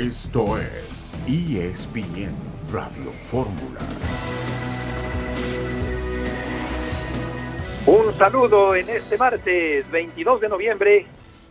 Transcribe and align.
Esto 0.00 0.56
es 0.56 1.12
ESPN 1.28 2.32
Radio 2.72 3.12
Fórmula. 3.26 3.80
Un 7.84 8.14
saludo 8.14 8.74
en 8.74 8.88
este 8.88 9.18
martes 9.18 9.90
22 9.90 10.40
de 10.40 10.48
noviembre 10.48 11.06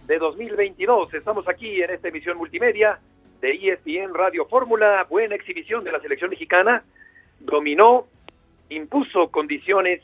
de 0.07 0.17
2022. 0.17 1.13
Estamos 1.13 1.47
aquí 1.47 1.83
en 1.83 1.91
esta 1.91 2.07
emisión 2.07 2.39
multimedia 2.39 2.97
de 3.39 3.51
ESPN 3.51 4.15
Radio 4.15 4.47
Fórmula. 4.47 5.05
Buena 5.07 5.35
exhibición 5.35 5.83
de 5.83 5.91
la 5.91 5.99
selección 5.99 6.31
mexicana. 6.31 6.83
Dominó, 7.39 8.07
impuso 8.69 9.29
condiciones 9.29 10.01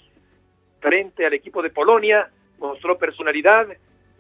frente 0.82 1.26
al 1.26 1.34
equipo 1.34 1.64
de 1.64 1.72
Polonia, 1.72 2.30
mostró 2.60 2.96
personalidad, 3.00 3.70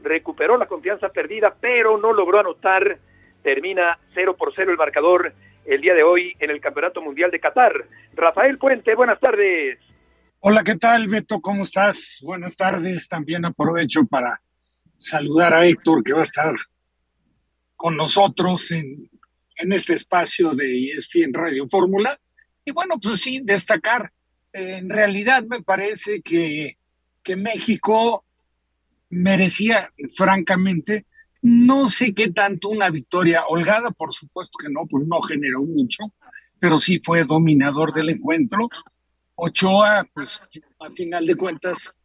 recuperó 0.01 0.57
la 0.57 0.65
confianza 0.65 1.09
perdida, 1.09 1.55
pero 1.61 1.99
no 1.99 2.11
logró 2.11 2.39
anotar. 2.39 2.97
Termina 3.45 3.99
0 4.15 4.35
por 4.35 4.53
0 4.55 4.71
el 4.71 4.77
marcador 4.77 5.31
el 5.65 5.79
día 5.79 5.93
de 5.93 6.01
hoy 6.01 6.33
en 6.39 6.49
el 6.49 6.59
Campeonato 6.59 6.99
Mundial 6.99 7.29
de 7.29 7.39
Qatar. 7.39 7.73
Rafael 8.15 8.57
Puente, 8.57 8.95
buenas 8.95 9.19
tardes. 9.19 9.77
Hola, 10.39 10.63
¿qué 10.63 10.75
tal, 10.77 11.07
Beto? 11.07 11.39
¿Cómo 11.39 11.63
estás? 11.63 12.21
Buenas 12.23 12.57
tardes. 12.57 13.07
También 13.07 13.45
aprovecho 13.45 14.03
para 14.07 14.41
saludar 14.97 15.53
a 15.53 15.67
Héctor, 15.67 16.03
que 16.03 16.13
va 16.13 16.21
a 16.21 16.23
estar 16.23 16.55
con 17.75 17.95
nosotros 17.95 18.71
en, 18.71 19.11
en 19.57 19.73
este 19.73 19.93
espacio 19.93 20.55
de 20.55 20.93
ESPN 20.93 21.31
Radio 21.31 21.69
Fórmula. 21.69 22.19
Y 22.65 22.71
bueno, 22.71 22.95
pues 22.99 23.21
sí, 23.21 23.41
destacar. 23.43 24.11
En 24.53 24.89
realidad 24.89 25.43
me 25.43 25.61
parece 25.61 26.23
que, 26.23 26.79
que 27.21 27.35
México 27.35 28.25
merecía, 29.09 29.93
francamente, 30.15 31.05
no 31.47 31.87
sé 31.91 32.15
qué 32.15 32.31
tanto 32.31 32.69
una 32.69 32.89
victoria 32.89 33.45
holgada, 33.47 33.91
por 33.91 34.11
supuesto 34.11 34.57
que 34.57 34.67
no, 34.67 34.87
pues 34.89 35.05
no 35.05 35.21
generó 35.21 35.61
mucho, 35.61 36.05
pero 36.57 36.79
sí 36.79 36.99
fue 37.03 37.23
dominador 37.23 37.93
del 37.93 38.09
encuentro. 38.09 38.67
Ochoa, 39.35 40.07
pues 40.11 40.49
a 40.79 40.89
final 40.89 41.27
de 41.27 41.35
cuentas, 41.35 41.99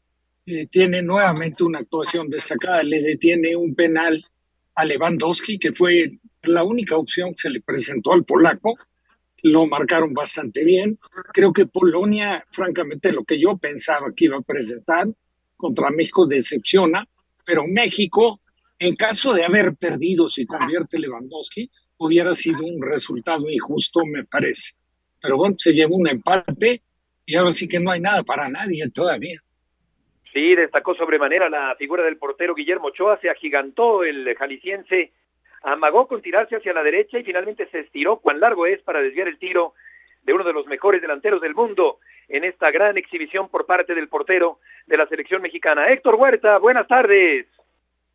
eh, 0.44 0.66
tiene 0.66 1.00
nuevamente 1.00 1.64
una 1.64 1.78
actuación 1.78 2.28
destacada, 2.28 2.82
le 2.82 3.00
detiene 3.00 3.56
un 3.56 3.74
penal 3.74 4.22
a 4.74 4.84
Lewandowski, 4.84 5.58
que 5.58 5.72
fue 5.72 6.18
la 6.42 6.62
única 6.62 6.98
opción 6.98 7.30
que 7.30 7.38
se 7.38 7.50
le 7.50 7.62
presentó 7.62 8.12
al 8.12 8.24
polaco, 8.24 8.76
lo 9.42 9.66
marcaron 9.66 10.12
bastante 10.12 10.64
bien. 10.64 10.98
Creo 11.32 11.54
que 11.54 11.64
Polonia, 11.64 12.44
francamente, 12.50 13.10
lo 13.10 13.24
que 13.24 13.40
yo 13.40 13.56
pensaba 13.56 14.12
que 14.14 14.26
iba 14.26 14.36
a 14.36 14.42
presentar 14.42 15.08
contra 15.56 15.88
México 15.88 16.26
decepciona, 16.26 17.08
pero 17.46 17.66
México, 17.66 18.38
en 18.80 18.96
caso 18.96 19.34
de 19.34 19.44
haber 19.44 19.76
perdido 19.76 20.30
si 20.30 20.46
convierte 20.46 20.98
Lewandowski, 20.98 21.70
hubiera 21.98 22.34
sido 22.34 22.64
un 22.64 22.80
resultado 22.80 23.48
injusto, 23.50 24.00
me 24.06 24.24
parece. 24.24 24.72
Pero 25.20 25.36
bueno, 25.36 25.54
se 25.58 25.74
llevó 25.74 25.96
un 25.96 26.08
empate 26.08 26.80
y 27.26 27.36
ahora 27.36 27.52
sí 27.52 27.68
que 27.68 27.78
no 27.78 27.90
hay 27.90 28.00
nada 28.00 28.22
para 28.22 28.48
nadie 28.48 28.90
todavía. 28.90 29.38
Sí, 30.32 30.54
destacó 30.54 30.94
sobremanera 30.94 31.50
la 31.50 31.76
figura 31.76 32.04
del 32.04 32.16
portero 32.16 32.54
Guillermo 32.54 32.86
Ochoa, 32.86 33.18
se 33.20 33.28
agigantó 33.28 34.02
el 34.02 34.34
jalisciense, 34.34 35.12
amagó 35.62 36.08
con 36.08 36.22
tirarse 36.22 36.56
hacia 36.56 36.72
la 36.72 36.82
derecha 36.82 37.18
y 37.18 37.24
finalmente 37.24 37.68
se 37.70 37.80
estiró 37.80 38.20
cuán 38.20 38.40
largo 38.40 38.64
es 38.66 38.80
para 38.80 39.02
desviar 39.02 39.28
el 39.28 39.38
tiro 39.38 39.74
de 40.22 40.32
uno 40.32 40.44
de 40.44 40.54
los 40.54 40.66
mejores 40.66 41.02
delanteros 41.02 41.42
del 41.42 41.54
mundo 41.54 41.98
en 42.28 42.44
esta 42.44 42.70
gran 42.70 42.96
exhibición 42.96 43.50
por 43.50 43.66
parte 43.66 43.94
del 43.94 44.08
portero 44.08 44.58
de 44.86 44.96
la 44.96 45.06
selección 45.06 45.42
mexicana. 45.42 45.92
Héctor 45.92 46.14
Huerta, 46.14 46.56
buenas 46.58 46.88
tardes. 46.88 47.46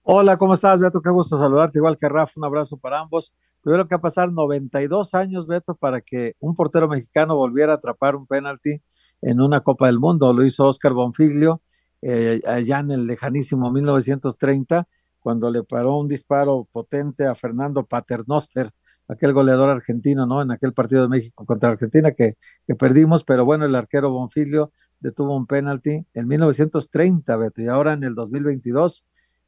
Hola, 0.07 0.37
¿cómo 0.37 0.53
estás, 0.53 0.79
Beto? 0.79 1.01
Qué 1.01 1.09
gusto 1.09 1.35
saludarte, 1.35 1.79
igual 1.79 1.97
que 1.97 2.07
Rafa, 2.07 2.33
un 2.35 2.45
abrazo 2.45 2.77
para 2.77 2.99
ambos. 2.99 3.33
Tuvieron 3.61 3.87
que 3.87 3.97
pasar 3.97 4.31
92 4.31 5.15
años, 5.15 5.47
Beto, 5.47 5.73
para 5.73 5.99
que 5.99 6.35
un 6.39 6.53
portero 6.53 6.87
mexicano 6.87 7.35
volviera 7.35 7.73
a 7.73 7.77
atrapar 7.77 8.15
un 8.15 8.27
penalti 8.27 8.83
en 9.23 9.41
una 9.41 9.61
Copa 9.61 9.87
del 9.87 9.97
Mundo. 9.97 10.31
Lo 10.31 10.45
hizo 10.45 10.65
Oscar 10.65 10.93
Bonfiglio 10.93 11.63
eh, 12.03 12.39
allá 12.45 12.81
en 12.81 12.91
el 12.91 13.07
lejanísimo 13.07 13.71
1930, 13.71 14.87
cuando 15.21 15.49
le 15.49 15.63
paró 15.63 15.97
un 15.97 16.07
disparo 16.07 16.67
potente 16.71 17.25
a 17.25 17.33
Fernando 17.33 17.83
Paternoster, 17.87 18.69
aquel 19.07 19.33
goleador 19.33 19.71
argentino, 19.71 20.27
¿no? 20.27 20.39
En 20.43 20.51
aquel 20.51 20.71
partido 20.73 21.01
de 21.01 21.07
México 21.07 21.47
contra 21.47 21.71
Argentina 21.71 22.11
que, 22.11 22.37
que 22.67 22.75
perdimos, 22.75 23.23
pero 23.23 23.43
bueno, 23.43 23.65
el 23.65 23.73
arquero 23.73 24.11
Bonfiglio 24.11 24.71
detuvo 24.99 25.35
un 25.35 25.47
penalti 25.47 26.05
en 26.13 26.27
1930, 26.27 27.35
Beto, 27.37 27.63
y 27.63 27.69
ahora 27.69 27.93
en 27.93 28.03
el 28.03 28.13
2022 28.13 29.03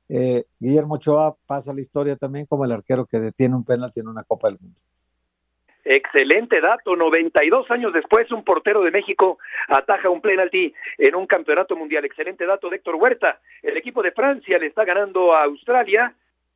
eh, 0.09 0.45
Guillermo 0.59 0.95
Ochoa 0.95 1.35
pasa 1.45 1.73
la 1.73 1.81
historia 1.81 2.16
también 2.16 2.45
como 2.45 2.66
el 2.66 2.72
arquero 2.72 3.06
que 3.06 3.19
detiene 3.19 3.56
un 3.56 3.66
penalti 3.66 4.00
en 4.00 4.07
una 4.07 4.23
Copa 4.23 4.50
del 4.50 4.59
Mundo. 4.59 4.79
Excelente 5.90 6.59
dato, 6.59 6.97
92 6.97 7.72
años 7.72 7.94
después 7.94 8.29
un 8.31 8.44
portero 8.44 8.81
de 8.81 8.91
México 8.91 9.38
ataja 9.69 10.09
un 10.09 10.19
penalti 10.19 10.73
en 10.97 11.16
un 11.16 11.25
campeonato 11.25 11.78
mundial. 11.78 12.03
Excelente 12.03 12.46
dato 12.46 12.69
de 12.69 12.75
Héctor 12.75 12.96
Huerta. 12.96 13.40
El 13.62 13.78
equipo 13.78 14.03
de 14.03 14.12
Francia 14.12 14.57
le 14.57 14.67
está 14.67 14.84
ganando 14.84 15.34
a 15.34 15.46
Australia 15.46 16.13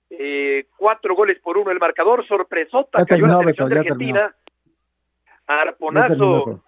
eh, 0.10 0.66
cuatro 0.76 1.16
goles 1.16 1.40
por 1.40 1.58
uno 1.58 1.72
el 1.72 1.80
marcador, 1.80 2.28
sorpresota 2.28 3.06
cayó 3.06 3.28
la 3.28 3.38
selección 3.38 3.70
de 3.70 3.80
Argentina. 3.80 4.36
Arponazo, 5.48 6.62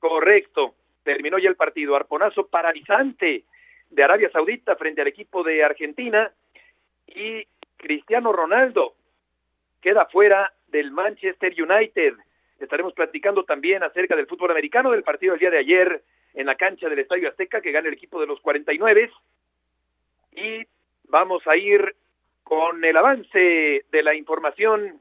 correcto, 0.00 0.74
terminó 1.04 1.38
ya 1.38 1.48
el 1.48 1.54
partido. 1.54 1.94
Arponazo 1.94 2.48
paralizante 2.48 3.44
de 3.90 4.04
Arabia 4.04 4.30
Saudita 4.30 4.76
frente 4.76 5.00
al 5.00 5.08
equipo 5.08 5.42
de 5.42 5.64
Argentina 5.64 6.30
y 7.06 7.46
Cristiano 7.76 8.32
Ronaldo 8.32 8.94
queda 9.80 10.06
fuera 10.06 10.52
del 10.68 10.90
Manchester 10.90 11.54
United. 11.56 12.14
Estaremos 12.58 12.92
platicando 12.94 13.44
también 13.44 13.82
acerca 13.82 14.16
del 14.16 14.26
fútbol 14.26 14.50
americano 14.50 14.90
del 14.90 15.02
partido 15.02 15.32
del 15.32 15.40
día 15.40 15.50
de 15.50 15.58
ayer 15.58 16.02
en 16.34 16.46
la 16.46 16.56
cancha 16.56 16.88
del 16.88 16.98
Estadio 16.98 17.28
Azteca 17.28 17.60
que 17.60 17.72
gana 17.72 17.88
el 17.88 17.94
equipo 17.94 18.20
de 18.20 18.26
los 18.26 18.40
49 18.40 19.10
y 20.32 20.66
vamos 21.04 21.46
a 21.46 21.56
ir 21.56 21.94
con 22.42 22.84
el 22.84 22.96
avance 22.96 23.84
de 23.90 24.02
la 24.02 24.14
información 24.14 25.00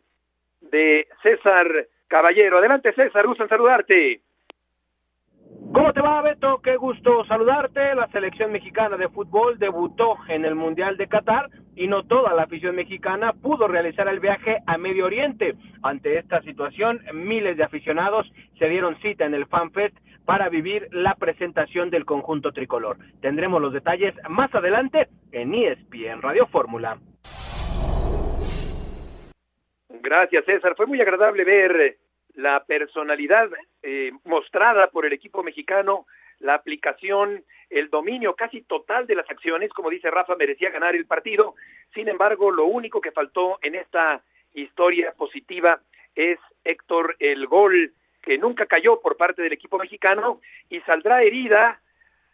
de 0.62 1.08
César 1.22 1.88
Caballero. 2.08 2.58
Adelante 2.58 2.94
César, 2.94 3.28
gusto 3.28 3.48
saludarte. 3.48 4.22
¿Cómo 5.76 5.92
te 5.92 6.00
va, 6.00 6.22
Beto? 6.22 6.62
Qué 6.64 6.78
gusto 6.78 7.26
saludarte. 7.26 7.96
La 7.96 8.08
selección 8.08 8.50
mexicana 8.50 8.96
de 8.96 9.10
fútbol 9.10 9.60
debutó 9.60 10.16
en 10.30 10.46
el 10.46 10.56
Mundial 10.56 10.96
de 10.96 11.10
Qatar 11.10 11.50
y 11.76 11.88
no 11.88 12.04
toda 12.04 12.34
la 12.34 12.44
afición 12.44 12.78
mexicana 12.78 13.34
pudo 13.34 13.68
realizar 13.68 14.08
el 14.08 14.22
viaje 14.22 14.60
a 14.68 14.78
Medio 14.78 15.06
Oriente. 15.06 15.56
Ante 15.84 16.18
esta 16.18 16.42
situación, 16.44 17.02
miles 17.14 17.58
de 17.58 17.66
aficionados 17.66 18.26
se 18.58 18.70
dieron 18.70 18.96
cita 19.02 19.26
en 19.26 19.34
el 19.34 19.48
FanFest 19.48 19.98
para 20.24 20.48
vivir 20.48 20.88
la 20.92 21.16
presentación 21.16 21.90
del 21.90 22.06
conjunto 22.06 22.54
tricolor. 22.54 22.96
Tendremos 23.20 23.62
los 23.62 23.74
detalles 23.74 24.16
más 24.30 24.56
adelante 24.56 25.10
en 25.34 25.54
ESPN 25.54 26.22
Radio 26.22 26.48
Fórmula. 26.48 27.00
Gracias, 29.90 30.46
César. 30.46 30.74
Fue 30.78 30.86
muy 30.86 31.02
agradable 31.02 31.44
ver 31.44 31.98
la 32.36 32.64
personalidad 32.66 33.50
eh, 33.82 34.12
mostrada 34.24 34.88
por 34.88 35.06
el 35.06 35.14
equipo 35.14 35.44
mexicano, 35.44 36.06
la 36.40 36.56
aplicación, 36.56 37.44
el 37.70 37.90
dominio 37.90 38.36
casi 38.36 38.62
total 38.62 39.08
de 39.08 39.16
las 39.16 39.30
acciones, 39.30 39.72
como 39.72 39.90
dice 39.90 40.12
Rafa, 40.12 40.36
merecía 40.36 40.70
ganar 40.70 40.96
el 40.96 41.06
partido. 41.06 41.56
Sin 41.94 42.08
embargo, 42.10 42.52
lo 42.52 42.66
único 42.66 43.02
que 43.02 43.12
faltó 43.12 43.58
en 43.62 43.76
esta 43.76 44.22
historia 44.54 45.14
positiva 45.14 45.80
es 46.14 46.40
Héctor 46.64 47.16
el 47.20 47.48
gol 47.48 47.94
que 48.22 48.38
nunca 48.38 48.66
cayó 48.66 49.00
por 49.02 49.18
parte 49.18 49.42
del 49.42 49.54
equipo 49.54 49.78
mexicano 49.78 50.42
y 50.70 50.82
saldrá 50.82 51.22
herida 51.22 51.80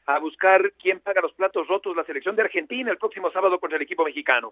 a 0.06 0.20
buscar 0.20 0.74
quién 0.82 1.00
paga 1.00 1.22
los 1.22 1.34
platos 1.34 1.68
rotos 1.68 1.96
la 1.96 2.06
selección 2.06 2.36
de 2.36 2.44
Argentina 2.44 2.92
el 2.92 2.98
próximo 2.98 3.32
sábado 3.32 3.60
contra 3.60 3.78
el 3.78 3.84
equipo 3.84 4.04
mexicano. 4.04 4.52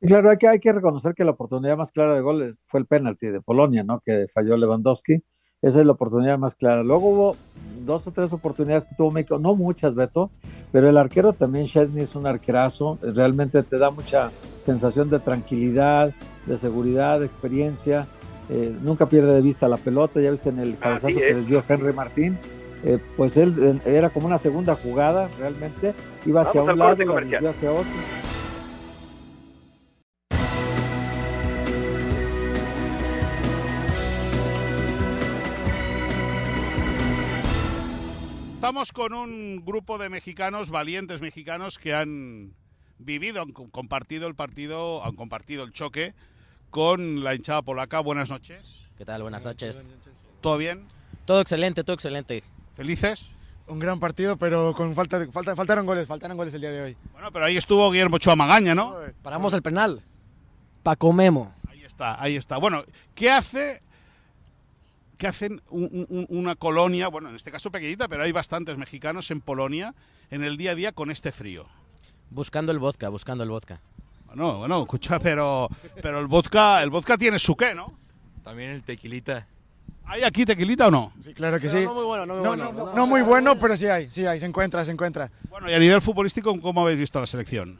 Claro, 0.00 0.30
hay 0.30 0.36
que, 0.36 0.48
hay 0.48 0.58
que 0.58 0.72
reconocer 0.72 1.14
que 1.14 1.24
la 1.24 1.30
oportunidad 1.30 1.76
más 1.76 1.90
clara 1.90 2.14
de 2.14 2.20
goles 2.20 2.60
fue 2.64 2.80
el 2.80 2.86
penalti 2.86 3.28
de 3.28 3.40
Polonia, 3.40 3.82
¿no? 3.82 4.00
Que 4.00 4.26
falló 4.32 4.56
Lewandowski. 4.56 5.22
Esa 5.62 5.80
es 5.80 5.86
la 5.86 5.92
oportunidad 5.92 6.38
más 6.38 6.54
clara. 6.54 6.82
Luego 6.82 7.08
hubo 7.08 7.36
dos 7.84 8.06
o 8.06 8.10
tres 8.10 8.32
oportunidades 8.32 8.86
que 8.86 8.94
tuvo 8.94 9.10
México, 9.10 9.38
no 9.38 9.54
muchas, 9.54 9.94
Beto, 9.94 10.30
pero 10.70 10.90
el 10.90 10.98
arquero 10.98 11.32
también, 11.32 11.66
Chesney, 11.66 12.02
es 12.02 12.14
un 12.14 12.26
arquerazo. 12.26 12.98
Realmente 13.00 13.62
te 13.62 13.78
da 13.78 13.90
mucha 13.90 14.30
sensación 14.60 15.08
de 15.08 15.18
tranquilidad, 15.18 16.12
de 16.44 16.56
seguridad, 16.58 17.20
de 17.20 17.26
experiencia. 17.26 18.06
Eh, 18.50 18.76
nunca 18.82 19.06
pierde 19.06 19.32
de 19.32 19.40
vista 19.40 19.66
la 19.66 19.78
pelota. 19.78 20.20
Ya 20.20 20.30
viste 20.30 20.50
en 20.50 20.58
el 20.58 20.76
cabezazo 20.78 21.16
que 21.16 21.34
desvió 21.34 21.64
Henry 21.66 21.94
Martín. 21.94 22.38
Eh, 22.84 22.98
pues 23.16 23.36
él 23.38 23.80
era 23.86 24.10
como 24.10 24.26
una 24.26 24.38
segunda 24.38 24.74
jugada, 24.74 25.28
realmente. 25.38 25.94
Iba 26.26 26.42
hacia 26.42 26.62
un 26.62 26.78
lado, 26.78 27.02
iba 27.02 27.50
hacia 27.50 27.72
otro. 27.72 28.25
Estamos 38.66 38.90
con 38.90 39.12
un 39.12 39.62
grupo 39.64 39.96
de 39.96 40.08
mexicanos, 40.08 40.70
valientes 40.70 41.20
mexicanos, 41.20 41.78
que 41.78 41.94
han 41.94 42.52
vivido, 42.98 43.40
han 43.40 43.52
compartido 43.52 44.26
el 44.26 44.34
partido, 44.34 45.04
han 45.04 45.14
compartido 45.14 45.62
el 45.62 45.70
choque 45.70 46.16
con 46.70 47.22
la 47.22 47.36
hinchada 47.36 47.62
polaca. 47.62 48.00
Buenas 48.00 48.28
noches. 48.28 48.90
¿Qué 48.98 49.04
tal? 49.04 49.22
Buenas 49.22 49.44
noches. 49.44 49.84
¿Todo 50.40 50.58
bien? 50.58 50.84
Todo 51.26 51.40
excelente, 51.40 51.84
todo 51.84 51.94
excelente. 51.94 52.42
¿Felices? 52.74 53.36
Un 53.68 53.78
gran 53.78 54.00
partido, 54.00 54.36
pero 54.36 54.74
con 54.74 54.96
falta, 54.96 55.24
falta 55.30 55.54
faltaron 55.54 55.86
goles, 55.86 56.08
faltaron 56.08 56.36
goles 56.36 56.52
el 56.54 56.62
día 56.62 56.72
de 56.72 56.82
hoy. 56.82 56.96
Bueno, 57.12 57.30
pero 57.30 57.44
ahí 57.44 57.56
estuvo 57.56 57.88
Guillermo 57.92 58.16
Ochoa 58.16 58.34
Magaña, 58.34 58.74
¿no? 58.74 58.96
Paramos 59.22 59.52
el 59.54 59.62
penal. 59.62 60.02
Paco 60.82 61.12
Memo. 61.12 61.54
Ahí 61.68 61.84
está, 61.84 62.20
ahí 62.20 62.34
está. 62.34 62.56
Bueno, 62.56 62.82
¿qué 63.14 63.30
hace 63.30 63.80
¿qué 65.16 65.26
hacen 65.26 65.60
un- 65.70 66.06
un- 66.08 66.26
una 66.28 66.54
colonia, 66.56 67.08
bueno, 67.08 67.28
en 67.30 67.36
este 67.36 67.50
caso 67.50 67.70
pequeñita, 67.70 68.08
pero 68.08 68.22
hay 68.22 68.32
bastantes 68.32 68.76
mexicanos 68.76 69.30
en 69.30 69.40
Polonia 69.40 69.94
en 70.30 70.44
el 70.44 70.56
día 70.56 70.72
a 70.72 70.74
día 70.74 70.92
con 70.92 71.10
este 71.10 71.32
frío? 71.32 71.66
Buscando 72.30 72.72
el 72.72 72.78
vodka, 72.78 73.08
buscando 73.08 73.44
el 73.44 73.50
vodka. 73.50 73.80
Bueno, 74.26 74.58
bueno, 74.58 74.80
escucha, 74.82 75.18
pero, 75.18 75.68
pero 76.02 76.18
el 76.20 76.26
vodka, 76.26 76.82
el 76.82 76.90
vodka 76.90 77.16
tiene 77.16 77.38
su 77.38 77.56
qué, 77.56 77.74
¿no? 77.74 77.94
También 78.44 78.70
el 78.70 78.82
tequilita. 78.82 79.46
¿Hay 80.04 80.22
aquí 80.22 80.44
tequilita 80.44 80.86
o 80.88 80.90
no? 80.90 81.12
Sí, 81.24 81.34
claro 81.34 81.58
que 81.58 81.66
Pero 81.68 81.78
sí. 81.80 81.84
no 81.84 81.94
muy 81.94 82.04
bueno, 82.04 82.26
no 82.26 82.34
muy 82.34 82.42
No, 82.42 82.48
bueno. 82.50 82.64
no, 82.64 82.72
no, 82.72 82.86
No, 82.86 82.94
no 82.94 83.06
muy 83.06 83.22
bueno, 83.22 83.58
pero 83.58 83.76
sí 83.76 83.86
hay, 83.86 84.08
sí 84.10 84.24
hay, 84.26 84.38
se 84.38 84.46
encuentra, 84.46 84.84
se 84.84 84.92
encuentra. 84.92 85.30
Bueno, 85.48 85.68
y 85.70 85.74
a 85.74 85.78
nivel 85.78 86.00
futbolístico, 86.00 86.60
¿cómo 86.60 86.82
habéis 86.82 86.98
visto 86.98 87.18
la 87.20 87.26
selección? 87.26 87.78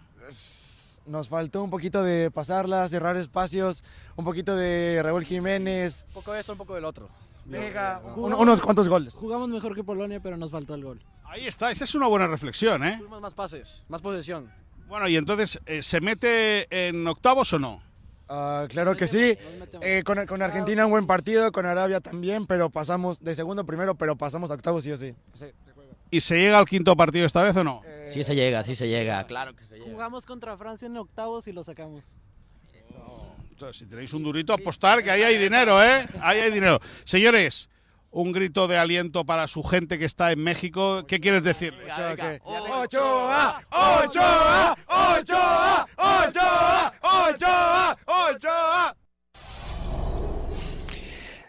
Nos 1.06 1.28
faltó 1.28 1.62
un 1.62 1.70
poquito 1.70 2.02
de 2.02 2.32
pasarla, 2.32 2.88
cerrar 2.88 3.16
espacios, 3.16 3.84
un 4.16 4.24
poquito 4.24 4.56
de 4.56 5.00
Raúl 5.04 5.24
Jiménez, 5.24 6.04
Un 6.08 6.14
poco 6.14 6.32
de 6.32 6.40
esto, 6.40 6.52
un 6.52 6.58
poco 6.58 6.74
del 6.74 6.84
otro. 6.84 7.08
Vega, 7.46 8.02
un- 8.16 8.34
unos 8.34 8.60
cuantos 8.60 8.88
goles. 8.88 9.14
Jugamos 9.14 9.48
mejor 9.48 9.74
que 9.74 9.84
Polonia, 9.84 10.20
pero 10.20 10.36
nos 10.36 10.50
faltó 10.50 10.74
el 10.74 10.82
gol. 10.84 11.02
Ahí 11.24 11.46
está, 11.46 11.70
esa 11.70 11.84
es 11.84 11.94
una 11.94 12.06
buena 12.06 12.26
reflexión, 12.26 12.84
¿eh? 12.84 12.96
Tuvimos 12.98 13.20
más 13.20 13.34
pases, 13.34 13.82
más 13.88 14.00
posesión. 14.02 14.50
Bueno, 14.88 15.08
y 15.08 15.16
entonces, 15.16 15.60
eh, 15.66 15.82
¿se 15.82 16.00
mete 16.00 16.66
en 16.88 17.06
octavos 17.06 17.52
o 17.52 17.58
no? 17.58 17.82
Ah, 18.28 18.66
claro 18.68 18.96
que 18.96 19.06
sí. 19.06 19.36
Eh, 19.80 20.02
con, 20.04 20.24
con 20.26 20.42
Argentina 20.42 20.84
un 20.84 20.90
buen 20.92 21.06
partido, 21.06 21.52
con 21.52 21.66
Arabia 21.66 22.00
también, 22.00 22.46
pero 22.46 22.70
pasamos 22.70 23.20
de 23.22 23.34
segundo 23.34 23.64
primero, 23.64 23.94
pero 23.96 24.16
pasamos 24.16 24.50
a 24.50 24.54
octavos 24.54 24.82
sí 24.84 24.90
o 24.92 24.96
sí. 24.96 25.14
Sí, 25.34 25.46
se 25.64 25.72
juega. 25.72 25.92
¿Y 26.10 26.20
se 26.20 26.36
llega 26.38 26.58
al 26.58 26.66
quinto 26.66 26.96
partido 26.96 27.24
esta 27.26 27.42
vez 27.42 27.56
o 27.56 27.62
no? 27.64 27.82
Eh, 27.84 28.06
Sí 28.12 28.24
se 28.24 28.34
llega, 28.34 28.62
sí 28.64 28.74
se 28.74 28.88
llega, 28.88 29.24
claro 29.26 29.54
que 29.54 29.64
se 29.64 29.78
llega. 29.78 29.90
Jugamos 29.92 30.24
contra 30.26 30.56
Francia 30.56 30.86
en 30.86 30.96
octavos 30.96 31.46
y 31.48 31.52
lo 31.52 31.62
sacamos. 31.64 32.14
Entonces, 32.72 33.25
si 33.72 33.86
tenéis 33.86 34.12
un 34.12 34.22
durito, 34.22 34.52
apostar, 34.52 35.02
que 35.02 35.10
ahí 35.10 35.22
hay 35.22 35.38
dinero, 35.38 35.82
¿eh? 35.82 36.06
Ahí 36.20 36.40
hay 36.40 36.50
dinero. 36.50 36.80
Señores, 37.04 37.68
un 38.10 38.32
grito 38.32 38.68
de 38.68 38.78
aliento 38.78 39.24
para 39.24 39.46
su 39.46 39.62
gente 39.62 39.98
que 39.98 40.04
está 40.04 40.32
en 40.32 40.42
México. 40.42 41.04
¿Qué 41.06 41.20
quieres 41.20 41.42
decirle? 41.44 41.84
Ochoa, 42.42 43.62
Ochoa, 43.70 44.76
Ochoa, 44.86 45.86
Ochoa, 45.96 46.94
Ochoa, 47.02 47.98
Ochoa. 48.06 48.96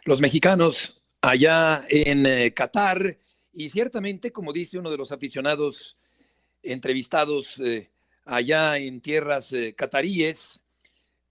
los 0.07 0.21
mexicanos 0.21 1.03
allá 1.21 1.85
en 1.89 2.25
eh, 2.25 2.53
Qatar 2.53 3.17
y 3.51 3.69
ciertamente, 3.69 4.31
como 4.31 4.53
dice 4.53 4.79
uno 4.79 4.89
de 4.89 4.97
los 4.97 5.11
aficionados 5.11 5.97
entrevistados 6.63 7.59
eh, 7.59 7.91
allá 8.23 8.77
en 8.77 9.01
tierras 9.01 9.51
eh, 9.51 9.73
cataríes 9.75 10.61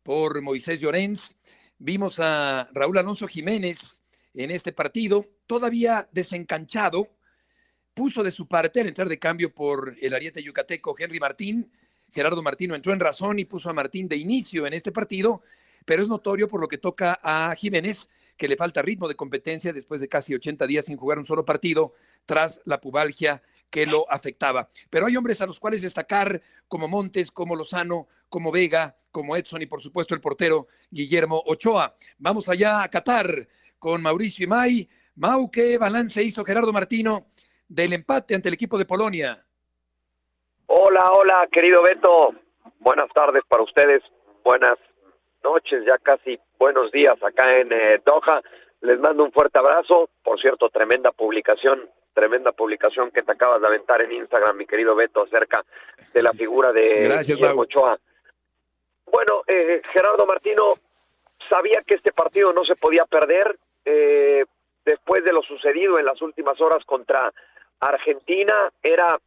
por 0.07 0.41
Moisés 0.41 0.81
Llorens, 0.81 1.35
vimos 1.79 2.21
a 2.21 2.69
Raúl 2.73 2.97
Alonso 2.97 3.27
Jiménez 3.27 4.01
en 4.35 4.53
este 4.53 4.71
partido, 4.71 5.27
todavía 5.49 6.09
desencanchado, 6.13 7.09
puso 7.93 8.23
de 8.23 8.31
su 8.31 8.47
parte 8.47 8.81
al 8.81 8.87
entrar 8.87 9.09
de 9.09 9.19
cambio 9.19 9.53
por 9.53 9.97
el 10.01 10.15
ariete 10.15 10.41
yucateco 10.45 10.95
Henry 10.97 11.19
Martín. 11.19 11.73
Gerardo 12.13 12.41
Martino 12.41 12.77
entró 12.77 12.93
en 12.93 13.01
razón 13.01 13.41
y 13.41 13.47
puso 13.47 13.69
a 13.69 13.73
Martín 13.73 14.07
de 14.07 14.15
inicio 14.15 14.65
en 14.65 14.75
este 14.75 14.93
partido, 14.93 15.43
pero 15.85 16.03
es 16.03 16.09
notorio 16.09 16.47
por 16.47 16.61
lo 16.61 16.69
que 16.69 16.79
toca 16.79 17.19
a 17.21 17.53
Jiménez 17.57 18.09
que 18.37 18.47
le 18.47 18.57
falta 18.57 18.83
ritmo 18.83 19.09
de 19.09 19.17
competencia 19.17 19.73
después 19.73 20.01
de 20.01 20.09
casi 20.09 20.37
80 20.37 20.69
días 20.69 20.85
sin 20.85 20.97
jugar 20.97 21.19
un 21.19 21.27
solo 21.27 21.45
partido 21.45 21.95
tras 22.27 22.61
la 22.65 22.81
pubalgia 22.81 23.43
que 23.71 23.87
lo 23.87 24.11
afectaba. 24.11 24.69
Pero 24.91 25.07
hay 25.07 25.17
hombres 25.17 25.41
a 25.41 25.47
los 25.47 25.61
cuales 25.61 25.83
destacar, 25.83 26.41
como 26.69 26.89
Montes, 26.89 27.31
como 27.31 27.57
Lozano, 27.57 28.09
como 28.29 28.53
Vega, 28.53 28.97
como 29.11 29.37
Edson 29.37 29.63
y 29.63 29.67
por 29.67 29.81
supuesto 29.81 30.15
el 30.15 30.21
portero 30.21 30.67
Guillermo 30.91 31.43
Ochoa. 31.47 31.95
Vamos 32.19 32.49
allá 32.49 32.83
a 32.83 32.91
Qatar 32.91 33.49
con 33.79 34.03
Mauricio 34.03 34.45
Imay. 34.45 34.89
Mau, 35.17 35.51
¿qué 35.51 35.79
balance 35.79 36.23
hizo 36.23 36.45
Gerardo 36.45 36.73
Martino 36.73 37.27
del 37.69 37.93
empate 37.95 38.35
ante 38.35 38.49
el 38.49 38.55
equipo 38.55 38.77
de 38.79 38.85
Polonia? 38.85 39.43
Hola, 40.67 41.11
hola, 41.13 41.49
querido 41.51 41.83
Beto. 41.83 42.35
Buenas 42.81 43.09
tardes 43.15 43.43
para 43.49 43.63
ustedes. 43.63 44.03
Buenas 44.45 44.79
noches, 45.43 45.85
ya 45.87 45.97
casi 45.99 46.39
buenos 46.59 46.91
días 46.93 47.17
acá 47.23 47.59
en 47.59 47.73
eh, 47.73 48.03
Doha. 48.05 48.43
Les 48.83 48.99
mando 49.01 49.25
un 49.25 49.33
fuerte 49.33 49.59
abrazo. 49.59 50.11
Por 50.23 50.41
cierto, 50.41 50.69
tremenda 50.69 51.13
publicación, 51.13 51.89
tremenda 52.17 52.51
publicación 52.53 53.11
que 53.11 53.23
te 53.23 53.33
acabas 53.33 53.61
de 53.61 53.67
aventar 53.67 54.01
en 54.01 54.11
Instagram, 54.11 54.57
mi 54.57 54.65
querido 54.65 54.95
Beto, 54.95 55.25
acerca 55.25 55.63
de 56.15 56.23
la 56.23 56.33
figura 56.33 56.73
de 56.73 57.05
Gracias, 57.05 57.37
Guillermo. 57.37 57.63
Ochoa. 57.63 57.99
Bueno, 59.05 59.43
eh, 59.47 59.83
Gerardo 59.93 60.25
Martino 60.25 60.77
sabía 61.47 61.83
que 61.87 61.97
este 61.97 62.13
partido 62.13 62.55
no 62.55 62.65
se 62.65 62.75
podía 62.75 63.05
perder 63.05 63.59
eh, 63.85 64.47
después 64.87 65.25
de 65.25 65.33
lo 65.35 65.43
sucedido 65.43 65.99
en 65.99 66.07
las 66.07 66.23
últimas 66.23 66.59
horas 66.59 66.83
contra 66.87 67.31
Argentina. 67.81 68.73
Era 68.83 69.21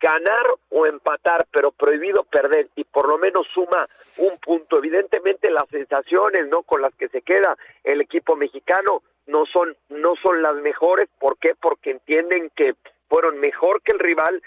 ganar 0.00 0.46
o 0.70 0.86
empatar, 0.86 1.46
pero 1.52 1.72
prohibido 1.72 2.24
perder 2.24 2.68
y 2.74 2.84
por 2.84 3.06
lo 3.06 3.18
menos 3.18 3.46
suma 3.52 3.86
un 4.16 4.38
punto. 4.38 4.78
Evidentemente 4.78 5.50
las 5.50 5.68
sensaciones, 5.68 6.48
¿no? 6.48 6.62
con 6.62 6.80
las 6.80 6.94
que 6.94 7.08
se 7.08 7.20
queda 7.20 7.54
el 7.84 8.00
equipo 8.00 8.34
mexicano 8.34 9.02
no 9.26 9.46
son 9.46 9.76
no 9.88 10.14
son 10.16 10.42
las 10.42 10.56
mejores, 10.56 11.08
¿por 11.18 11.38
qué? 11.38 11.54
Porque 11.60 11.90
entienden 11.90 12.50
que 12.54 12.74
fueron 13.08 13.38
mejor 13.38 13.82
que 13.82 13.92
el 13.92 13.98
rival, 13.98 14.42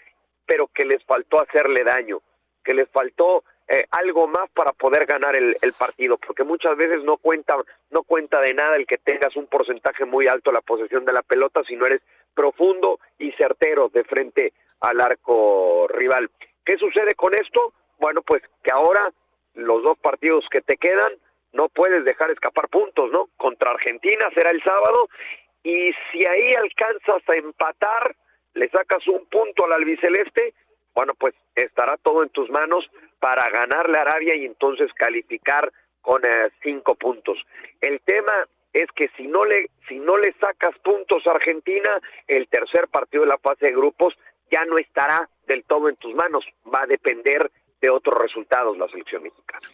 pero 0.45 0.67
que 0.67 0.85
les 0.85 1.03
faltó 1.05 1.41
hacerle 1.41 1.83
daño, 1.83 2.21
que 2.63 2.73
les 2.73 2.89
faltó 2.89 3.43
eh, 3.67 3.85
algo 3.91 4.27
más 4.27 4.49
para 4.51 4.71
poder 4.73 5.05
ganar 5.05 5.35
el, 5.35 5.55
el 5.61 5.73
partido, 5.73 6.17
porque 6.17 6.43
muchas 6.43 6.75
veces 6.75 7.03
no 7.03 7.17
cuenta 7.17 7.55
no 7.91 8.03
cuenta 8.03 8.41
de 8.41 8.53
nada 8.53 8.75
el 8.75 8.87
que 8.87 8.97
tengas 8.97 9.35
un 9.35 9.47
porcentaje 9.47 10.05
muy 10.05 10.27
alto 10.27 10.51
la 10.51 10.61
posesión 10.61 11.05
de 11.05 11.13
la 11.13 11.21
pelota, 11.21 11.61
si 11.67 11.75
no 11.75 11.85
eres 11.85 12.01
profundo 12.33 12.99
y 13.17 13.31
certero 13.33 13.89
de 13.89 14.03
frente 14.03 14.53
al 14.79 15.01
arco 15.01 15.87
rival. 15.89 16.29
¿Qué 16.65 16.77
sucede 16.77 17.15
con 17.15 17.33
esto? 17.33 17.73
Bueno, 17.99 18.21
pues 18.21 18.41
que 18.63 18.71
ahora 18.71 19.11
los 19.55 19.83
dos 19.83 19.97
partidos 19.99 20.45
que 20.49 20.61
te 20.61 20.77
quedan 20.77 21.11
no 21.53 21.69
puedes 21.69 22.05
dejar 22.05 22.31
escapar 22.31 22.69
puntos, 22.69 23.11
¿no? 23.11 23.29
Contra 23.37 23.71
Argentina 23.71 24.29
será 24.33 24.51
el 24.51 24.61
sábado 24.63 25.09
y 25.63 25.91
si 26.11 26.25
ahí 26.25 26.53
alcanzas 26.53 27.21
a 27.27 27.33
empatar, 27.33 28.15
le 28.53 28.69
sacas 28.69 29.07
un 29.07 29.25
punto 29.27 29.65
al 29.65 29.73
albiceleste, 29.73 30.53
bueno, 30.93 31.13
pues 31.15 31.33
estará 31.55 31.97
todo 31.97 32.23
en 32.23 32.29
tus 32.29 32.49
manos 32.49 32.89
para 33.19 33.49
ganarle 33.49 33.97
a 33.97 34.01
Arabia 34.01 34.35
y 34.35 34.45
entonces 34.45 34.91
calificar 34.93 35.71
con 36.01 36.23
eh, 36.25 36.49
cinco 36.63 36.95
puntos. 36.95 37.37
El 37.81 37.99
tema 38.01 38.47
es 38.73 38.87
que 38.95 39.09
si 39.17 39.27
no 39.27 39.45
le 39.45 39.69
si 39.87 39.99
no 39.99 40.17
le 40.17 40.33
sacas 40.33 40.77
puntos 40.79 41.25
a 41.25 41.31
Argentina, 41.31 41.99
el 42.27 42.47
tercer 42.47 42.87
partido 42.87 43.23
de 43.23 43.29
la 43.29 43.37
fase 43.37 43.67
de 43.67 43.71
grupos 43.71 44.13
ya 44.51 44.65
no 44.65 44.77
estará 44.77 45.29
del 45.47 45.63
todo 45.63 45.89
en 45.89 45.95
tus 45.95 46.13
manos, 46.13 46.45
va 46.73 46.83
a 46.83 46.87
depender 46.87 47.49
de 47.81 47.89
otros 47.89 48.19
resultados 48.19 48.77
la 48.77 48.87
selección 48.87 49.23
mexicana. 49.23 49.67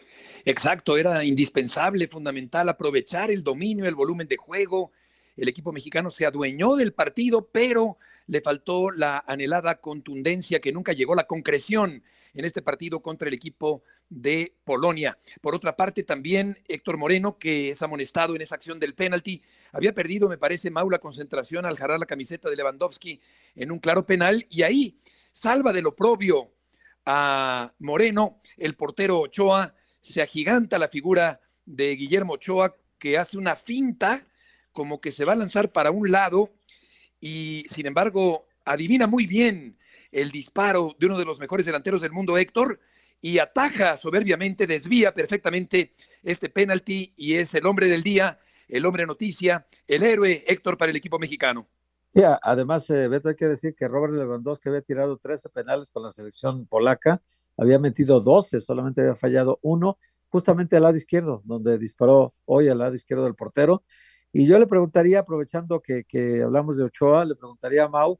Exacto, 0.48 0.96
era 0.96 1.24
indispensable, 1.24 2.06
fundamental 2.06 2.68
aprovechar 2.68 3.32
el 3.32 3.42
dominio, 3.42 3.84
el 3.84 3.96
volumen 3.96 4.28
de 4.28 4.36
juego. 4.36 4.92
El 5.36 5.48
equipo 5.48 5.72
mexicano 5.72 6.08
se 6.08 6.24
adueñó 6.24 6.76
del 6.76 6.92
partido, 6.92 7.48
pero 7.50 7.98
le 8.28 8.40
faltó 8.40 8.92
la 8.92 9.24
anhelada 9.26 9.80
contundencia 9.80 10.60
que 10.60 10.70
nunca 10.70 10.92
llegó, 10.92 11.16
la 11.16 11.26
concreción 11.26 12.04
en 12.32 12.44
este 12.44 12.62
partido 12.62 13.02
contra 13.02 13.26
el 13.26 13.34
equipo 13.34 13.82
de 14.08 14.54
Polonia. 14.62 15.18
Por 15.40 15.56
otra 15.56 15.74
parte, 15.74 16.04
también 16.04 16.56
Héctor 16.68 16.96
Moreno, 16.96 17.38
que 17.38 17.70
es 17.70 17.82
amonestado 17.82 18.36
en 18.36 18.42
esa 18.42 18.54
acción 18.54 18.78
del 18.78 18.94
penalti, 18.94 19.42
había 19.72 19.92
perdido, 19.94 20.28
me 20.28 20.38
parece, 20.38 20.70
Mau, 20.70 20.88
la 20.88 21.00
concentración 21.00 21.66
al 21.66 21.76
jalar 21.76 21.98
la 21.98 22.06
camiseta 22.06 22.48
de 22.48 22.54
Lewandowski 22.54 23.20
en 23.56 23.72
un 23.72 23.80
claro 23.80 24.06
penal, 24.06 24.46
y 24.48 24.62
ahí 24.62 24.96
salva 25.32 25.72
de 25.72 25.82
lo 25.82 25.96
propio 25.96 26.52
a 27.04 27.74
Moreno, 27.80 28.40
el 28.56 28.76
portero 28.76 29.18
Ochoa, 29.18 29.74
se 30.06 30.22
agiganta 30.22 30.78
la 30.78 30.88
figura 30.88 31.40
de 31.64 31.96
Guillermo 31.96 32.34
Ochoa, 32.34 32.76
que 32.98 33.18
hace 33.18 33.36
una 33.38 33.56
finta, 33.56 34.24
como 34.72 35.00
que 35.00 35.10
se 35.10 35.24
va 35.24 35.32
a 35.32 35.36
lanzar 35.36 35.72
para 35.72 35.90
un 35.90 36.10
lado, 36.10 36.52
y 37.20 37.64
sin 37.68 37.86
embargo 37.86 38.46
adivina 38.64 39.06
muy 39.06 39.26
bien 39.26 39.78
el 40.12 40.30
disparo 40.30 40.94
de 40.98 41.06
uno 41.06 41.18
de 41.18 41.24
los 41.24 41.38
mejores 41.40 41.66
delanteros 41.66 42.00
del 42.00 42.12
mundo, 42.12 42.38
Héctor, 42.38 42.78
y 43.20 43.38
ataja 43.38 43.96
soberbiamente, 43.96 44.66
desvía 44.66 45.12
perfectamente 45.12 45.94
este 46.22 46.48
penalti 46.48 47.12
y 47.16 47.34
es 47.34 47.54
el 47.54 47.66
hombre 47.66 47.88
del 47.88 48.02
día, 48.02 48.38
el 48.68 48.86
hombre 48.86 49.06
noticia, 49.06 49.66
el 49.86 50.02
héroe 50.02 50.44
Héctor 50.46 50.76
para 50.76 50.90
el 50.90 50.96
equipo 50.96 51.18
mexicano. 51.18 51.68
A- 52.14 52.38
además, 52.42 52.88
eh, 52.90 53.08
Beto, 53.08 53.28
hay 53.28 53.36
que 53.36 53.46
decir 53.46 53.74
que 53.74 53.88
Robert 53.88 54.14
Lewandowski 54.14 54.68
había 54.68 54.80
tirado 54.82 55.16
13 55.18 55.48
penales 55.50 55.90
con 55.90 56.02
la 56.02 56.10
selección 56.10 56.66
polaca, 56.66 57.20
había 57.56 57.78
metido 57.78 58.20
12, 58.20 58.60
solamente 58.60 59.00
había 59.00 59.14
fallado 59.14 59.58
uno, 59.62 59.98
justamente 60.28 60.76
al 60.76 60.82
lado 60.82 60.96
izquierdo, 60.96 61.42
donde 61.44 61.78
disparó 61.78 62.34
hoy 62.44 62.68
al 62.68 62.78
lado 62.78 62.94
izquierdo 62.94 63.24
del 63.24 63.34
portero. 63.34 63.82
Y 64.32 64.46
yo 64.46 64.58
le 64.58 64.66
preguntaría, 64.66 65.20
aprovechando 65.20 65.80
que, 65.80 66.04
que 66.04 66.42
hablamos 66.42 66.76
de 66.76 66.84
Ochoa, 66.84 67.24
le 67.24 67.36
preguntaría 67.36 67.84
a 67.84 67.88
Mau, 67.88 68.18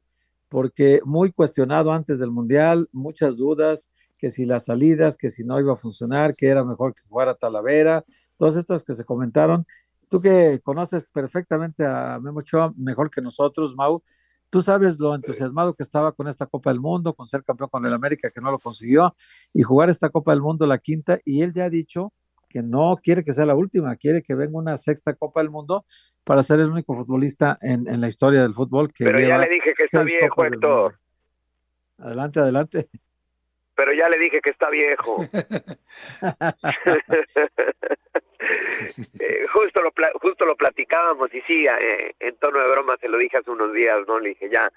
porque 0.49 1.01
muy 1.05 1.31
cuestionado 1.31 1.91
antes 1.91 2.19
del 2.19 2.31
Mundial, 2.31 2.89
muchas 2.91 3.37
dudas, 3.37 3.91
que 4.17 4.29
si 4.29 4.45
las 4.45 4.65
salidas, 4.65 5.17
que 5.17 5.29
si 5.29 5.43
no 5.43 5.59
iba 5.59 5.73
a 5.73 5.77
funcionar, 5.77 6.35
que 6.35 6.47
era 6.47 6.65
mejor 6.65 6.93
que 6.95 7.03
jugara 7.07 7.35
Talavera, 7.35 8.03
todas 8.37 8.55
estas 8.55 8.83
que 8.83 8.93
se 8.93 9.05
comentaron. 9.05 9.65
Tú 10.09 10.21
que 10.21 10.59
conoces 10.63 11.05
perfectamente 11.13 11.85
a 11.85 12.19
Memo 12.19 12.39
Ochoa, 12.39 12.73
mejor 12.77 13.11
que 13.11 13.21
nosotros, 13.21 13.75
Mau, 13.75 14.01
tú 14.49 14.61
sabes 14.61 14.99
lo 14.99 15.13
entusiasmado 15.15 15.73
que 15.73 15.83
estaba 15.83 16.11
con 16.11 16.27
esta 16.27 16.45
Copa 16.45 16.69
del 16.69 16.79
Mundo, 16.79 17.13
con 17.13 17.25
ser 17.25 17.43
campeón 17.43 17.69
con 17.69 17.85
el 17.85 17.93
América, 17.93 18.29
que 18.33 18.41
no 18.41 18.51
lo 18.51 18.59
consiguió, 18.59 19.15
y 19.53 19.63
jugar 19.63 19.89
esta 19.89 20.09
Copa 20.09 20.31
del 20.31 20.41
Mundo, 20.41 20.65
la 20.65 20.77
quinta, 20.77 21.19
y 21.25 21.41
él 21.41 21.51
ya 21.51 21.65
ha 21.65 21.69
dicho 21.69 22.13
que 22.49 22.63
no 22.63 22.97
quiere 23.03 23.23
que 23.23 23.33
sea 23.33 23.45
la 23.45 23.55
última, 23.55 23.95
quiere 23.97 24.23
que 24.23 24.33
venga 24.33 24.57
una 24.57 24.77
sexta 24.77 25.13
Copa 25.13 25.41
del 25.41 25.49
Mundo 25.49 25.85
para 26.23 26.43
ser 26.43 26.59
el 26.59 26.69
único 26.69 26.93
futbolista 26.93 27.57
en, 27.61 27.87
en 27.87 27.99
la 28.01 28.07
historia 28.07 28.41
del 28.41 28.53
fútbol 28.53 28.93
que 28.93 29.03
Pero 29.03 29.19
ya 29.19 29.37
le 29.37 29.49
dije 29.49 29.73
que 29.75 29.83
está 29.83 30.03
del 30.03 30.13
Héctor. 30.53 30.99
Adelante, 31.97 32.39
adelante. 32.39 32.89
Pero 33.77 33.93
ya 33.93 34.09
le 34.09 34.17
dije 34.17 34.41
que 34.41 34.49
está 34.49 34.69
viejo. 34.69 35.15
Eh, 39.19 39.45
justo 39.51 39.81
lo 39.81 39.91
pla- 39.91 40.11
justo 40.21 40.45
lo 40.45 40.55
platicábamos 40.55 41.33
y 41.33 41.41
sí, 41.41 41.65
eh, 41.65 42.13
en 42.19 42.35
tono 42.37 42.59
de 42.59 42.69
broma 42.69 42.95
se 42.97 43.09
lo 43.09 43.17
dije 43.17 43.37
hace 43.37 43.49
unos 43.51 43.73
días, 43.73 43.97
¿no? 44.07 44.19
Le 44.19 44.29
dije, 44.29 44.49
ya, 44.49 44.71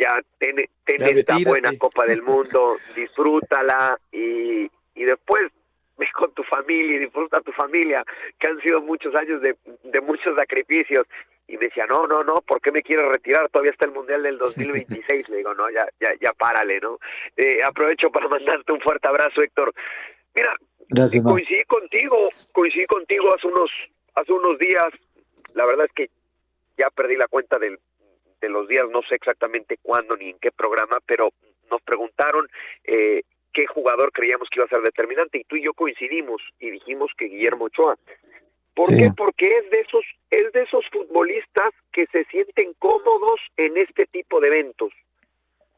ya, 0.00 0.20
ten, 0.38 0.56
ten 0.84 0.98
Ya 0.98 1.06
esta 1.06 1.34
retírate. 1.34 1.44
buena 1.44 1.70
Copa 1.78 2.06
del 2.06 2.22
Mundo, 2.22 2.76
disfrútala 2.96 3.98
y, 4.10 4.70
y 4.94 5.04
después 5.04 5.52
ve 5.98 6.06
con 6.14 6.32
tu 6.32 6.42
familia 6.44 6.96
y 6.96 7.00
disfruta 7.00 7.40
tu 7.42 7.52
familia, 7.52 8.02
que 8.40 8.48
han 8.48 8.60
sido 8.62 8.80
muchos 8.80 9.14
años 9.14 9.40
de, 9.42 9.54
de 9.84 10.00
muchos 10.00 10.34
sacrificios. 10.34 11.06
Y 11.48 11.56
me 11.56 11.64
decía, 11.66 11.86
no, 11.86 12.06
no, 12.06 12.22
no, 12.22 12.42
¿por 12.42 12.60
qué 12.60 12.70
me 12.70 12.82
quieres 12.82 13.06
retirar? 13.08 13.48
Todavía 13.48 13.72
está 13.72 13.86
el 13.86 13.92
Mundial 13.92 14.22
del 14.22 14.36
2026. 14.38 15.28
Le 15.30 15.38
digo, 15.38 15.54
no, 15.54 15.70
ya, 15.70 15.88
ya, 15.98 16.10
ya 16.20 16.32
párale, 16.34 16.78
¿no? 16.80 16.98
Eh, 17.36 17.58
aprovecho 17.64 18.10
para 18.10 18.28
mandarte 18.28 18.70
un 18.72 18.80
fuerte 18.80 19.08
abrazo, 19.08 19.42
Héctor. 19.42 19.72
Mira, 20.34 20.54
Gracias, 20.90 21.22
Mau. 21.24 21.32
coincidí 21.34 21.64
contigo, 21.64 22.28
coincidí 22.52 22.86
contigo 22.86 23.34
hace 23.34 23.46
unos, 23.46 23.70
hace 24.14 24.32
unos 24.32 24.58
días. 24.58 24.88
La 25.54 25.64
verdad 25.66 25.86
es 25.86 25.92
que 25.92 26.10
ya 26.76 26.90
perdí 26.90 27.16
la 27.16 27.28
cuenta 27.28 27.58
del, 27.58 27.78
de 28.40 28.48
los 28.50 28.68
días, 28.68 28.84
no 28.90 29.02
sé 29.02 29.14
exactamente 29.14 29.78
cuándo 29.82 30.16
ni 30.16 30.30
en 30.30 30.38
qué 30.38 30.50
programa, 30.52 30.98
pero 31.06 31.30
nos 31.70 31.82
preguntaron 31.82 32.46
eh, 32.84 33.22
qué 33.52 33.66
jugador 33.66 34.12
creíamos 34.12 34.48
que 34.50 34.60
iba 34.60 34.66
a 34.66 34.68
ser 34.68 34.80
determinante 34.82 35.38
y 35.38 35.44
tú 35.44 35.56
y 35.56 35.64
yo 35.64 35.72
coincidimos 35.74 36.40
y 36.58 36.70
dijimos 36.70 37.10
que 37.16 37.24
Guillermo 37.26 37.64
Ochoa. 37.66 37.96
¿Por 38.74 38.86
Sí. 38.86 38.96
qué? 38.96 39.10
Porque 39.16 39.46
es 39.46 39.70
de 39.70 39.80
esos 39.80 40.04
es 40.30 40.52
de 40.52 40.62
esos 40.62 40.84
futbolistas 40.90 41.72
que 41.92 42.06
se 42.06 42.24
sienten 42.24 42.74
cómodos 42.78 43.40
en 43.56 43.76
este 43.76 44.06
tipo 44.06 44.40
de 44.40 44.48
eventos. 44.48 44.92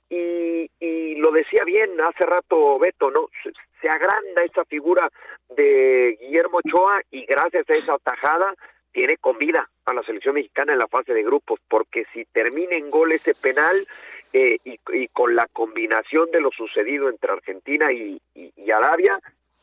Y, 0.09 0.69
y 0.81 1.15
lo 1.17 1.31
decía 1.31 1.63
bien 1.65 2.01
hace 2.01 2.27
rato 2.27 2.79
Beto, 2.81 3.11
¿no? 3.13 3.29
Se, 3.45 3.53
se 3.81 3.89
agranda 3.89 4.43
esa 4.45 4.65
figura 4.65 5.09
de 5.51 6.19
Guillermo 6.21 6.59
Ochoa 6.65 7.01
y 7.13 7.25
gracias 7.27 7.69
a 7.71 7.73
esa 7.73 7.99
tajada 7.99 8.55
tiene 8.93 9.17
con 9.19 9.39
vida 9.39 9.71
a 9.85 9.95
la 9.95 10.03
selección 10.03 10.35
mexicana 10.35 10.73
en 10.73 10.81
la 10.81 10.89
fase 10.89 11.15
de 11.15 11.23
grupos, 11.23 11.61
porque 11.69 12.07
si 12.13 12.25
termina 12.25 12.75
en 12.75 12.91
gol 12.91 13.13
ese 13.13 13.35
penal 13.41 13.77
eh, 14.33 14.59
y, 14.65 15.09
con 15.09 15.37
la 15.37 15.47
combinación 15.53 16.29
de 16.33 16.41
lo 16.41 16.51
sucedido 16.51 17.09
entre 17.09 17.31
Argentina 17.33 17.93
y- 17.93 18.21
y 18.35 18.71
Arabia, 18.73 19.21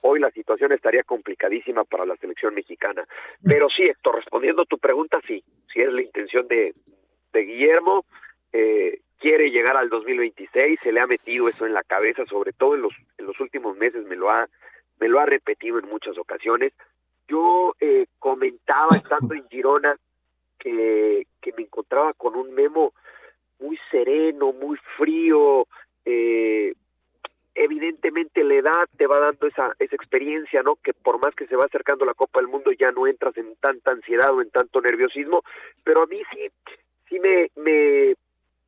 hoy 0.08 0.20
la 0.20 0.32
situación 0.32 0.72
estaría 0.72 1.04
complicadísima 1.04 1.84
para 1.84 2.06
la 2.06 2.16
selección 2.18 2.56
mexicana. 2.56 3.06
Pero 3.44 3.68
sí, 3.70 3.84
Héctor, 3.84 4.16
respondiendo 4.16 4.62
a 4.62 4.66
tu 4.66 4.78
pregunta, 4.78 5.20
sí, 5.28 5.44
sí 5.72 5.82
es 5.82 5.92
la 5.92 6.02
intención 6.02 6.48
de, 6.48 6.74
de 7.34 7.42
Guillermo, 7.42 8.06
eh, 8.54 9.02
quiere 9.20 9.50
llegar 9.50 9.78
al 9.78 9.90
2026, 9.90 10.80
se 10.82 10.92
le 10.92 11.02
ha 11.02 11.08
metido 11.08 11.48
eso 11.48 11.66
en 11.66 11.74
la 11.74 11.84
cabeza, 11.84 12.26
sobre 12.26 12.54
todo 12.54 12.76
en 12.76 12.82
los, 12.82 12.94
en 13.18 13.26
los 13.26 13.40
últimos 13.40 13.76
meses 13.78 14.06
me 14.06 14.16
lo 14.16 14.30
ha, 14.30 14.48
me 15.00 15.08
lo 15.08 15.20
ha 15.20 15.26
repetido 15.26 15.80
en 15.80 15.88
muchas 15.88 16.18
ocasiones. 16.18 16.74
Yo 17.28 17.76
eh, 17.80 18.06
comentaba 18.20 18.96
estando 18.96 19.34
en 19.34 19.48
Girona 19.50 19.98
que, 20.58 21.28
que 21.42 21.54
me 21.54 21.64
encontraba 21.64 22.14
con 22.14 22.36
un 22.36 22.54
memo 22.54 22.94
muy 23.60 23.78
sereno, 23.92 24.54
muy 24.54 24.78
frío, 24.98 25.68
eh, 26.06 26.74
evidentemente 27.58 28.44
la 28.44 28.54
edad 28.54 28.88
te 28.98 29.08
va 29.08 29.20
dando 29.20 29.48
esa, 29.48 29.74
esa 29.80 29.96
experiencia, 29.96 30.62
¿no? 30.62 30.76
Que 30.76 30.94
por 30.94 31.20
más 31.20 31.34
que 31.36 31.48
se 31.48 31.56
va 31.56 31.66
acercando 31.66 32.06
la 32.06 32.14
Copa 32.14 32.40
del 32.40 32.48
Mundo 32.48 32.72
ya 32.72 32.92
no 32.92 33.08
entras 33.08 33.36
en 33.38 33.56
tanta 33.56 33.92
ansiedad 33.92 34.34
o 34.34 34.42
en 34.42 34.52
tanto 34.52 34.80
nerviosismo, 34.80 35.44
pero 35.84 36.04
a 36.04 36.06
mí 36.06 36.22
sí, 36.32 36.48
sí 37.10 37.20
me, 37.20 37.50
me 37.56 38.16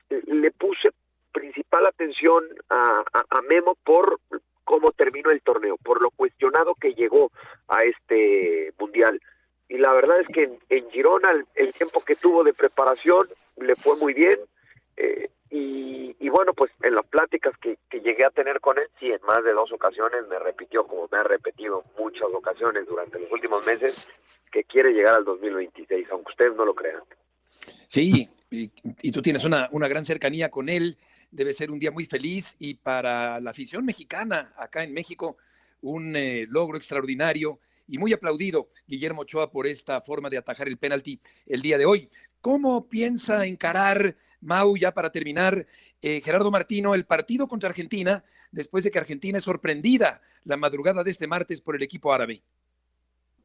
le 0.10 0.52
puse 0.52 0.90
principal 1.32 1.86
atención 1.86 2.44
a, 2.70 3.04
a, 3.14 3.42
Memo 3.44 3.78
por 3.84 4.20
cómo 4.64 4.92
terminó 4.92 5.30
el 5.30 5.42
torneo, 5.42 5.76
por 5.84 6.02
lo 6.02 6.10
cuestionado 6.10 6.74
que 6.74 6.92
llegó 6.92 7.32
a 7.68 7.84
este 7.84 8.74
mundial. 8.80 9.22
Y 9.68 9.78
la 9.78 9.94
verdad 9.94 10.20
es 10.20 10.28
que 10.28 10.50
en, 10.70 10.90
Girona 10.90 11.32
el 11.56 11.74
tiempo 11.74 12.04
que 12.04 12.16
tuvo 12.16 12.44
de 12.44 12.54
preparación 12.54 13.28
le 13.58 13.76
fue 13.76 13.96
muy 13.98 14.14
bien. 14.14 14.40
Eh, 15.00 15.26
y, 15.52 16.30
bueno, 16.30 16.54
pues 16.54 16.72
en 16.84 16.94
las 16.94 17.08
pláticas 17.08 17.58
que, 17.58 17.80
que 17.90 18.02
llegué 18.02 18.24
a 18.24 18.30
tener 18.30 18.60
con 18.60 18.78
él, 18.78 18.88
sí, 19.00 19.08
en 19.08 19.20
más 19.26 19.44
de 19.44 19.52
dos 19.52 19.72
ocasiones 19.72 20.28
me 20.30 20.38
repitió, 20.38 20.84
como 20.84 21.08
me 21.12 21.18
ha 21.18 21.24
repetido 21.24 21.82
muchas 21.98 22.32
ocasiones 22.32 22.86
durante 22.88 23.20
los 23.20 23.32
últimos 23.32 23.66
meses, 23.66 24.10
que 24.52 24.64
quiere 24.64 24.92
llegar 24.92 25.16
al 25.16 25.26
2026, 25.26 26.08
aunque 26.12 26.32
ustedes 26.32 26.56
no 26.56 26.66
lo 26.66 26.76
crean. 26.76 27.02
Sí, 27.88 28.30
y, 28.52 28.72
y 29.02 29.12
tú 29.12 29.22
tienes 29.22 29.44
una, 29.44 29.70
una 29.72 29.88
gran 29.88 30.06
cercanía 30.06 30.52
con 30.52 30.70
él. 30.70 30.98
Debe 31.32 31.54
ser 31.54 31.72
un 31.72 31.80
día 31.80 31.92
muy 31.92 32.06
feliz 32.06 32.56
y 32.60 32.76
para 32.76 33.40
la 33.40 33.52
afición 33.52 33.86
mexicana 33.86 34.54
acá 34.58 34.84
en 34.84 34.94
México, 34.94 35.38
un 35.82 36.16
eh, 36.16 36.46
logro 36.50 36.78
extraordinario 36.78 37.60
y 37.88 37.98
muy 37.98 38.14
aplaudido 38.14 38.70
Guillermo 38.88 39.22
Ochoa 39.22 39.52
por 39.52 39.66
esta 39.66 40.02
forma 40.02 40.30
de 40.30 40.38
atajar 40.38 40.68
el 40.68 40.78
penalti 40.78 41.20
el 41.48 41.62
día 41.62 41.78
de 41.78 41.86
hoy. 41.86 42.10
¿Cómo 42.42 42.88
piensa 42.88 43.46
encarar 43.46 44.16
Mau 44.42 44.78
ya 44.78 44.92
para 44.92 45.12
terminar 45.12 45.66
eh, 46.02 46.22
Gerardo 46.22 46.52
Martino 46.52 46.94
el 46.96 47.06
partido 47.06 47.48
contra 47.48 47.70
Argentina 47.70 48.24
después 48.52 48.84
de 48.84 48.92
que 48.92 49.00
Argentina 49.00 49.38
es 49.38 49.44
sorprendida 49.44 50.22
la 50.46 50.58
madrugada 50.58 51.04
de 51.04 51.12
este 51.12 51.28
martes 51.28 51.62
por 51.62 51.76
el 51.76 51.84
equipo 51.84 52.14
árabe? 52.14 52.42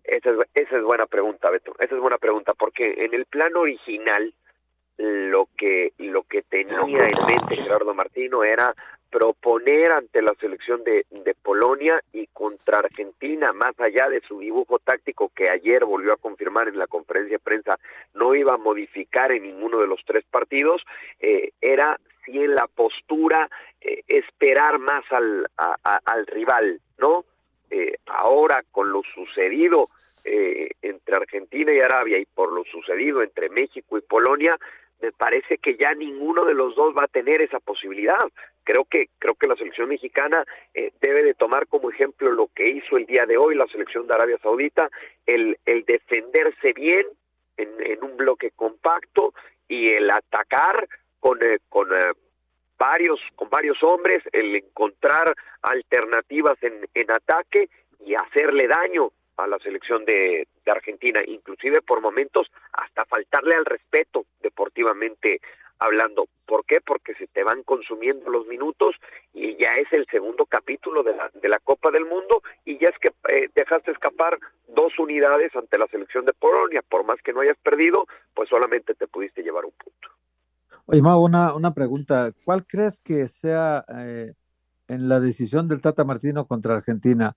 Esa 0.04 0.30
es, 0.30 0.36
esa 0.54 0.76
es 0.76 0.82
buena 0.82 1.06
pregunta, 1.06 1.50
Beto. 1.50 1.74
Esa 1.78 1.94
es 1.94 2.00
buena 2.00 2.18
pregunta 2.18 2.54
porque 2.54 3.04
en 3.04 3.14
el 3.14 3.26
plan 3.26 3.56
original 3.56 4.34
lo 4.96 5.48
que 5.56 5.92
lo 5.98 6.22
que 6.22 6.42
tenía 6.42 7.08
en 7.08 7.26
mente 7.26 7.56
Gerardo 7.56 7.94
Martino 7.94 8.44
era 8.44 8.74
proponer 9.14 9.92
ante 9.92 10.20
la 10.22 10.34
selección 10.40 10.82
de, 10.82 11.04
Polonia 11.40 12.02
y 12.12 12.26
contra 12.28 12.78
Argentina, 12.78 13.52
más 13.52 13.78
allá 13.78 14.08
de 14.08 14.20
su 14.26 14.40
dibujo 14.40 14.80
táctico 14.80 15.30
que 15.36 15.48
ayer 15.50 15.84
volvió 15.84 16.14
a 16.14 16.16
confirmar 16.16 16.66
en 16.66 16.78
la 16.78 16.88
conferencia 16.88 17.36
de 17.36 17.38
prensa, 17.38 17.78
no 18.14 18.34
iba 18.34 18.54
a 18.54 18.58
modificar 18.58 19.30
en 19.30 19.44
ninguno 19.44 19.78
de 19.78 19.86
los 19.86 20.00
tres 20.04 20.24
partidos, 20.28 20.82
eh, 21.20 21.52
era 21.60 22.00
si 22.24 22.38
en 22.38 22.56
la 22.56 22.66
postura 22.66 23.48
eh, 23.80 24.02
esperar 24.08 24.80
más 24.80 25.04
al 25.12 26.26
rival, 26.26 26.80
¿no? 26.98 27.24
Eh, 27.70 27.96
ahora 28.06 28.64
con 28.72 28.90
lo 28.90 29.02
sucedido 29.14 29.86
eh, 30.24 30.70
entre 30.80 31.16
Argentina 31.16 31.72
y 31.72 31.80
Arabia 31.80 32.18
y 32.18 32.24
por 32.24 32.50
lo 32.52 32.64
sucedido 32.64 33.22
entre 33.22 33.50
México 33.50 33.98
y 33.98 34.00
Polonia, 34.00 34.58
me 35.04 35.12
parece 35.12 35.58
que 35.58 35.76
ya 35.76 35.92
ninguno 35.94 36.44
de 36.44 36.54
los 36.54 36.74
dos 36.74 36.94
va 36.96 37.04
a 37.04 37.08
tener 37.08 37.42
esa 37.42 37.60
posibilidad. 37.60 38.18
Creo 38.64 38.86
que 38.86 39.08
creo 39.18 39.34
que 39.34 39.46
la 39.46 39.56
selección 39.56 39.88
mexicana 39.88 40.44
eh, 40.72 40.92
debe 41.00 41.22
de 41.22 41.34
tomar 41.34 41.66
como 41.66 41.90
ejemplo 41.90 42.32
lo 42.32 42.48
que 42.54 42.70
hizo 42.70 42.96
el 42.96 43.04
día 43.04 43.26
de 43.26 43.36
hoy 43.36 43.54
la 43.54 43.66
selección 43.66 44.06
de 44.06 44.14
Arabia 44.14 44.38
Saudita, 44.42 44.88
el, 45.26 45.58
el 45.66 45.84
defenderse 45.84 46.72
bien 46.72 47.06
en, 47.58 48.02
un 48.02 48.16
bloque 48.16 48.50
compacto 48.56 49.34
y 49.68 49.90
el 49.90 50.10
atacar 50.10 50.88
con 51.20 51.38
eh, 51.42 51.58
con 51.68 51.92
eh, 51.92 52.12
varios 52.78 53.20
con 53.36 53.50
varios 53.50 53.82
hombres, 53.82 54.22
el 54.32 54.56
encontrar 54.56 55.34
alternativas 55.60 56.56
en 56.62 57.10
ataque 57.10 57.68
y 58.04 58.14
hacerle 58.14 58.68
daño 58.68 59.10
a 59.36 59.46
la 59.46 59.58
selección 59.58 60.04
de, 60.04 60.46
Argentina, 60.66 61.20
inclusive 61.26 61.82
por 61.82 62.00
momentos 62.00 62.50
hasta 62.72 63.04
faltarle 63.04 63.54
al 63.54 63.64
respeto 63.64 64.24
deportivamente 64.42 65.40
hablando. 65.78 66.26
¿Por 66.46 66.64
qué? 66.64 66.80
Porque 66.80 67.14
se 67.14 67.26
te 67.26 67.42
van 67.42 67.62
consumiendo 67.62 68.30
los 68.30 68.46
minutos 68.46 68.96
y 69.32 69.56
ya 69.56 69.76
es 69.76 69.92
el 69.92 70.06
segundo 70.10 70.46
capítulo 70.46 71.02
de 71.02 71.14
la, 71.14 71.30
de 71.34 71.48
la 71.48 71.58
Copa 71.58 71.90
del 71.90 72.06
Mundo 72.06 72.42
y 72.64 72.78
ya 72.78 72.88
es 72.88 72.98
que 72.98 73.08
eh, 73.34 73.50
dejaste 73.54 73.90
escapar 73.90 74.38
dos 74.68 74.98
unidades 74.98 75.54
ante 75.54 75.78
la 75.78 75.86
selección 75.88 76.24
de 76.24 76.32
Polonia. 76.32 76.82
Por 76.88 77.04
más 77.04 77.20
que 77.22 77.32
no 77.32 77.40
hayas 77.40 77.58
perdido, 77.58 78.06
pues 78.34 78.48
solamente 78.48 78.94
te 78.94 79.06
pudiste 79.06 79.42
llevar 79.42 79.64
un 79.64 79.72
punto. 79.72 80.08
Oye, 80.86 81.02
Mau, 81.02 81.22
una, 81.22 81.54
una 81.54 81.72
pregunta. 81.72 82.32
¿Cuál 82.44 82.66
crees 82.66 83.00
que 83.00 83.26
sea 83.28 83.84
eh, 83.88 84.32
en 84.88 85.08
la 85.08 85.20
decisión 85.20 85.68
del 85.68 85.80
Tata 85.80 86.04
Martino 86.04 86.46
contra 86.46 86.76
Argentina? 86.76 87.34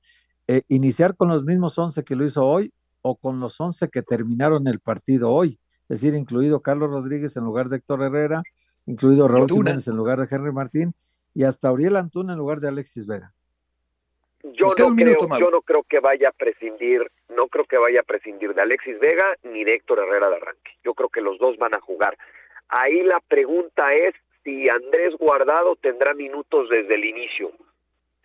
Eh, 0.48 0.62
iniciar 0.68 1.16
con 1.16 1.28
los 1.30 1.44
mismos 1.44 1.78
11 1.78 2.04
que 2.04 2.16
lo 2.16 2.26
hizo 2.26 2.46
hoy 2.46 2.72
o 3.02 3.16
con 3.16 3.40
los 3.40 3.60
11 3.60 3.90
que 3.90 4.02
terminaron 4.02 4.68
el 4.68 4.80
partido 4.80 5.32
hoy, 5.32 5.60
es 5.90 6.02
decir, 6.02 6.14
incluido 6.14 6.62
Carlos 6.62 6.90
Rodríguez 6.90 7.36
en 7.38 7.44
lugar 7.44 7.70
de 7.70 7.78
Héctor 7.78 8.04
Herrera, 8.04 8.42
incluido 8.86 9.28
Raúl 9.28 9.44
Antuna. 9.44 9.72
Jiménez 9.72 9.88
en 9.88 9.96
lugar 9.96 10.20
de 10.20 10.28
Henry 10.30 10.52
Martín 10.52 10.94
y 11.34 11.44
hasta 11.44 11.72
Uriel 11.72 11.96
Antuna 11.96 12.34
en 12.34 12.40
lugar 12.40 12.60
de 12.60 12.70
Alexis 12.70 13.06
Vega. 13.06 13.34
Yo 14.54 14.68
no, 14.78 14.96
creo, 14.96 15.38
yo 15.40 15.52
no 15.52 15.62
creo 15.62 15.84
que 15.84 16.00
vaya 16.00 16.30
a 16.30 16.32
prescindir, 16.32 17.02
no 17.36 17.48
creo 17.48 17.66
que 17.66 17.78
vaya 17.78 18.00
a 18.00 18.04
prescindir 18.04 18.54
de 18.54 18.62
Alexis 18.62 18.98
Vega 19.00 19.36
ni 19.44 19.64
de 19.64 19.76
Héctor 19.76 20.00
Herrera 20.00 20.30
de 20.30 20.36
arranque. 20.38 20.72
Yo 20.84 20.94
creo 20.94 21.10
que 21.10 21.22
los 21.22 21.38
dos 21.40 21.58
van 21.58 21.74
a 21.74 21.82
jugar. 21.82 22.18
Ahí 22.70 23.04
la 23.04 23.20
pregunta 23.28 23.94
es 23.94 24.16
si 24.44 24.70
Andrés 24.70 25.16
Guardado 25.20 25.76
tendrá 25.76 26.14
minutos 26.14 26.70
desde 26.70 26.96
el 26.96 27.06
inicio. 27.06 27.52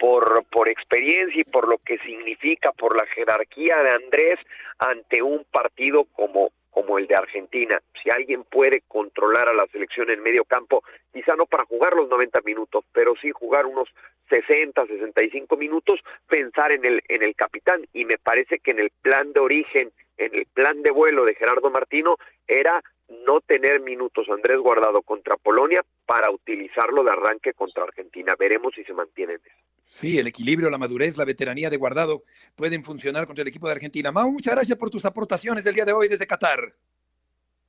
Por, 0.03 0.45
por 0.51 0.69
experiencia 0.69 1.41
y 1.41 1.45
por 1.45 1.69
lo 1.69 1.79
que 1.79 1.97
significa, 1.99 2.73
por 2.73 2.97
la 2.97 3.07
jerarquía 3.07 3.77
de 3.85 3.91
Andrés 3.91 4.41
ante 4.81 5.23
un 5.23 5.45
partido 5.45 6.07
como, 6.17 6.51
como 6.73 6.99
el 6.99 7.07
de 7.07 7.15
Argentina. 7.15 7.81
Si 8.03 8.11
alguien 8.11 8.43
puede 8.43 8.83
controlar 8.89 9.49
a 9.49 9.55
la 9.55 9.65
selección 9.69 10.11
en 10.11 10.21
medio 10.21 10.45
campo, 10.45 10.83
quizá 11.13 11.37
no 11.37 11.47
para 11.47 11.67
jugar 11.67 11.95
los 11.95 12.09
90 12.09 12.41
minutos, 12.41 12.85
pero 12.93 13.15
sí 13.23 13.31
jugar 13.31 13.65
unos 13.65 13.89
60, 14.29 14.87
65 14.87 15.57
minutos, 15.57 16.01
pensar 16.27 16.73
en 16.73 16.85
el, 16.85 17.01
en 17.07 17.23
el 17.23 17.37
capitán. 17.37 17.87
Y 17.93 18.05
me 18.05 18.19
parece 18.19 18.59
que 18.59 18.73
en 18.73 18.81
el 18.81 18.91
plan 19.03 19.33
de 19.33 19.39
origen, 19.39 19.93
en 20.17 20.35
el 20.35 20.47
plan 20.47 20.83
de 20.83 20.91
vuelo 20.91 21.25
de 21.25 21.37
Gerardo 21.37 21.71
Martino, 21.71 22.17
era 22.49 22.83
no 23.27 23.41
tener 23.41 23.81
minutos 23.81 24.27
Andrés 24.29 24.59
Guardado 24.59 25.03
contra 25.03 25.37
Polonia 25.37 25.85
para 26.07 26.31
utilizarlo 26.31 27.05
de 27.05 27.11
arranque 27.11 27.53
contra 27.53 27.85
Argentina. 27.85 28.35
Veremos 28.39 28.75
si 28.75 28.85
se 28.85 28.93
mantienen. 28.93 29.39
Sí, 29.83 30.19
el 30.19 30.27
equilibrio, 30.27 30.71
la 30.71 30.79
madurez, 30.79 31.17
la 31.17 31.25
veteranía 31.25 31.71
de 31.71 31.77
Guardado 31.77 32.23
pueden 32.57 32.85
funcionar 32.85 33.27
contra 33.27 33.43
el 33.43 33.49
equipo 33.49 33.67
de 33.67 33.75
Argentina. 33.75 34.13
Mau, 34.13 34.31
muchas 34.31 34.55
gracias 34.55 34.79
por 34.79 34.91
tus 34.91 35.05
aportaciones 35.05 35.65
del 35.65 35.75
día 35.75 35.85
de 35.85 35.93
hoy 35.93 36.09
desde 36.09 36.27
Qatar. 36.27 36.73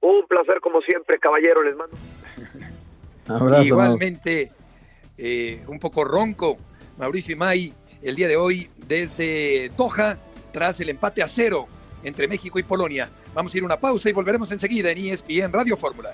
Un 0.01 0.27
placer 0.27 0.59
como 0.59 0.81
siempre, 0.81 1.17
caballero, 1.19 1.63
les 1.63 1.75
mando. 1.75 1.97
Abrazo, 3.27 3.63
Igualmente, 3.63 4.51
eh, 5.17 5.63
un 5.67 5.79
poco 5.79 6.03
ronco, 6.03 6.57
Mauricio 6.97 7.33
Imay, 7.33 7.73
el 8.01 8.15
día 8.15 8.27
de 8.27 8.35
hoy 8.35 8.69
desde 8.85 9.69
Doha, 9.77 10.17
tras 10.51 10.79
el 10.81 10.89
empate 10.89 11.23
a 11.23 11.27
cero 11.27 11.67
entre 12.03 12.27
México 12.27 12.59
y 12.59 12.63
Polonia. 12.63 13.09
Vamos 13.33 13.53
a 13.53 13.57
ir 13.57 13.63
a 13.63 13.65
una 13.65 13.79
pausa 13.79 14.09
y 14.09 14.13
volveremos 14.13 14.51
enseguida 14.51 14.91
en 14.91 14.97
ESPN 14.99 15.51
Radio 15.51 15.75
Fórmula. 15.75 16.11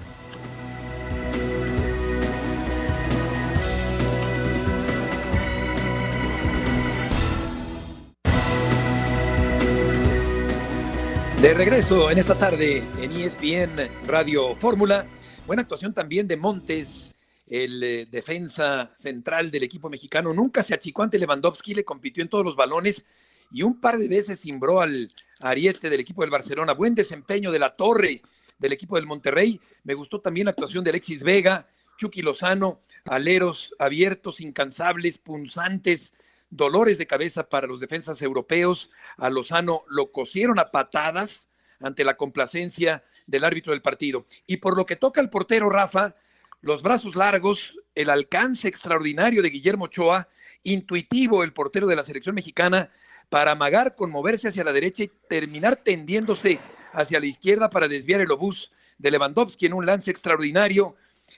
De 11.42 11.54
regreso 11.54 12.12
en 12.12 12.18
esta 12.18 12.36
tarde 12.36 12.84
en 13.02 13.12
ESPN 13.12 13.90
Radio 14.06 14.56
Fórmula. 14.56 15.06
Buena 15.48 15.62
actuación 15.62 15.94
también 15.94 16.28
de 16.28 16.38
Montes, 16.38 17.12
el 17.50 17.82
eh, 17.82 18.08
defensa 18.10 18.92
central 18.96 19.50
del 19.50 19.64
equipo 19.64 19.90
mexicano. 19.90 20.34
Nunca 20.34 20.64
se 20.64 20.74
achicó 20.74 21.04
ante 21.04 21.18
Lewandowski, 21.18 21.74
le 21.74 21.86
compitió 21.86 22.24
en 22.24 22.30
todos 22.30 22.46
los 22.46 22.56
balones 22.56 23.06
y 23.52 23.64
un 23.64 23.80
par 23.80 23.98
de 23.98 24.08
veces 24.08 24.42
cimbró 24.42 24.82
al 24.82 25.08
ariete 25.42 25.90
del 25.90 26.00
equipo 26.00 26.22
del 26.22 26.32
Barcelona. 26.32 26.74
Buen 26.74 26.96
desempeño 26.96 27.52
de 27.52 27.60
la 27.60 27.74
torre 27.74 28.22
del 28.58 28.74
equipo 28.74 28.96
del 28.96 29.06
Monterrey. 29.06 29.60
Me 29.84 29.94
gustó 29.94 30.20
también 30.20 30.46
la 30.46 30.52
actuación 30.52 30.84
de 30.84 30.92
Alexis 30.92 31.24
Vega, 31.24 31.68
Chucky 31.98 32.22
Lozano, 32.22 32.82
aleros 33.06 33.74
abiertos, 33.80 34.40
incansables, 34.42 35.18
punzantes, 35.18 36.14
dolores 36.50 36.98
de 36.98 37.08
cabeza 37.08 37.50
para 37.50 37.68
los 37.68 37.80
defensas 37.80 38.22
europeos. 38.22 38.90
A 39.18 39.30
Lozano 39.30 39.84
lo 39.88 40.12
cosieron 40.12 40.60
a 40.60 40.66
patadas 40.66 41.50
ante 41.80 42.04
la 42.04 42.18
complacencia 42.18 43.04
del 43.26 43.44
árbitro 43.44 43.72
del 43.72 43.82
partido. 43.82 44.26
Y 44.48 44.58
por 44.58 44.76
lo 44.76 44.86
que 44.86 44.96
toca 44.96 45.22
al 45.22 45.30
portero 45.30 45.70
Rafa, 45.70 46.16
los 46.62 46.82
brazos 46.82 47.16
largos, 47.16 47.80
el 47.96 48.10
alcance 48.10 48.68
extraordinario 48.68 49.42
de 49.42 49.50
Guillermo 49.50 49.86
Ochoa, 49.86 50.28
intuitivo 50.64 51.44
el 51.44 51.54
portero 51.54 51.88
de 51.88 51.96
la 51.96 52.04
selección 52.04 52.36
mexicana 52.36 52.92
para 53.30 53.52
amagar 53.52 53.96
con 53.96 54.12
moverse 54.12 54.48
hacia 54.48 54.64
la 54.64 54.74
derecha 54.74 55.04
y 55.04 55.12
terminar 55.28 55.78
tendiéndose 55.78 56.60
hacia 56.94 57.20
la 57.20 57.28
izquierda 57.28 57.70
para 57.70 57.88
desviar 57.88 58.22
el 58.22 58.32
obús 58.32 58.72
de 58.98 59.12
Lewandowski 59.12 59.68
en 59.68 59.74
un 59.74 59.86
lance 59.86 60.12
extraordinario, 60.12 60.96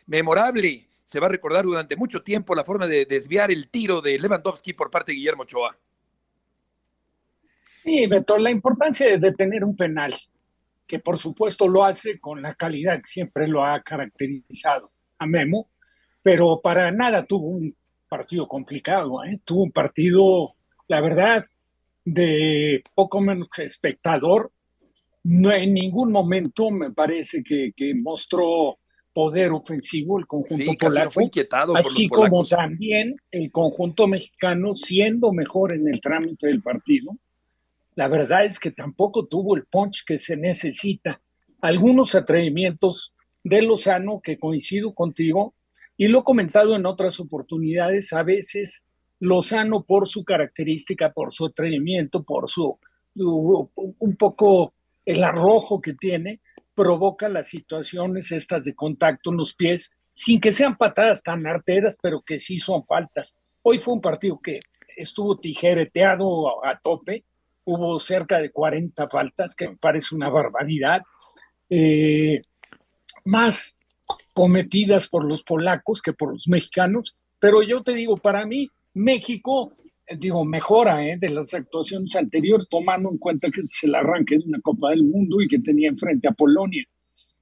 memorable. 0.08 0.88
Se 1.06 1.20
va 1.20 1.28
a 1.28 1.32
recordar 1.32 1.66
durante 1.66 1.98
mucho 1.98 2.24
tiempo 2.24 2.56
la 2.56 2.64
forma 2.64 2.88
de 2.88 3.06
desviar 3.06 3.52
el 3.52 3.68
tiro 3.70 4.02
de 4.02 4.18
Lewandowski 4.18 4.74
por 4.74 4.90
parte 4.90 5.12
de 5.12 5.18
Guillermo 5.18 5.44
Ochoa. 5.44 5.76
Sí, 7.84 8.08
Beto, 8.08 8.38
la 8.38 8.52
importancia 8.52 9.18
de 9.18 9.34
tener 9.34 9.64
un 9.64 9.76
penal, 9.76 10.16
que 10.88 11.00
por 11.00 11.18
supuesto 11.18 11.68
lo 11.68 11.84
hace 11.84 12.20
con 12.20 12.42
la 12.42 12.54
calidad 12.54 12.98
que 12.98 13.08
siempre 13.08 13.48
lo 13.48 13.66
ha 13.66 13.82
caracterizado 13.82 14.92
a 15.18 15.26
Memo, 15.26 15.70
pero 16.22 16.62
para 16.62 16.92
nada 16.92 17.26
tuvo 17.26 17.48
un 17.48 17.76
partido 18.08 18.48
complicado, 18.48 19.24
¿eh? 19.24 19.40
tuvo 19.44 19.64
un 19.64 19.72
partido, 19.72 20.54
la 20.88 21.02
verdad, 21.02 21.46
de 22.06 22.82
poco 22.96 23.22
menos 23.22 23.48
espectador. 23.58 24.52
No 25.24 25.52
en 25.52 25.74
ningún 25.74 26.12
momento 26.12 26.72
me 26.72 26.92
parece 26.92 27.44
que, 27.44 27.72
que 27.76 27.94
mostró 27.94 28.80
poder 29.14 29.52
ofensivo 29.52 30.20
el 30.20 30.26
conjunto 30.26 30.72
Sí, 30.72 30.78
polaco, 30.78 31.12
fue 31.12 31.24
inquietado 31.26 31.74
por 31.74 31.80
así 31.80 32.08
los 32.08 32.18
como 32.18 32.46
también 32.46 33.16
el 33.30 33.52
conjunto 33.52 34.08
mexicano 34.08 34.74
siendo 34.74 35.32
mejor 35.34 35.74
en 35.74 35.88
el 35.88 36.00
trámite 36.00 36.48
del 36.48 36.62
partido. 36.62 37.18
La 37.96 38.08
verdad 38.08 38.46
es 38.46 38.58
que 38.60 38.72
tampoco 38.72 39.28
tuvo 39.28 39.56
el 39.56 39.66
punch 39.66 40.06
que 40.06 40.18
se 40.18 40.38
necesita. 40.38 41.22
Algunos 41.62 42.16
atrevimientos 42.16 43.14
de 43.44 43.62
Lozano, 43.62 44.22
que 44.22 44.40
coincido 44.40 44.94
contigo, 44.94 45.54
y 45.98 46.08
lo 46.08 46.20
he 46.20 46.24
comentado 46.24 46.76
en 46.76 46.86
otras 46.86 47.20
oportunidades, 47.20 48.14
a 48.14 48.24
veces 48.24 48.86
Lozano 49.22 49.84
por 49.84 50.08
su 50.08 50.26
característica, 50.26 51.12
por 51.12 51.32
su 51.32 51.46
atrevimiento, 51.46 52.24
por 52.24 52.50
su, 52.50 52.78
un 53.16 54.16
poco 54.18 54.74
el 55.06 55.24
arrojo 55.24 55.80
que 55.80 55.94
tiene, 55.94 56.42
provoca 56.76 57.30
las 57.30 57.48
situaciones 57.48 58.32
estas 58.32 58.64
de 58.66 58.74
contacto 58.74 59.30
en 59.30 59.38
los 59.38 59.54
pies, 59.54 59.94
sin 60.14 60.42
que 60.42 60.52
sean 60.52 60.76
patadas 60.76 61.24
tan 61.24 61.46
arteras, 61.46 61.98
pero 62.02 62.22
que 62.22 62.40
sí 62.40 62.58
son 62.58 62.86
faltas. 62.86 63.36
Hoy 63.62 63.80
fue 63.80 63.94
un 63.94 64.02
partido 64.02 64.40
que 64.40 64.60
estuvo 64.98 65.38
tijereteado 65.38 66.66
a, 66.66 66.72
a 66.72 66.80
tope, 66.80 67.24
hubo 67.64 68.00
cerca 68.00 68.40
de 68.40 68.52
40 68.52 69.08
faltas, 69.08 69.56
que 69.56 69.70
me 69.70 69.78
parece 69.78 70.16
una 70.16 70.30
barbaridad, 70.30 71.04
eh, 71.70 72.42
más 73.26 73.78
cometidas 74.34 75.08
por 75.08 75.26
los 75.26 75.44
polacos 75.44 76.02
que 76.02 76.14
por 76.14 76.34
los 76.34 76.48
mexicanos, 76.48 77.16
pero 77.40 77.62
yo 77.62 77.84
te 77.84 77.94
digo, 77.94 78.18
para 78.18 78.46
mí, 78.46 78.70
México, 78.94 79.74
eh, 80.08 80.18
digo, 80.18 80.44
mejora 80.46 81.06
eh, 81.06 81.18
de 81.18 81.30
las 81.30 81.54
actuaciones 81.54 82.16
anteriores, 82.16 82.68
tomando 82.70 83.10
en 83.12 83.18
cuenta 83.18 83.50
que 83.50 83.62
es 83.62 83.84
el 83.84 83.96
arranque 83.96 84.38
de 84.38 84.46
una 84.46 84.60
Copa 84.62 84.90
del 84.90 85.04
Mundo 85.04 85.42
y 85.42 85.48
que 85.48 85.60
tenía 85.60 85.90
enfrente 85.90 86.28
a 86.28 86.32
Polonia. 86.34 86.84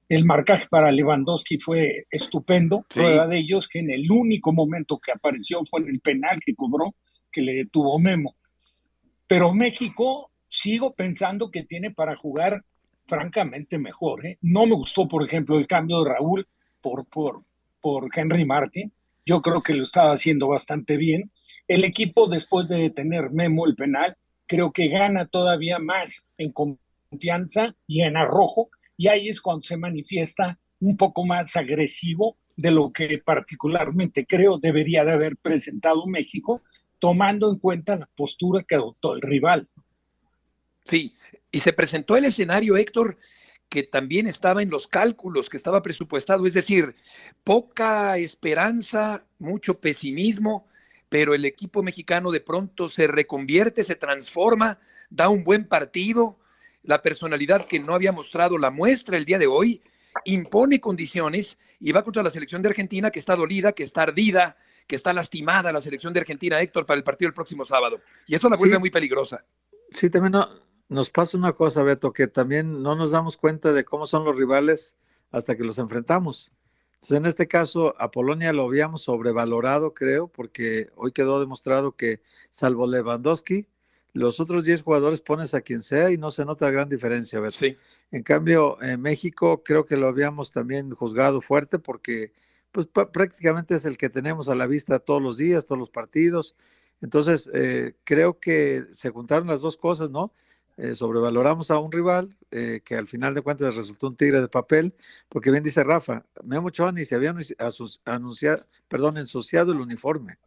El 0.08 0.24
marcaje 0.24 0.66
para 0.68 0.90
Lewandowski 0.90 1.58
fue 1.58 2.06
estupendo, 2.10 2.84
Sí. 2.88 2.98
prueba 2.98 3.26
de 3.28 3.38
ellos 3.38 3.68
que 3.68 3.78
en 3.78 3.90
el 3.90 4.10
único 4.10 4.52
momento 4.52 4.98
que 4.98 5.12
apareció 5.12 5.64
fue 5.64 5.80
en 5.82 5.88
el 5.88 6.00
penal 6.00 6.40
que 6.44 6.54
cobró, 6.54 6.94
que 7.30 7.42
le 7.42 7.54
detuvo 7.54 7.98
Memo. 7.98 8.34
Pero 9.28 9.54
México, 9.54 10.28
sigo 10.48 10.94
pensando 10.94 11.50
que 11.50 11.62
tiene 11.62 11.92
para 11.92 12.16
jugar 12.16 12.64
francamente 13.06 13.78
mejor. 13.78 14.26
¿eh? 14.26 14.38
No 14.42 14.66
me 14.66 14.74
gustó, 14.74 15.06
por 15.06 15.24
ejemplo, 15.24 15.58
el 15.58 15.68
cambio 15.68 16.02
de 16.02 16.10
Raúl 16.10 16.48
por, 16.80 17.06
por, 17.06 17.42
por 17.80 18.08
Henry 18.12 18.44
Martin. 18.44 18.92
Yo 19.24 19.40
creo 19.40 19.62
que 19.62 19.74
lo 19.74 19.84
estaba 19.84 20.12
haciendo 20.12 20.48
bastante 20.48 20.96
bien. 20.96 21.30
El 21.70 21.84
equipo, 21.84 22.26
después 22.26 22.66
de 22.66 22.90
tener 22.90 23.30
Memo 23.30 23.64
el 23.64 23.76
penal, 23.76 24.16
creo 24.48 24.72
que 24.72 24.88
gana 24.88 25.26
todavía 25.26 25.78
más 25.78 26.26
en 26.36 26.50
confianza 26.50 27.76
y 27.86 28.02
en 28.02 28.16
arrojo. 28.16 28.70
Y 28.96 29.06
ahí 29.06 29.28
es 29.28 29.40
cuando 29.40 29.62
se 29.62 29.76
manifiesta 29.76 30.58
un 30.80 30.96
poco 30.96 31.24
más 31.24 31.54
agresivo 31.54 32.36
de 32.56 32.72
lo 32.72 32.92
que 32.92 33.18
particularmente 33.24 34.26
creo 34.26 34.58
debería 34.58 35.04
de 35.04 35.12
haber 35.12 35.36
presentado 35.36 36.08
México, 36.08 36.60
tomando 36.98 37.48
en 37.48 37.60
cuenta 37.60 37.94
la 37.94 38.10
postura 38.16 38.64
que 38.66 38.74
adoptó 38.74 39.14
el 39.14 39.20
rival. 39.20 39.68
Sí, 40.84 41.14
y 41.52 41.60
se 41.60 41.72
presentó 41.72 42.16
el 42.16 42.24
escenario, 42.24 42.76
Héctor, 42.78 43.16
que 43.68 43.84
también 43.84 44.26
estaba 44.26 44.60
en 44.60 44.70
los 44.70 44.88
cálculos, 44.88 45.48
que 45.48 45.56
estaba 45.56 45.82
presupuestado, 45.82 46.46
es 46.46 46.54
decir, 46.54 46.96
poca 47.44 48.18
esperanza, 48.18 49.24
mucho 49.38 49.80
pesimismo, 49.80 50.66
pero 51.10 51.34
el 51.34 51.44
equipo 51.44 51.82
mexicano 51.82 52.30
de 52.30 52.40
pronto 52.40 52.88
se 52.88 53.06
reconvierte, 53.06 53.84
se 53.84 53.96
transforma, 53.96 54.78
da 55.10 55.28
un 55.28 55.44
buen 55.44 55.64
partido, 55.66 56.38
la 56.82 57.02
personalidad 57.02 57.66
que 57.66 57.80
no 57.80 57.94
había 57.94 58.12
mostrado 58.12 58.56
la 58.56 58.70
muestra 58.70 59.18
el 59.18 59.26
día 59.26 59.38
de 59.38 59.46
hoy, 59.48 59.82
impone 60.24 60.80
condiciones 60.80 61.58
y 61.80 61.92
va 61.92 62.02
contra 62.04 62.22
la 62.22 62.30
selección 62.30 62.62
de 62.62 62.68
Argentina 62.70 63.10
que 63.10 63.18
está 63.18 63.36
dolida, 63.36 63.72
que 63.72 63.82
está 63.82 64.04
ardida, 64.04 64.56
que 64.86 64.96
está 64.96 65.12
lastimada 65.12 65.72
la 65.72 65.80
selección 65.80 66.12
de 66.12 66.20
Argentina, 66.20 66.60
Héctor, 66.60 66.86
para 66.86 66.98
el 66.98 67.04
partido 67.04 67.28
del 67.28 67.34
próximo 67.34 67.64
sábado. 67.64 68.00
Y 68.26 68.34
eso 68.34 68.48
la 68.48 68.56
vuelve 68.56 68.74
Sí. 68.76 68.80
muy 68.80 68.90
peligrosa. 68.90 69.44
Sí, 69.92 70.10
también 70.10 70.32
no, 70.32 70.48
nos 70.88 71.10
pasa 71.10 71.36
una 71.36 71.52
cosa, 71.52 71.82
Beto, 71.82 72.12
que 72.12 72.28
también 72.28 72.82
no 72.82 72.94
nos 72.94 73.10
damos 73.10 73.36
cuenta 73.36 73.72
de 73.72 73.84
cómo 73.84 74.06
son 74.06 74.24
los 74.24 74.36
rivales 74.36 74.96
hasta 75.32 75.56
que 75.56 75.64
los 75.64 75.78
enfrentamos. 75.78 76.52
Entonces, 77.00 77.16
en 77.16 77.24
este 77.24 77.48
caso, 77.48 77.94
a 77.98 78.10
Polonia 78.10 78.52
lo 78.52 78.64
habíamos 78.64 79.02
sobrevalorado, 79.02 79.94
creo, 79.94 80.28
porque 80.28 80.90
hoy 80.96 81.12
quedó 81.12 81.40
demostrado 81.40 81.96
que, 81.96 82.20
salvo 82.50 82.86
Lewandowski, 82.86 83.66
los 84.12 84.38
otros 84.38 84.64
10 84.64 84.82
jugadores 84.82 85.22
pones 85.22 85.54
a 85.54 85.62
quien 85.62 85.80
sea 85.80 86.10
y 86.10 86.18
no 86.18 86.30
se 86.30 86.44
nota 86.44 86.70
gran 86.70 86.90
diferencia, 86.90 87.40
Beto. 87.40 87.58
Sí. 87.58 87.78
En 88.10 88.22
cambio, 88.22 88.82
en 88.82 89.00
México 89.00 89.62
creo 89.64 89.86
que 89.86 89.96
lo 89.96 90.08
habíamos 90.08 90.52
también 90.52 90.90
juzgado 90.90 91.40
fuerte 91.40 91.78
porque 91.78 92.32
pues 92.70 92.86
prácticamente 92.86 93.74
es 93.76 93.86
el 93.86 93.96
que 93.96 94.10
tenemos 94.10 94.50
a 94.50 94.54
la 94.54 94.66
vista 94.66 94.98
todos 94.98 95.22
los 95.22 95.38
días, 95.38 95.64
todos 95.64 95.78
los 95.78 95.90
partidos. 95.90 96.54
Entonces, 97.00 97.50
eh, 97.54 97.94
creo 98.04 98.38
que 98.38 98.84
se 98.90 99.08
juntaron 99.08 99.48
las 99.48 99.62
dos 99.62 99.78
cosas, 99.78 100.10
¿no? 100.10 100.34
Eh, 100.82 100.94
sobrevaloramos 100.94 101.70
a 101.70 101.78
un 101.78 101.92
rival 101.92 102.34
eh, 102.50 102.80
que 102.82 102.96
al 102.96 103.06
final 103.06 103.34
de 103.34 103.42
cuentas 103.42 103.76
resultó 103.76 104.06
un 104.08 104.16
tigre 104.16 104.40
de 104.40 104.48
papel, 104.48 104.94
porque 105.28 105.50
bien 105.50 105.62
dice 105.62 105.84
Rafa, 105.84 106.24
Memo 106.42 106.68
Ochoa 106.68 106.90
ni 106.90 107.04
se 107.04 107.14
había 107.16 107.34
anunciado, 108.06 108.66
perdón, 108.88 109.18
ensuciado 109.18 109.72
el 109.72 109.80
uniforme, 109.82 110.38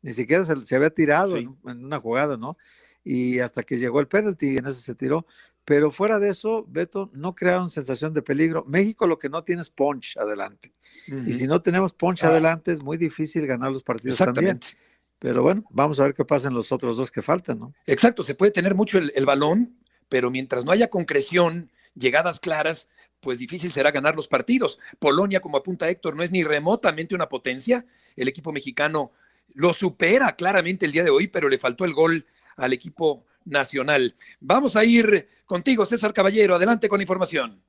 ni 0.00 0.12
siquiera 0.12 0.44
se, 0.44 0.76
había 0.76 0.90
tirado 0.90 1.36
en, 1.36 1.58
una 1.64 1.98
jugada, 1.98 2.36
¿no? 2.36 2.56
Y 3.02 3.40
hasta 3.40 3.64
que 3.64 3.76
llegó 3.76 3.98
el 3.98 4.06
penalti, 4.06 4.56
en 4.56 4.66
ese 4.68 4.80
se 4.80 4.94
tiró. 4.94 5.26
Pero 5.64 5.90
fuera 5.90 6.20
de 6.20 6.28
eso, 6.28 6.64
Beto, 6.68 7.10
no 7.12 7.34
crearon 7.34 7.68
sensación 7.68 8.14
de 8.14 8.22
peligro. 8.22 8.64
México 8.68 9.08
lo 9.08 9.18
que 9.18 9.28
no 9.28 9.42
tiene 9.42 9.62
es 9.62 9.70
punch 9.70 10.16
adelante. 10.16 10.72
Y 11.26 11.32
si 11.32 11.48
no 11.48 11.60
tenemos 11.60 11.92
punch 11.92 12.22
Ah. 12.22 12.28
adelante, 12.28 12.70
es 12.70 12.80
muy 12.80 12.96
difícil 12.98 13.48
ganar 13.48 13.72
los 13.72 13.82
partidos 13.82 14.18
también. 14.18 14.60
Pero 15.22 15.40
bueno, 15.40 15.62
vamos 15.70 16.00
a 16.00 16.02
ver 16.02 16.14
qué 16.14 16.24
pasa 16.24 16.48
en 16.48 16.54
los 16.54 16.72
otros 16.72 16.96
dos 16.96 17.12
que 17.12 17.22
faltan, 17.22 17.60
¿no? 17.60 17.72
Exacto, 17.86 18.24
se 18.24 18.34
puede 18.34 18.50
tener 18.50 18.74
mucho 18.74 18.98
el, 18.98 19.12
el 19.14 19.24
balón, 19.24 19.78
pero 20.08 20.32
mientras 20.32 20.64
no 20.64 20.72
haya 20.72 20.90
concreción, 20.90 21.70
llegadas 21.94 22.40
claras, 22.40 22.88
pues 23.20 23.38
difícil 23.38 23.70
será 23.70 23.92
ganar 23.92 24.16
los 24.16 24.26
partidos. 24.26 24.80
Polonia, 24.98 25.38
como 25.38 25.58
apunta 25.58 25.88
Héctor, 25.88 26.16
no 26.16 26.24
es 26.24 26.32
ni 26.32 26.42
remotamente 26.42 27.14
una 27.14 27.28
potencia. 27.28 27.86
El 28.16 28.26
equipo 28.26 28.50
mexicano 28.50 29.12
lo 29.54 29.72
supera 29.72 30.34
claramente 30.34 30.86
el 30.86 30.92
día 30.92 31.04
de 31.04 31.10
hoy, 31.10 31.28
pero 31.28 31.48
le 31.48 31.56
faltó 31.56 31.84
el 31.84 31.94
gol 31.94 32.26
al 32.56 32.72
equipo 32.72 33.24
nacional. 33.44 34.16
Vamos 34.40 34.74
a 34.74 34.84
ir 34.84 35.28
contigo, 35.46 35.86
César 35.86 36.12
Caballero. 36.12 36.56
Adelante 36.56 36.88
con 36.88 36.98
la 36.98 37.04
información. 37.04 37.62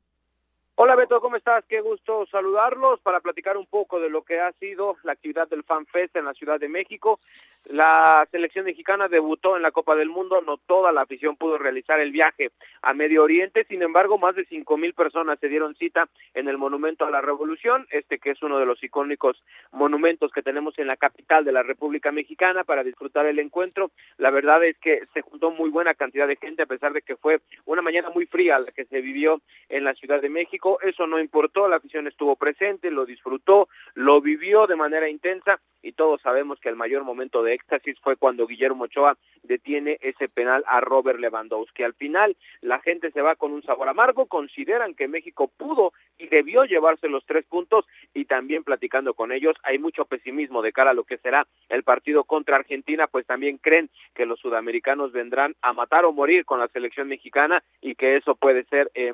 Hola 0.75 0.95
Beto, 0.95 1.21
¿cómo 1.21 1.35
estás? 1.35 1.63
Qué 1.65 1.81
gusto 1.81 2.25
saludarlos 2.31 2.99
para 3.01 3.19
platicar 3.19 3.57
un 3.57 3.67
poco 3.67 3.99
de 3.99 4.09
lo 4.09 4.23
que 4.23 4.39
ha 4.39 4.51
sido 4.53 4.97
la 5.03 5.11
actividad 5.11 5.47
del 5.47 5.61
Fan 5.61 5.85
Fest 5.85 6.15
en 6.15 6.25
la 6.25 6.33
Ciudad 6.33 6.59
de 6.59 6.67
México. 6.67 7.19
La 7.65 8.27
selección 8.31 8.65
mexicana 8.65 9.07
debutó 9.07 9.55
en 9.55 9.61
la 9.61 9.69
Copa 9.69 9.95
del 9.95 10.09
Mundo, 10.09 10.41
no 10.41 10.57
toda 10.57 10.91
la 10.91 11.01
afición 11.01 11.37
pudo 11.37 11.59
realizar 11.59 11.99
el 11.99 12.11
viaje 12.11 12.49
a 12.81 12.95
Medio 12.95 13.21
Oriente, 13.21 13.65
sin 13.65 13.83
embargo, 13.83 14.17
más 14.17 14.35
de 14.35 14.45
cinco 14.45 14.75
mil 14.75 14.95
personas 14.95 15.37
se 15.39 15.47
dieron 15.47 15.75
cita 15.75 16.09
en 16.33 16.47
el 16.47 16.57
Monumento 16.57 17.05
a 17.05 17.11
la 17.11 17.21
Revolución, 17.21 17.85
este 17.91 18.17
que 18.17 18.31
es 18.31 18.41
uno 18.41 18.57
de 18.57 18.65
los 18.65 18.83
icónicos 18.83 19.43
monumentos 19.71 20.31
que 20.31 20.41
tenemos 20.41 20.79
en 20.79 20.87
la 20.87 20.97
capital 20.97 21.45
de 21.45 21.51
la 21.51 21.61
República 21.61 22.11
Mexicana 22.11 22.63
para 22.63 22.83
disfrutar 22.83 23.27
el 23.27 23.37
encuentro. 23.37 23.91
La 24.17 24.31
verdad 24.31 24.63
es 24.63 24.75
que 24.79 25.03
se 25.13 25.21
juntó 25.21 25.51
muy 25.51 25.69
buena 25.69 25.93
cantidad 25.93 26.27
de 26.27 26.35
gente 26.35 26.63
a 26.63 26.65
pesar 26.65 26.93
de 26.93 27.03
que 27.03 27.15
fue 27.15 27.41
una 27.65 27.83
mañana 27.83 28.09
muy 28.09 28.25
fría 28.25 28.57
la 28.57 28.71
que 28.71 28.85
se 28.85 29.01
vivió 29.01 29.39
en 29.69 29.83
la 29.83 29.93
Ciudad 29.93 30.19
de 30.19 30.29
México. 30.29 30.62
Eso 30.81 31.07
no 31.07 31.19
importó, 31.19 31.67
la 31.67 31.77
afición 31.77 32.07
estuvo 32.07 32.35
presente, 32.35 32.91
lo 32.91 33.05
disfrutó, 33.05 33.67
lo 33.93 34.21
vivió 34.21 34.67
de 34.67 34.75
manera 34.75 35.09
intensa 35.09 35.59
y 35.81 35.91
todos 35.91 36.21
sabemos 36.21 36.59
que 36.59 36.69
el 36.69 36.77
mayor 36.77 37.03
momento 37.03 37.43
de 37.43 37.53
éxtasis 37.53 37.99
fue 37.99 38.15
cuando 38.15 38.47
Guillermo 38.47 38.85
Ochoa 38.85 39.17
detiene 39.43 39.97
ese 40.01 40.29
penal 40.29 40.63
a 40.67 40.79
Robert 40.79 41.19
Lewandowski. 41.19 41.83
Al 41.83 41.93
final, 41.93 42.37
la 42.61 42.79
gente 42.79 43.11
se 43.11 43.21
va 43.21 43.35
con 43.35 43.51
un 43.51 43.63
sabor 43.63 43.89
amargo, 43.89 44.27
consideran 44.27 44.93
que 44.93 45.09
México 45.09 45.51
pudo 45.57 45.91
y 46.17 46.27
debió 46.27 46.63
llevarse 46.63 47.09
los 47.09 47.25
tres 47.25 47.45
puntos 47.45 47.85
y 48.13 48.25
también 48.25 48.63
platicando 48.63 49.13
con 49.13 49.33
ellos 49.33 49.55
hay 49.63 49.77
mucho 49.77 50.05
pesimismo 50.05 50.61
de 50.61 50.71
cara 50.71 50.91
a 50.91 50.93
lo 50.93 51.03
que 51.03 51.17
será 51.17 51.45
el 51.67 51.83
partido 51.83 52.23
contra 52.23 52.55
Argentina, 52.55 53.07
pues 53.07 53.25
también 53.25 53.57
creen 53.57 53.89
que 54.15 54.25
los 54.25 54.39
sudamericanos 54.39 55.11
vendrán 55.11 55.55
a 55.61 55.73
matar 55.73 56.05
o 56.05 56.13
morir 56.13 56.45
con 56.45 56.59
la 56.59 56.69
selección 56.69 57.09
mexicana 57.09 57.61
y 57.81 57.95
que 57.95 58.15
eso 58.15 58.35
puede 58.35 58.63
ser 58.65 58.89
eh, 58.93 59.13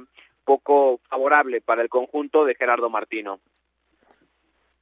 poco 0.49 0.99
favorable 1.07 1.62
para 1.62 1.83
el 1.83 1.89
conjunto 1.89 2.43
de 2.43 2.55
Gerardo 2.55 2.89
Martino. 2.89 3.35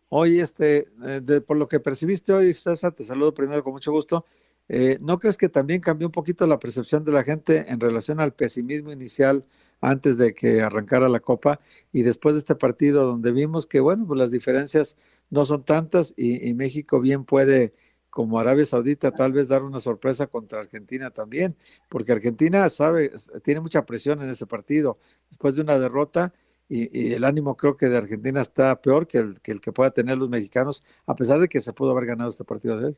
Hoy, 0.07 0.39
este, 0.39 0.87
eh, 1.05 1.19
de- 1.21 1.41
por 1.41 1.57
lo 1.57 1.67
que 1.67 1.81
percibiste 1.81 2.31
hoy, 2.31 2.53
César, 2.53 2.93
te 2.93 3.03
saludo 3.03 3.33
primero 3.33 3.61
con 3.65 3.73
mucho 3.73 3.91
gusto. 3.91 4.23
Eh, 4.69 4.97
¿No 5.01 5.19
crees 5.19 5.35
que 5.37 5.49
también 5.49 5.81
cambió 5.81 6.07
un 6.07 6.13
poquito 6.13 6.47
la 6.47 6.57
percepción 6.57 7.03
de 7.03 7.11
la 7.11 7.23
gente 7.23 7.65
en 7.67 7.81
relación 7.81 8.21
al 8.21 8.31
pesimismo 8.33 8.93
inicial 8.93 9.43
antes 9.81 10.17
de 10.17 10.33
que 10.33 10.61
arrancara 10.61 11.09
la 11.09 11.19
Copa 11.19 11.59
y 11.91 12.03
después 12.03 12.35
de 12.35 12.39
este 12.39 12.55
partido 12.55 13.05
donde 13.05 13.33
vimos 13.33 13.67
que, 13.67 13.81
bueno, 13.81 14.05
pues 14.07 14.17
las 14.17 14.31
diferencias 14.31 14.95
no 15.29 15.43
son 15.43 15.63
tantas 15.65 16.13
y, 16.15 16.47
y 16.47 16.53
México 16.53 17.01
bien 17.01 17.25
puede, 17.25 17.73
como 18.09 18.39
Arabia 18.39 18.65
Saudita, 18.65 19.11
tal 19.11 19.33
vez 19.33 19.47
dar 19.47 19.63
una 19.63 19.79
sorpresa 19.79 20.27
contra 20.27 20.59
Argentina 20.59 21.11
también, 21.11 21.55
porque 21.89 22.11
Argentina 22.11 22.67
sabe, 22.69 23.11
tiene 23.43 23.59
mucha 23.59 23.85
presión 23.85 24.21
en 24.21 24.29
ese 24.29 24.45
partido 24.45 24.97
después 25.29 25.55
de 25.55 25.61
una 25.61 25.77
derrota 25.77 26.33
y, 26.69 27.13
el 27.13 27.23
ánimo 27.23 27.55
creo 27.55 27.77
que 27.77 27.87
de 27.87 27.97
Argentina 27.97 28.41
está 28.41 28.81
peor 28.81 29.07
que 29.07 29.19
el, 29.19 29.41
que 29.41 29.51
el 29.51 29.61
que 29.61 29.71
pueda 29.71 29.91
tener 29.91 30.17
los 30.17 30.29
mexicanos, 30.29 30.83
a 31.05 31.15
pesar 31.15 31.39
de 31.39 31.47
que 31.47 31.59
se 31.59 31.73
pudo 31.73 31.91
haber 31.91 32.05
ganado 32.05 32.29
este 32.29 32.43
partido 32.43 32.77
de 32.79 32.87
hoy. 32.87 32.97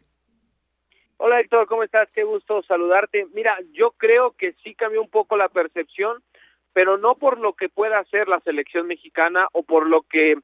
Hola 1.17 1.41
Héctor, 1.41 1.67
¿cómo 1.67 1.83
estás? 1.83 2.09
Qué 2.13 2.23
gusto 2.23 2.63
saludarte. 2.63 3.27
Mira, 3.33 3.57
yo 3.73 3.91
creo 3.91 4.31
que 4.37 4.53
sí 4.63 4.73
cambió 4.73 5.01
un 5.01 5.09
poco 5.09 5.35
la 5.35 5.49
percepción, 5.49 6.23
pero 6.71 6.97
no 6.97 7.15
por 7.15 7.39
lo 7.39 7.53
que 7.53 7.67
pueda 7.67 7.99
hacer 7.99 8.29
la 8.29 8.39
selección 8.39 8.87
mexicana 8.87 9.47
o 9.51 9.63
por 9.63 9.85
lo 9.85 10.03
que 10.03 10.37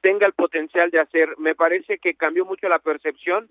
tenga 0.00 0.26
el 0.26 0.32
potencial 0.32 0.90
de 0.90 0.98
hacer. 0.98 1.38
Me 1.38 1.54
parece 1.54 1.98
que 1.98 2.14
cambió 2.14 2.44
mucho 2.44 2.68
la 2.68 2.80
percepción, 2.80 3.48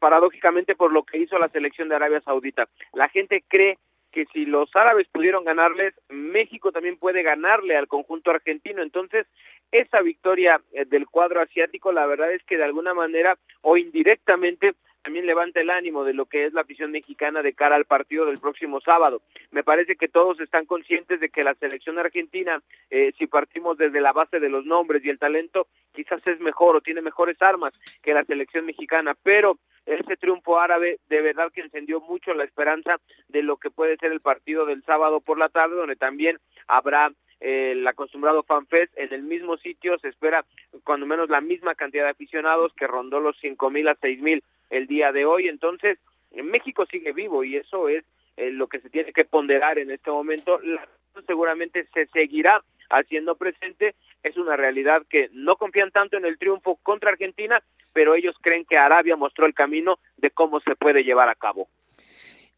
paradójicamente 0.00 0.74
por 0.74 0.92
lo 0.92 1.04
que 1.04 1.18
hizo 1.18 1.38
la 1.38 1.48
selección 1.48 1.88
de 1.88 1.94
Arabia 1.94 2.20
Saudita. 2.22 2.68
La 2.92 3.08
gente 3.08 3.44
cree 3.46 3.78
que 4.10 4.26
si 4.32 4.44
los 4.44 4.74
árabes 4.74 5.06
pudieron 5.08 5.44
ganarles, 5.44 5.94
México 6.08 6.72
también 6.72 6.96
puede 6.96 7.22
ganarle 7.22 7.76
al 7.76 7.86
conjunto 7.86 8.30
argentino. 8.30 8.82
Entonces, 8.82 9.26
esa 9.70 10.00
victoria 10.00 10.60
eh, 10.72 10.84
del 10.84 11.06
cuadro 11.06 11.40
asiático, 11.40 11.92
la 11.92 12.06
verdad 12.06 12.32
es 12.32 12.42
que 12.44 12.56
de 12.56 12.64
alguna 12.64 12.92
manera 12.92 13.38
o 13.62 13.76
indirectamente 13.76 14.74
también 15.02 15.26
levanta 15.26 15.60
el 15.60 15.70
ánimo 15.70 16.04
de 16.04 16.14
lo 16.14 16.26
que 16.26 16.46
es 16.46 16.52
la 16.52 16.60
afición 16.62 16.90
mexicana 16.90 17.42
de 17.42 17.54
cara 17.54 17.76
al 17.76 17.84
partido 17.84 18.26
del 18.26 18.38
próximo 18.38 18.80
sábado. 18.80 19.22
Me 19.50 19.64
parece 19.64 19.96
que 19.96 20.08
todos 20.08 20.40
están 20.40 20.66
conscientes 20.66 21.20
de 21.20 21.30
que 21.30 21.42
la 21.42 21.54
selección 21.54 21.98
argentina, 21.98 22.62
eh, 22.90 23.12
si 23.18 23.26
partimos 23.26 23.78
desde 23.78 24.00
la 24.00 24.12
base 24.12 24.40
de 24.40 24.48
los 24.48 24.64
nombres 24.66 25.04
y 25.04 25.10
el 25.10 25.18
talento, 25.18 25.66
quizás 25.92 26.20
es 26.26 26.40
mejor 26.40 26.76
o 26.76 26.80
tiene 26.80 27.00
mejores 27.00 27.40
armas 27.40 27.72
que 28.02 28.14
la 28.14 28.24
selección 28.24 28.66
mexicana, 28.66 29.14
pero 29.22 29.58
ese 29.86 30.16
triunfo 30.16 30.58
árabe 30.60 30.98
de 31.08 31.22
verdad 31.22 31.50
que 31.52 31.62
encendió 31.62 32.00
mucho 32.00 32.34
la 32.34 32.44
esperanza 32.44 32.98
de 33.28 33.42
lo 33.42 33.56
que 33.56 33.70
puede 33.70 33.96
ser 33.96 34.12
el 34.12 34.20
partido 34.20 34.66
del 34.66 34.82
sábado 34.84 35.20
por 35.20 35.38
la 35.38 35.48
tarde, 35.48 35.76
donde 35.76 35.96
también 35.96 36.38
habrá 36.68 37.10
el 37.40 37.86
acostumbrado 37.86 38.42
FanFest 38.42 38.96
en 38.96 39.12
el 39.12 39.22
mismo 39.22 39.56
sitio 39.56 39.98
se 39.98 40.08
espera 40.08 40.44
cuando 40.84 41.06
menos 41.06 41.30
la 41.30 41.40
misma 41.40 41.74
cantidad 41.74 42.04
de 42.04 42.10
aficionados 42.10 42.72
que 42.74 42.86
rondó 42.86 43.20
los 43.20 43.36
cinco 43.40 43.70
mil 43.70 43.88
a 43.88 43.96
seis 44.00 44.20
mil 44.20 44.42
el 44.68 44.86
día 44.86 45.12
de 45.12 45.24
hoy. 45.24 45.48
Entonces 45.48 45.98
en 46.32 46.46
México 46.50 46.86
sigue 46.86 47.12
vivo 47.12 47.42
y 47.44 47.56
eso 47.56 47.88
es 47.88 48.04
eh, 48.36 48.50
lo 48.50 48.68
que 48.68 48.80
se 48.80 48.90
tiene 48.90 49.12
que 49.12 49.24
ponderar 49.24 49.78
en 49.78 49.90
este 49.90 50.10
momento. 50.10 50.60
La, 50.60 50.86
seguramente 51.26 51.86
se 51.92 52.06
seguirá 52.06 52.62
haciendo 52.90 53.36
presente. 53.36 53.94
Es 54.22 54.36
una 54.36 54.56
realidad 54.56 55.02
que 55.08 55.30
no 55.32 55.56
confían 55.56 55.90
tanto 55.90 56.18
en 56.18 56.26
el 56.26 56.38
triunfo 56.38 56.78
contra 56.82 57.10
Argentina 57.10 57.62
pero 57.92 58.14
ellos 58.14 58.36
creen 58.40 58.64
que 58.64 58.76
Arabia 58.76 59.16
mostró 59.16 59.46
el 59.46 59.54
camino 59.54 59.98
de 60.16 60.30
cómo 60.30 60.60
se 60.60 60.76
puede 60.76 61.02
llevar 61.02 61.28
a 61.28 61.34
cabo 61.34 61.68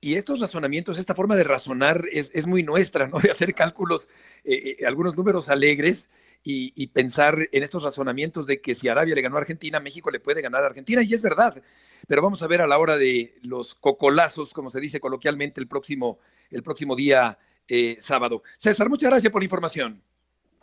Y 0.04 0.16
estos 0.16 0.40
razonamientos, 0.40 0.98
esta 0.98 1.14
forma 1.14 1.36
de 1.36 1.44
razonar 1.44 2.06
es, 2.10 2.32
es 2.34 2.48
muy 2.48 2.64
nuestra, 2.64 3.06
¿no? 3.06 3.18
De 3.22 3.30
hacer 3.30 3.54
cálculos, 3.54 4.08
eh, 4.42 4.76
eh, 4.80 4.86
algunos 4.86 5.16
números 5.16 5.48
alegres 5.48 6.10
y, 6.42 6.88
pensar 6.88 7.48
en 7.52 7.62
estos 7.62 7.84
razonamientos 7.84 8.48
de 8.48 8.60
que 8.60 8.74
si 8.74 8.88
Arabia 8.88 9.14
le 9.14 9.22
ganó 9.22 9.36
a 9.36 9.40
Argentina, 9.42 9.78
México 9.78 10.10
le 10.10 10.18
puede 10.18 10.42
ganar 10.42 10.64
a 10.64 10.66
Argentina, 10.66 11.04
y 11.04 11.14
es 11.14 11.22
verdad. 11.22 11.62
Pero 12.08 12.20
vamos 12.20 12.42
a 12.42 12.48
ver 12.48 12.62
a 12.62 12.66
la 12.66 12.78
hora 12.78 12.96
de 12.96 13.36
los 13.42 13.76
cocolazos, 13.76 14.52
como 14.52 14.70
se 14.70 14.80
dice 14.80 14.98
coloquialmente, 14.98 15.60
el 15.60 15.68
próximo, 15.68 16.18
el 16.50 16.64
próximo 16.64 16.96
día 16.96 17.38
eh, 17.68 17.96
sábado. 18.00 18.42
César, 18.58 18.88
muchas 18.88 19.08
gracias 19.08 19.30
por 19.30 19.40
la 19.40 19.44
información. 19.44 20.02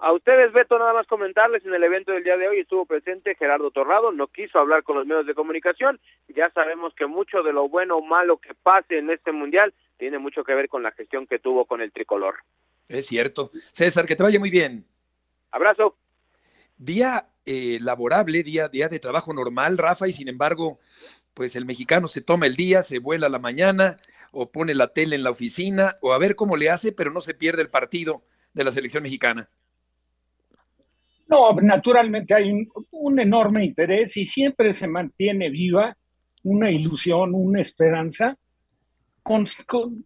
A 0.02 0.14
ustedes, 0.14 0.54
Beto, 0.54 0.80
nada 0.80 0.94
más 0.94 1.08
comentarles, 1.08 1.66
en 1.66 1.74
el 1.74 1.84
evento 1.84 2.14
del 2.14 2.24
día 2.24 2.38
de 2.38 2.48
hoy 2.48 2.60
estuvo 2.62 2.86
presente 2.86 3.36
Gerardo 3.36 3.70
Torrado, 3.70 4.14
no 4.14 4.28
quiso 4.28 4.58
hablar 4.58 4.84
con 4.84 4.96
los 4.96 5.06
medios 5.06 5.26
de 5.26 5.34
comunicación, 5.34 6.00
ya 6.30 6.50
sabemos 6.52 6.94
que 6.96 7.06
mucho 7.06 7.44
de 7.44 7.52
lo 7.52 7.68
bueno 7.68 7.98
o 7.98 8.02
malo 8.02 8.38
que 8.38 8.54
pase 8.54 8.98
en 8.98 9.10
este 9.10 9.34
mundial 9.34 9.74
tiene 9.98 10.18
mucho 10.18 10.46
que 10.46 10.54
ver 10.54 10.70
con 10.70 10.84
la 10.84 10.92
gestión 10.92 11.28
que 11.28 11.40
tuvo 11.40 11.66
con 11.66 11.82
el 11.82 11.92
tricolor. 11.92 12.36
Es 12.88 13.08
cierto. 13.08 13.52
César, 13.74 14.06
que 14.06 14.16
te 14.16 14.24
vaya 14.24 14.40
muy 14.40 14.50
bien. 14.50 14.86
Abrazo. 15.52 15.98
Día 16.78 17.28
eh, 17.46 17.80
laborable, 17.82 18.42
día, 18.44 18.70
día 18.70 18.88
de 18.88 19.00
trabajo 19.00 19.34
normal, 19.34 19.78
Rafa, 19.78 20.08
y 20.08 20.14
sin 20.14 20.30
embargo, 20.30 20.78
pues 21.34 21.58
el 21.58 21.66
mexicano 21.66 22.08
se 22.08 22.22
toma 22.22 22.46
el 22.46 22.56
día, 22.56 22.84
se 22.84 23.00
vuela 23.00 23.28
la 23.28 23.40
mañana, 23.40 23.98
o 24.32 24.50
pone 24.50 24.76
la 24.76 24.94
tele 24.94 25.18
en 25.18 25.24
la 25.24 25.32
oficina 25.32 25.98
o 26.02 26.14
a 26.14 26.18
ver 26.18 26.38
cómo 26.38 26.56
le 26.56 26.70
hace, 26.70 26.94
pero 26.94 27.12
no 27.12 27.20
se 27.20 27.34
pierde 27.34 27.62
el 27.62 27.70
partido 27.70 28.24
de 28.54 28.64
la 28.64 28.72
selección 28.72 29.04
mexicana. 29.04 29.50
No, 31.30 31.54
naturalmente 31.62 32.34
hay 32.34 32.52
un, 32.90 33.20
enorme 33.20 33.64
interés 33.64 34.18
y 34.18 34.26
siempre 34.26 34.74
se 34.74 34.88
mantiene 34.88 35.52
viva 35.52 35.96
una 36.44 36.72
ilusión, 36.72 37.36
una 37.36 37.62
esperanza, 37.62 38.36
con, 39.22 39.46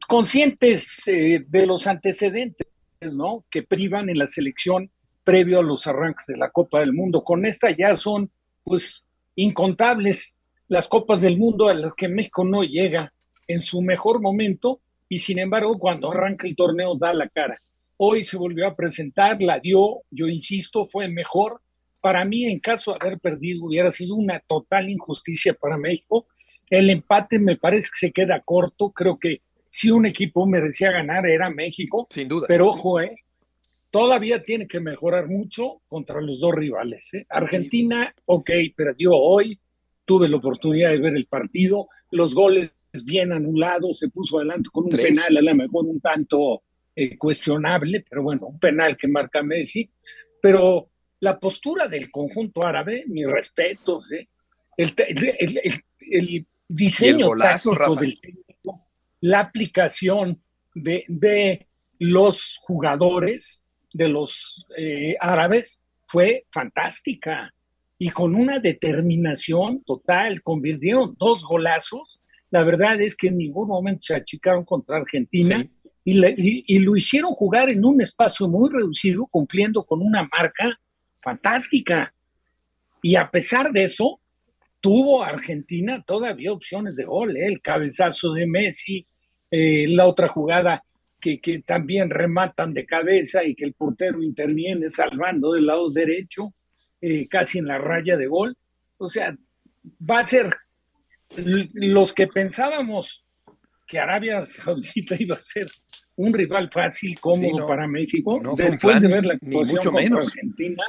conscientes 0.05 1.07
eh, 1.07 1.45
de 1.47 1.65
los 1.65 1.88
antecedentes, 1.88 2.67
¿no? 3.15 3.45
Que 3.49 3.63
privan 3.63 4.09
en 4.09 4.17
la 4.17 4.27
selección 4.27 4.91
previo 5.23 5.59
a 5.59 5.63
los 5.63 5.88
arranques 5.88 6.25
de 6.27 6.36
la 6.36 6.49
Copa 6.49 6.81
del 6.81 6.91
Mundo. 6.91 7.23
Con 7.23 7.45
esta 7.45 7.71
ya 7.71 7.95
son, 7.95 8.29
pues, 8.65 9.05
incontables 9.36 10.41
las 10.67 10.89
Copas 10.89 11.21
del 11.21 11.38
Mundo 11.38 11.69
a 11.69 11.73
las 11.73 11.93
que 11.93 12.09
México 12.09 12.43
no 12.43 12.63
llega 12.63 13.13
en 13.47 13.62
su 13.62 13.81
mejor 13.81 14.21
momento 14.21 14.81
y 15.07 15.19
sin 15.19 15.39
embargo 15.39 15.79
cuando 15.79 16.12
arranca 16.12 16.47
el 16.47 16.55
torneo 16.55 16.95
da 16.95 17.13
la 17.13 17.29
cara. 17.29 17.57
Hoy 17.97 18.23
se 18.23 18.38
volvió 18.38 18.67
a 18.67 18.75
presentar, 18.75 19.41
la 19.41 19.60
dio, 19.60 20.01
yo 20.10 20.27
insisto, 20.27 20.88
fue 20.88 21.08
mejor. 21.08 21.62
Para 22.01 22.25
mí, 22.25 22.45
en 22.45 22.60
caso 22.60 22.91
de 22.91 22.97
haber 23.01 23.19
perdido, 23.19 23.65
hubiera 23.65 23.91
sido 23.91 24.15
una 24.15 24.39
total 24.39 24.89
injusticia 24.89 25.53
para 25.53 25.77
México. 25.77 26.27
El 26.69 26.89
empate 26.89 27.39
me 27.39 27.56
parece 27.56 27.89
que 27.93 28.08
se 28.08 28.12
queda 28.12 28.41
corto. 28.41 28.91
Creo 28.91 29.17
que 29.17 29.41
si 29.69 29.89
un 29.89 30.06
equipo 30.06 30.45
merecía 30.45 30.91
ganar 30.91 31.27
era 31.27 31.49
México. 31.49 32.08
Sin 32.10 32.27
duda. 32.27 32.45
Pero 32.47 32.69
ojo, 32.69 32.99
eh, 32.99 33.15
todavía 33.89 34.43
tiene 34.43 34.67
que 34.67 34.79
mejorar 34.79 35.27
mucho 35.27 35.82
contra 35.88 36.19
los 36.19 36.39
dos 36.39 36.53
rivales. 36.53 37.13
¿eh? 37.13 37.25
Argentina, 37.29 38.13
ok, 38.25 38.49
perdió 38.75 39.12
hoy. 39.13 39.60
Tuve 40.06 40.27
la 40.27 40.38
oportunidad 40.38 40.89
de 40.89 40.97
ver 40.97 41.15
el 41.15 41.27
partido. 41.27 41.88
Los 42.12 42.34
goles 42.34 42.71
bien 43.06 43.32
anulados. 43.32 43.99
Se 43.99 44.10
puso 44.10 44.39
adelante 44.39 44.69
con 44.71 44.86
un 44.86 44.89
Tres. 44.89 45.08
penal, 45.08 45.38
a 45.38 45.41
lo 45.41 45.56
mejor 45.56 45.86
un 45.86 46.01
tanto 46.01 46.63
eh, 46.95 47.17
cuestionable, 47.17 48.06
pero 48.08 48.23
bueno, 48.23 48.47
un 48.47 48.60
penal 48.60 48.95
que 48.95 49.08
marca 49.08 49.41
Messi. 49.43 49.89
Pero 50.41 50.89
la 51.19 51.39
postura 51.39 51.88
del 51.88 52.12
conjunto 52.12 52.65
árabe, 52.65 53.06
mi 53.08 53.25
respeto, 53.25 54.01
¿eh? 54.12 54.27
el, 54.77 54.93
el, 54.97 55.36
el, 55.39 55.84
el, 56.12 56.47
diseño 56.67 57.27
golazo, 57.27 57.71
táctico 57.71 57.75
Rafa. 57.75 58.01
del 58.01 58.19
técnico, 58.19 58.88
la 59.21 59.39
aplicación 59.39 60.41
de, 60.75 61.06
de 61.08 61.67
los 61.99 62.60
jugadores, 62.62 63.63
de 63.93 64.10
los 64.10 64.65
eh, 64.77 65.15
árabes, 65.19 65.84
fue 66.08 66.45
fantástica 66.51 67.53
y 67.97 68.10
con 68.10 68.36
una 68.36 68.60
determinación 68.60 69.84
total, 69.84 70.41
convirtieron 70.43 71.15
dos 71.17 71.45
golazos. 71.45 72.19
La 72.51 72.63
verdad 72.63 73.01
es 73.01 73.15
que 73.15 73.27
en 73.27 73.38
ningún 73.38 73.69
momento 73.69 74.01
se 74.03 74.15
achicaron 74.15 74.65
contra 74.65 74.97
Argentina 74.97 75.62
Sí. 75.62 75.83
Y, 76.05 76.79
lo 76.79 76.97
hicieron 76.97 77.31
jugar 77.31 77.69
en 77.69 77.85
un 77.85 78.01
espacio 78.01 78.47
muy 78.47 78.69
reducido, 78.69 79.25
cumpliendo 79.27 79.83
con 79.83 80.01
una 80.01 80.27
marca 80.31 80.77
fantástica. 81.21 82.13
Y 83.01 83.15
a 83.15 83.29
pesar 83.29 83.71
de 83.71 83.85
eso, 83.85 84.19
tuvo 84.81 85.23
Argentina 85.23 86.03
todavía 86.05 86.51
opciones 86.51 86.95
de 86.97 87.05
gol, 87.05 87.37
¿eh? 87.37 87.47
el 87.47 87.61
cabezazo 87.61 88.33
de 88.33 88.45
Messi, 88.45 89.05
eh, 89.49 89.85
la 89.87 90.07
otra 90.07 90.27
jugada 90.27 90.83
que, 91.21 91.63
también 91.65 92.09
rematan 92.09 92.73
de 92.73 92.85
cabeza 92.85 93.45
y 93.45 93.55
que 93.55 93.63
el 93.63 93.73
portero 93.73 94.21
interviene 94.21 94.89
salvando 94.89 95.53
del 95.53 95.67
lado 95.67 95.89
derecho, 95.89 96.53
eh, 96.99 97.27
casi 97.29 97.59
en 97.59 97.67
la 97.67 97.77
raya 97.77 98.17
de 98.17 98.27
gol. 98.27 98.57
O 98.97 99.07
sea, 99.07 99.33
va 100.09 100.19
a 100.19 100.25
ser 100.25 100.53
los 101.35 102.11
que 102.11 102.27
pensábamos 102.27 103.25
que 103.93 103.99
Arabia 103.99 104.43
Saudita 104.43 105.15
iba 105.19 105.36
a 105.36 105.39
ser 105.39 105.67
un 106.15 106.34
rival 106.34 106.69
fácil, 106.73 107.19
cómodo 107.19 107.47
Sí, 107.49 107.53
no. 107.56 107.67
para 107.67 107.88
México, 107.88 108.39
No 108.41 108.56
después 108.56 108.99
de 108.99 109.08
ver 109.08 109.23
la 109.23 109.36
actuación 109.36 109.67
mucho 109.67 109.91
menos. 109.91 110.25
Argentina, 110.25 110.84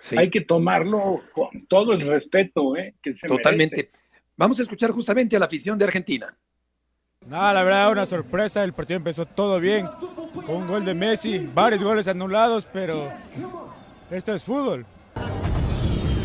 Sí. 0.00 0.16
hay 0.16 0.30
que 0.30 0.40
tomarlo 0.42 1.22
con 1.32 1.66
todo 1.68 1.92
el 1.92 2.00
respeto 2.06 2.74
¿eh? 2.76 2.94
que 3.02 3.12
se 3.12 3.26
Totalmente. 3.28 3.76
merece. 3.76 3.90
Vamos 4.38 4.58
a 4.58 4.62
escuchar 4.62 4.90
justamente 4.92 5.36
a 5.36 5.38
la 5.38 5.44
afición 5.46 5.76
de 5.78 5.84
Argentina. 5.84 6.34
Nada, 7.26 7.52
la 7.52 7.62
verdad, 7.62 7.90
una 7.92 8.06
sorpresa. 8.06 8.62
El 8.64 8.72
partido 8.72 8.98
empezó 8.98 9.26
todo 9.26 9.58
bien. 9.60 9.86
Con 10.46 10.56
un 10.56 10.66
gol 10.68 10.84
de 10.84 10.94
Messi, 10.94 11.46
varios 11.52 11.82
goles 11.82 12.06
anulados, 12.08 12.66
pero 12.72 13.10
esto 14.10 14.34
es 14.34 14.44
fútbol. 14.44 14.86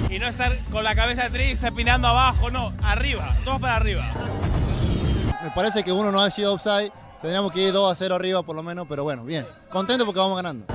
Y 0.10 0.20
no 0.20 0.28
estar 0.28 0.63
con 0.72 0.84
la 0.84 0.94
cabeza 0.94 1.30
triste, 1.30 1.72
pinando 1.72 2.08
abajo, 2.10 2.52
no, 2.52 2.74
arriba, 2.84 3.36
dos 3.46 3.60
para 3.60 3.78
arriba. 3.78 4.04
Me 5.43 5.49
parece 5.51 5.84
que 5.84 5.91
uno 5.91 6.12
no 6.12 6.21
ha 6.21 6.30
sido 6.30 6.54
offside. 6.54 6.91
Tendríamos 7.21 7.51
que 7.51 7.62
ir 7.62 7.71
2 7.73 7.91
a 7.91 7.95
0 7.95 8.15
arriba 8.15 8.41
por 8.43 8.56
lo 8.56 8.63
menos, 8.63 8.86
pero 8.89 9.04
bueno, 9.04 9.23
bien. 9.23 9.45
Contento 9.71 10.06
porque 10.06 10.19
vamos 10.19 10.36
ganando. 10.38 10.65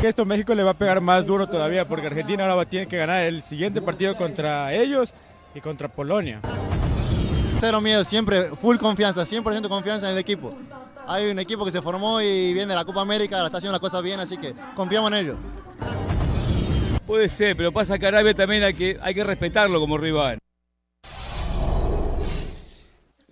Que 0.00 0.08
esto 0.08 0.24
México 0.24 0.54
le 0.54 0.62
va 0.62 0.72
a 0.72 0.74
pegar 0.74 1.00
más 1.00 1.26
duro 1.26 1.46
todavía 1.46 1.84
porque 1.84 2.06
Argentina 2.06 2.44
ahora 2.44 2.54
va- 2.56 2.64
tiene 2.66 2.86
que 2.86 2.96
ganar 2.96 3.24
el 3.24 3.42
siguiente 3.42 3.80
partido 3.82 4.16
contra 4.16 4.72
ellos 4.72 5.12
y 5.54 5.60
contra 5.60 5.88
Polonia. 5.88 6.40
Cero 7.60 7.80
miedo, 7.80 8.04
siempre 8.04 8.50
full 8.56 8.76
confianza, 8.76 9.22
100% 9.24 9.68
confianza 9.68 10.06
en 10.06 10.12
el 10.12 10.18
equipo. 10.18 10.54
Hay 11.06 11.30
un 11.30 11.38
equipo 11.40 11.64
que 11.64 11.72
se 11.72 11.82
formó 11.82 12.20
y 12.20 12.52
viene 12.52 12.68
de 12.68 12.74
la 12.76 12.84
Copa 12.84 13.00
América, 13.00 13.44
está 13.44 13.58
haciendo 13.58 13.72
las 13.72 13.80
cosas 13.80 14.02
bien, 14.02 14.20
así 14.20 14.36
que 14.36 14.54
confiamos 14.76 15.10
en 15.12 15.18
ellos. 15.18 15.36
Puede 17.06 17.28
ser, 17.28 17.56
pero 17.56 17.72
pasa 17.72 17.98
que 17.98 18.06
Arabia 18.06 18.34
también 18.34 18.62
hay 18.62 18.74
que, 18.74 18.98
hay 19.02 19.14
que 19.14 19.24
respetarlo 19.24 19.80
como 19.80 19.96
rival. 19.98 20.38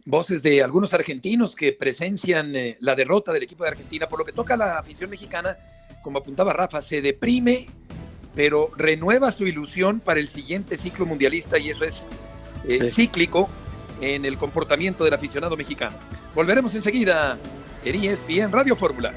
Voces 0.07 0.41
de 0.43 0.63
algunos 0.63 0.95
argentinos 0.95 1.55
que 1.57 1.73
presencian 1.73 2.55
eh, 2.55 2.77
la 2.81 2.95
derrota 2.95 3.33
del 3.33 3.43
equipo 3.43 3.65
de 3.65 3.71
Argentina. 3.71 4.09
Por 4.09 4.21
lo 4.21 4.25
que 4.25 4.33
toca 4.33 4.55
a 4.55 4.57
la 4.57 4.79
afición 4.79 5.11
mexicana, 5.11 5.59
como 6.03 6.19
apuntaba 6.21 6.53
Rafa, 6.53 6.81
se 6.81 7.03
deprime, 7.03 7.67
pero 8.35 8.71
renueva 8.77 9.33
su 9.33 9.47
ilusión 9.47 9.99
para 9.99 10.21
el 10.21 10.29
siguiente 10.29 10.77
ciclo 10.77 11.07
mundialista 11.07 11.59
y 11.59 11.71
eso 11.71 11.85
es 11.85 12.05
eh, 12.69 12.87
Sí. 12.87 13.03
cíclico 13.07 13.49
en 14.01 14.25
el 14.25 14.39
comportamiento 14.39 15.05
del 15.05 15.15
aficionado 15.15 15.57
mexicano. 15.57 15.97
Volveremos 16.35 16.75
enseguida 16.75 17.37
en 17.85 18.05
ESPN 18.05 18.53
Radio 18.53 18.77
Fórmula. 18.77 19.13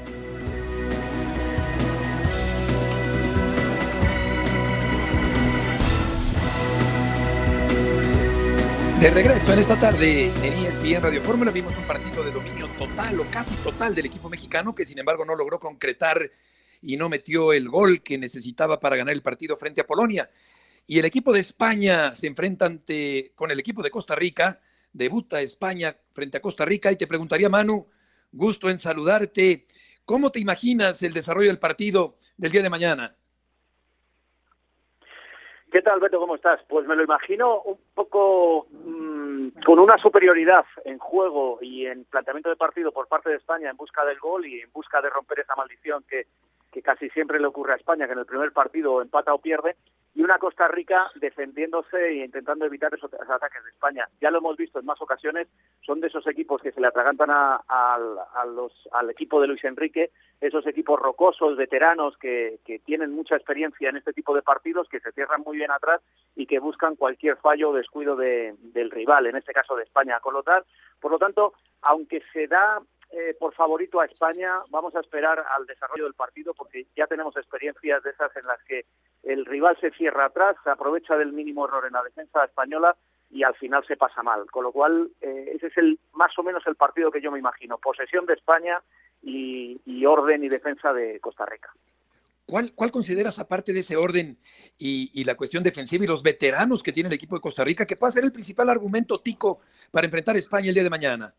De 9.00 9.08
regreso 9.08 9.50
en 9.50 9.58
esta 9.58 9.80
tarde 9.80 10.26
en 10.26 10.52
ESPN 10.52 11.02
Radio 11.02 11.22
Fórmula 11.22 11.50
vimos 11.50 11.74
un 11.74 11.84
partido 11.84 12.22
de 12.22 12.30
dominio 12.30 12.68
total 12.78 13.18
o 13.20 13.30
casi 13.30 13.54
total 13.54 13.94
del 13.94 14.04
equipo 14.04 14.28
mexicano 14.28 14.74
que 14.74 14.84
sin 14.84 14.98
embargo 14.98 15.24
no 15.24 15.34
logró 15.34 15.58
concretar 15.58 16.30
y 16.82 16.98
no 16.98 17.08
metió 17.08 17.54
el 17.54 17.70
gol 17.70 18.02
que 18.02 18.18
necesitaba 18.18 18.78
para 18.78 18.96
ganar 18.96 19.14
el 19.14 19.22
partido 19.22 19.56
frente 19.56 19.80
a 19.80 19.86
Polonia. 19.86 20.28
Y 20.86 20.98
el 20.98 21.06
equipo 21.06 21.32
de 21.32 21.40
España 21.40 22.14
se 22.14 22.26
enfrenta 22.26 22.66
ante, 22.66 23.32
con 23.34 23.50
el 23.50 23.58
equipo 23.58 23.82
de 23.82 23.90
Costa 23.90 24.14
Rica, 24.14 24.60
debuta 24.92 25.40
España 25.40 25.96
frente 26.12 26.36
a 26.36 26.42
Costa 26.42 26.66
Rica 26.66 26.92
y 26.92 26.96
te 26.96 27.06
preguntaría 27.06 27.48
Manu, 27.48 27.88
gusto 28.30 28.68
en 28.68 28.76
saludarte, 28.76 29.66
¿cómo 30.04 30.30
te 30.30 30.40
imaginas 30.40 31.02
el 31.02 31.14
desarrollo 31.14 31.48
del 31.48 31.58
partido 31.58 32.18
del 32.36 32.52
día 32.52 32.62
de 32.62 32.68
mañana? 32.68 33.16
¿Qué 35.70 35.82
tal, 35.82 36.00
Beto? 36.00 36.18
¿Cómo 36.18 36.34
estás? 36.34 36.60
Pues 36.68 36.84
me 36.86 36.96
lo 36.96 37.04
imagino 37.04 37.62
un 37.62 37.78
poco 37.94 38.66
mmm, 38.72 39.48
con 39.64 39.78
una 39.78 39.96
superioridad 39.98 40.64
en 40.84 40.98
juego 40.98 41.58
y 41.62 41.86
en 41.86 42.04
planteamiento 42.06 42.48
de 42.50 42.56
partido 42.56 42.90
por 42.90 43.06
parte 43.06 43.30
de 43.30 43.36
España 43.36 43.70
en 43.70 43.76
busca 43.76 44.04
del 44.04 44.18
gol 44.18 44.46
y 44.46 44.60
en 44.60 44.72
busca 44.72 45.00
de 45.00 45.10
romper 45.10 45.40
esa 45.40 45.54
maldición 45.54 46.04
que 46.08 46.82
casi 46.82 47.08
siempre 47.10 47.38
le 47.38 47.46
ocurre 47.46 47.74
a 47.74 47.76
España, 47.76 48.06
que 48.06 48.14
en 48.14 48.18
el 48.18 48.26
primer 48.26 48.52
partido 48.52 49.00
empata 49.00 49.32
o 49.32 49.38
pierde, 49.38 49.76
y 50.14 50.22
una 50.22 50.38
Costa 50.38 50.66
Rica 50.68 51.10
defendiéndose 51.14 51.96
e 51.96 52.24
intentando 52.24 52.64
evitar 52.64 52.92
esos, 52.92 53.12
ataques 53.14 53.64
de 53.64 53.70
España. 53.70 54.08
Ya 54.20 54.30
lo 54.30 54.38
hemos 54.38 54.56
visto 54.56 54.80
en 54.80 54.86
más 54.86 55.00
ocasiones, 55.00 55.48
son 55.82 56.00
de 56.00 56.08
esos 56.08 56.26
equipos 56.26 56.60
que 56.60 56.72
se 56.72 56.80
le 56.80 56.88
atragantan 56.88 57.30
a, 57.30 57.62
al 57.66 59.10
equipo 59.10 59.40
de 59.40 59.46
Luis 59.46 59.62
Enrique, 59.64 60.10
esos 60.40 60.66
equipos 60.66 60.98
rocosos, 60.98 61.56
veteranos, 61.56 62.16
que, 62.16 62.58
que 62.64 62.78
tienen 62.80 63.12
mucha 63.12 63.36
experiencia 63.36 63.88
en 63.88 63.98
este 63.98 64.12
tipo 64.12 64.34
de 64.34 64.42
partidos, 64.42 64.88
que 64.88 65.00
se 65.00 65.12
cierran 65.12 65.42
muy 65.42 65.58
bien 65.58 65.70
atrás 65.70 66.00
y 66.34 66.46
que 66.46 66.58
buscan 66.58 66.96
cualquier 66.96 67.36
fallo 67.36 67.70
o 67.70 67.74
descuido 67.74 68.16
de, 68.16 68.54
del 68.58 68.90
rival, 68.90 69.26
en 69.26 69.36
este 69.36 69.52
caso 69.52 69.76
de 69.76 69.84
España. 69.84 70.18
Con 70.20 70.34
lo 70.34 70.42
tal, 70.42 70.64
por 71.00 71.10
lo 71.10 71.18
tanto, 71.18 71.52
aunque 71.82 72.22
se 72.32 72.46
da 72.46 72.80
eh, 73.12 73.34
por 73.38 73.52
favorito 73.54 74.00
a 74.00 74.04
España, 74.04 74.58
vamos 74.70 74.94
a 74.94 75.00
esperar 75.00 75.44
al 75.56 75.66
desarrollo 75.66 76.04
del 76.04 76.14
partido 76.14 76.54
porque 76.54 76.86
ya 76.96 77.08
tenemos 77.08 77.36
experiencias 77.36 78.02
de 78.04 78.10
esas 78.10 78.34
en 78.36 78.46
las 78.46 78.62
que 78.62 78.86
el 79.24 79.44
rival 79.46 79.76
se 79.80 79.90
cierra 79.90 80.26
atrás, 80.26 80.56
se 80.62 80.70
aprovecha 80.70 81.16
del 81.16 81.32
mínimo 81.32 81.66
error 81.66 81.84
en 81.86 81.92
la 81.92 82.04
defensa 82.04 82.44
española 82.44 82.96
y 83.28 83.42
al 83.42 83.56
final 83.56 83.84
se 83.86 83.96
pasa 83.96 84.22
mal. 84.22 84.48
Con 84.50 84.62
lo 84.62 84.70
cual, 84.70 85.10
eh, 85.20 85.52
ese 85.54 85.68
es 85.68 85.76
el 85.78 85.98
más 86.12 86.38
o 86.38 86.44
menos 86.44 86.64
el 86.66 86.76
partido 86.76 87.10
que 87.10 87.20
yo 87.20 87.32
me 87.32 87.40
imagino. 87.40 87.78
Posesión 87.78 88.26
de 88.26 88.34
España 88.34 88.80
y, 89.22 90.04
orden 90.06 90.44
y 90.44 90.48
defensa 90.48 90.92
de 90.92 91.20
Costa 91.20 91.44
Rica. 91.46 91.72
¿Cuál, 92.46 92.72
¿Cuál, 92.74 92.90
consideras, 92.90 93.38
aparte 93.38 93.72
de 93.72 93.80
ese 93.80 93.96
orden 93.96 94.38
y, 94.78 95.10
y, 95.14 95.24
la 95.24 95.36
cuestión 95.36 95.62
defensiva 95.62 96.04
y 96.04 96.08
los 96.08 96.22
veteranos 96.22 96.82
que 96.82 96.92
tiene 96.92 97.08
el 97.08 97.14
equipo 97.14 97.36
de 97.36 97.40
Costa 97.40 97.64
Rica, 97.64 97.86
que 97.86 97.96
puede 97.96 98.12
ser 98.12 98.24
el 98.24 98.32
principal 98.32 98.70
argumento 98.70 99.20
tico 99.20 99.60
para 99.90 100.06
enfrentar 100.06 100.34
a 100.34 100.38
España 100.38 100.68
el 100.68 100.74
día 100.74 100.82
de 100.82 100.90
mañana? 100.90 101.34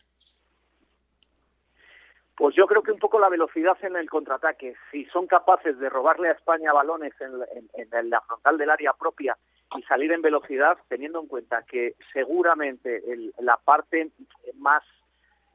Pues 2.41 2.55
yo 2.55 2.65
creo 2.65 2.81
que 2.81 2.91
un 2.91 2.97
poco 2.97 3.19
la 3.19 3.29
velocidad 3.29 3.77
en 3.83 3.95
el 3.95 4.09
contraataque. 4.09 4.75
Si 4.89 5.05
son 5.05 5.27
capaces 5.27 5.77
de 5.77 5.89
robarle 5.89 6.29
a 6.29 6.31
España 6.31 6.73
balones 6.73 7.13
en, 7.21 8.09
la 8.09 8.21
frontal 8.21 8.57
del 8.57 8.71
área 8.71 8.93
propia 8.93 9.37
y 9.77 9.83
salir 9.83 10.11
en 10.11 10.23
velocidad, 10.23 10.75
teniendo 10.87 11.19
en 11.19 11.27
cuenta 11.27 11.61
que 11.69 11.93
seguramente 12.11 13.13
el- 13.13 13.31
la 13.41 13.57
parte 13.57 14.09
más 14.55 14.81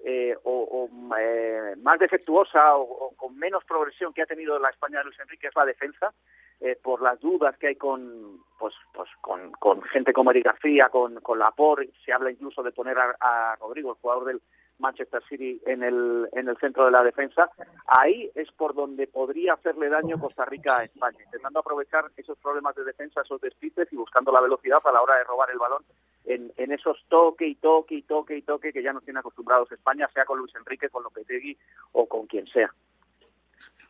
eh, 0.04 0.36
o, 0.44 0.88
eh, 1.18 1.74
más 1.82 1.98
defectuosa 1.98 2.76
o, 2.76 3.10
con 3.16 3.36
menos 3.36 3.64
progresión 3.64 4.12
que 4.12 4.22
ha 4.22 4.26
tenido 4.26 4.56
la 4.60 4.68
España 4.70 4.98
de 4.98 5.06
Luis 5.06 5.18
Enrique 5.18 5.48
es 5.48 5.56
la 5.56 5.64
defensa, 5.64 6.12
eh, 6.60 6.78
por 6.80 7.02
las 7.02 7.18
dudas 7.18 7.56
que 7.58 7.66
hay 7.66 7.74
con 7.74 8.38
pues 8.60 8.74
pues 8.92 9.10
con 9.20 9.82
gente 9.90 10.12
como 10.12 10.30
Eric 10.30 10.44
García, 10.44 10.88
con, 10.88 11.16
con 11.20 11.40
Laporte, 11.40 11.90
se 12.04 12.12
habla 12.12 12.30
incluso 12.30 12.62
de 12.62 12.70
poner 12.70 12.96
a, 12.96 13.16
a 13.18 13.56
Rodrigo, 13.56 13.90
el 13.90 14.00
jugador 14.00 14.26
del 14.26 14.40
Manchester 14.78 15.22
City 15.28 15.60
en 15.66 15.82
el, 15.82 16.28
en 16.32 16.48
el 16.48 16.56
centro 16.58 16.84
de 16.84 16.90
la 16.90 17.02
defensa, 17.02 17.50
ahí 17.86 18.30
es 18.34 18.50
por 18.52 18.74
donde 18.74 19.06
podría 19.06 19.54
hacerle 19.54 19.88
daño 19.88 20.18
Costa 20.18 20.44
Rica 20.44 20.78
a 20.78 20.84
España, 20.84 21.18
intentando 21.24 21.60
aprovechar 21.60 22.04
esos 22.16 22.38
problemas 22.38 22.74
de 22.76 22.84
defensa, 22.84 23.22
esos 23.22 23.40
despistes 23.40 23.92
y 23.92 23.96
buscando 23.96 24.32
la 24.32 24.40
velocidad 24.40 24.78
a 24.84 24.92
la 24.92 25.02
hora 25.02 25.16
de 25.16 25.24
robar 25.24 25.50
el 25.50 25.58
balón 25.58 25.82
en, 26.24 26.52
en 26.56 26.72
esos 26.72 27.04
toque 27.08 27.46
y 27.46 27.54
toque 27.56 27.96
y 27.96 28.02
toque 28.02 28.36
y 28.36 28.42
toque 28.42 28.72
que 28.72 28.82
ya 28.82 28.92
nos 28.92 29.04
tiene 29.04 29.20
acostumbrados 29.20 29.70
España, 29.72 30.08
sea 30.12 30.24
con 30.24 30.38
Luis 30.38 30.54
Enrique, 30.54 30.88
con 30.88 31.02
Lopetegui 31.02 31.56
o 31.92 32.06
con 32.06 32.26
quien 32.26 32.46
sea. 32.48 32.72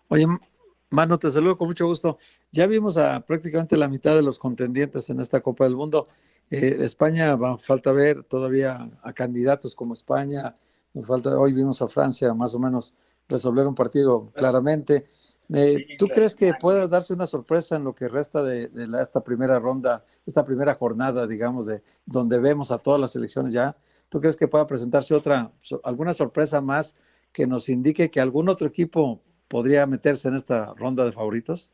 Oye, 0.08 0.26
Mano, 0.90 1.18
te 1.18 1.30
saludo 1.30 1.56
con 1.56 1.66
mucho 1.66 1.86
gusto. 1.86 2.18
Ya 2.52 2.66
vimos 2.66 2.96
a 2.96 3.20
prácticamente 3.20 3.76
la 3.76 3.88
mitad 3.88 4.14
de 4.14 4.22
los 4.22 4.38
contendientes 4.38 5.10
en 5.10 5.20
esta 5.20 5.40
Copa 5.40 5.64
del 5.64 5.74
Mundo. 5.74 6.06
Eh, 6.48 6.76
España, 6.80 7.34
va, 7.34 7.58
falta 7.58 7.90
ver 7.90 8.22
todavía 8.22 8.88
a 9.02 9.12
candidatos 9.12 9.74
como 9.74 9.94
España. 9.94 10.54
Falta, 11.02 11.38
hoy 11.38 11.52
vimos 11.52 11.82
a 11.82 11.88
Francia 11.88 12.32
más 12.34 12.54
o 12.54 12.58
menos 12.58 12.94
resolver 13.28 13.66
un 13.66 13.74
partido 13.74 14.30
claramente. 14.34 15.04
Eh, 15.52 15.96
¿Tú 15.98 16.06
crees 16.08 16.34
que 16.34 16.54
pueda 16.54 16.88
darse 16.88 17.12
una 17.12 17.26
sorpresa 17.26 17.76
en 17.76 17.84
lo 17.84 17.94
que 17.94 18.08
resta 18.08 18.42
de, 18.42 18.68
de 18.68 18.86
la- 18.88 19.02
esta 19.02 19.22
primera 19.22 19.58
ronda, 19.58 20.04
esta 20.26 20.44
primera 20.44 20.74
jornada, 20.74 21.26
digamos, 21.26 21.66
de 21.66 21.82
donde 22.06 22.38
vemos 22.40 22.70
a 22.70 22.78
todas 22.78 23.00
las 23.00 23.12
selecciones 23.12 23.52
ya? 23.52 23.76
¿Tú 24.08 24.20
crees 24.20 24.36
que 24.36 24.48
pueda 24.48 24.66
presentarse 24.66 25.14
otra, 25.14 25.52
alguna 25.84 26.12
sorpresa 26.14 26.60
más 26.60 26.96
que 27.32 27.46
nos 27.46 27.68
indique 27.68 28.10
que 28.10 28.20
algún 28.20 28.48
otro 28.48 28.66
equipo 28.66 29.20
podría 29.48 29.86
meterse 29.86 30.28
en 30.28 30.36
esta 30.36 30.72
ronda 30.74 31.04
de 31.04 31.12
favoritos? 31.12 31.70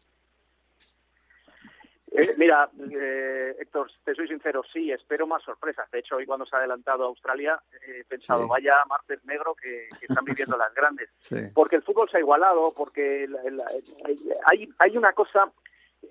Eh, 2.14 2.35
mira, 2.37 2.68
eh, 2.90 3.57
Héctor, 3.59 3.90
te 4.05 4.14
soy 4.14 4.29
sincero, 4.29 4.62
sí, 4.70 4.92
espero 4.92 5.27
más 5.27 5.42
sorpresas. 5.42 5.90
De 5.90 6.01
hecho, 6.01 6.16
hoy 6.16 6.27
cuando 6.27 6.44
se 6.44 6.55
ha 6.55 6.59
adelantado 6.59 7.05
a 7.05 7.07
Australia, 7.07 7.59
eh, 7.87 8.01
he 8.01 8.05
pensado, 8.05 8.42
Sí. 8.42 8.48
vaya 8.51 8.75
martes 8.87 9.25
negro 9.25 9.55
que, 9.55 9.88
que 9.98 10.07
están 10.07 10.25
viviendo 10.25 10.57
las 10.59 10.75
grandes. 10.75 11.09
Sí. 11.20 11.37
Porque 11.55 11.77
el 11.77 11.83
fútbol 11.83 12.11
se 12.11 12.18
ha 12.18 12.20
igualado, 12.20 12.72
porque 12.77 13.27
la- 13.29 13.42
la- 13.51 13.66
hay, 14.46 14.68
hay 14.79 14.96
una 14.98 15.12
cosa, 15.14 15.51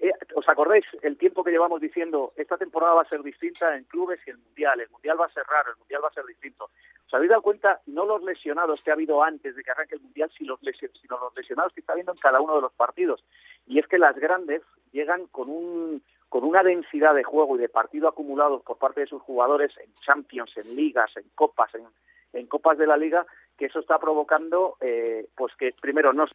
eh, 0.02 0.12
¿os 0.34 0.50
acordáis 0.50 0.86
el 1.04 1.18
tiempo 1.18 1.44
que 1.44 1.52
llevamos 1.52 1.80
diciendo, 1.82 2.34
esta 2.36 2.58
temporada 2.58 2.96
va 2.96 3.02
a 3.04 3.10
ser 3.10 3.22
distinta 3.22 3.76
en 3.78 3.84
clubes 3.84 4.20
y 4.26 4.32
en 4.32 4.42
Mundial, 4.42 4.80
el 4.80 4.90
Mundial 4.90 5.20
va 5.22 5.26
a 5.28 5.32
ser 5.34 5.44
raro, 5.46 5.72
el 5.72 5.78
Mundial 5.78 6.04
va 6.04 6.08
a 6.08 6.14
ser 6.14 6.26
distinto? 6.26 6.72
¿Os 7.06 7.14
habéis 7.14 7.30
dado 7.30 7.42
cuenta, 7.44 7.82
no 7.88 8.06
los 8.06 8.24
lesionados 8.24 8.82
que 8.82 8.90
ha 8.90 8.94
habido 8.94 9.22
antes 9.22 9.56
de 9.56 9.64
que 9.64 9.70
arranque 9.70 9.96
el 9.96 10.02
Mundial, 10.02 10.32
sino 10.36 10.54
los, 10.54 10.62
lesio- 10.64 10.90
sino 11.00 11.20
los 11.20 11.36
lesionados 11.38 11.74
que 11.74 11.82
está 11.82 11.92
habiendo 11.94 12.14
en 12.14 12.18
cada 12.18 12.40
uno 12.42 12.56
de 12.56 12.62
los 12.62 12.74
partidos? 12.74 13.24
Y 13.68 13.78
es 13.80 13.88
que 13.88 14.00
las 14.00 14.16
grandes 14.16 14.64
llegan 14.92 15.28
con 15.28 15.50
un 15.50 16.02
con 16.30 16.46
una 16.46 16.64
densidad 16.64 17.14
de 17.14 17.24
juego 17.26 17.58
y 17.58 17.60
de 17.60 17.68
partido 17.68 18.08
acumulados 18.08 18.62
por 18.64 18.78
parte 18.78 19.02
de 19.02 19.08
sus 19.08 19.22
jugadores 19.22 19.74
en 19.84 19.94
Champions, 19.96 20.52
en 20.56 20.78
ligas, 20.78 21.12
en 21.18 21.26
copas, 21.36 21.76
en, 21.76 21.84
en 22.32 22.48
copas 22.48 22.78
de 22.78 22.88
la 22.88 22.96
liga, 22.96 23.26
que 23.58 23.66
eso 23.66 23.80
está 23.80 24.00
provocando, 24.00 24.78
eh, 24.80 25.28
pues 25.36 25.54
que 25.60 25.74
primero 25.82 26.14
no 26.14 26.26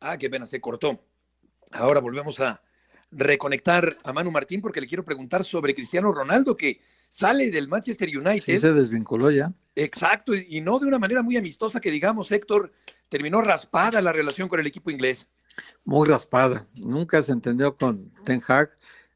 Ah, 0.00 0.18
qué 0.18 0.28
pena, 0.28 0.46
se 0.46 0.60
cortó. 0.60 0.98
Ahora 1.70 2.00
volvemos 2.00 2.40
a 2.40 2.60
reconectar 3.12 3.96
a 4.02 4.12
Manu 4.12 4.32
Martín 4.32 4.60
porque 4.60 4.80
le 4.80 4.88
quiero 4.88 5.04
preguntar 5.04 5.44
sobre 5.44 5.74
Cristiano 5.74 6.12
Ronaldo 6.12 6.56
que 6.56 6.80
sale 7.08 7.50
del 7.50 7.68
Manchester 7.68 8.08
United. 8.08 8.42
Sí, 8.42 8.58
se 8.58 8.72
desvinculó 8.72 9.30
ya. 9.30 9.52
Exacto, 9.76 10.34
y 10.34 10.44
y 10.48 10.60
no 10.60 10.78
de 10.78 10.86
una 10.86 10.98
manera 10.98 11.22
muy 11.22 11.36
amistosa 11.36 11.80
que 11.80 11.90
digamos, 11.90 12.32
Héctor, 12.32 12.72
terminó 13.08 13.40
raspada 13.42 14.00
la 14.00 14.12
relación 14.12 14.48
con 14.48 14.58
el 14.58 14.66
equipo 14.66 14.90
inglés. 14.90 15.28
Muy 15.84 16.08
raspada. 16.08 16.66
Nunca 16.74 17.22
se 17.22 17.32
entendió 17.32 17.76
con 17.76 18.10
Ten 18.24 18.42
Hag, 18.46 18.70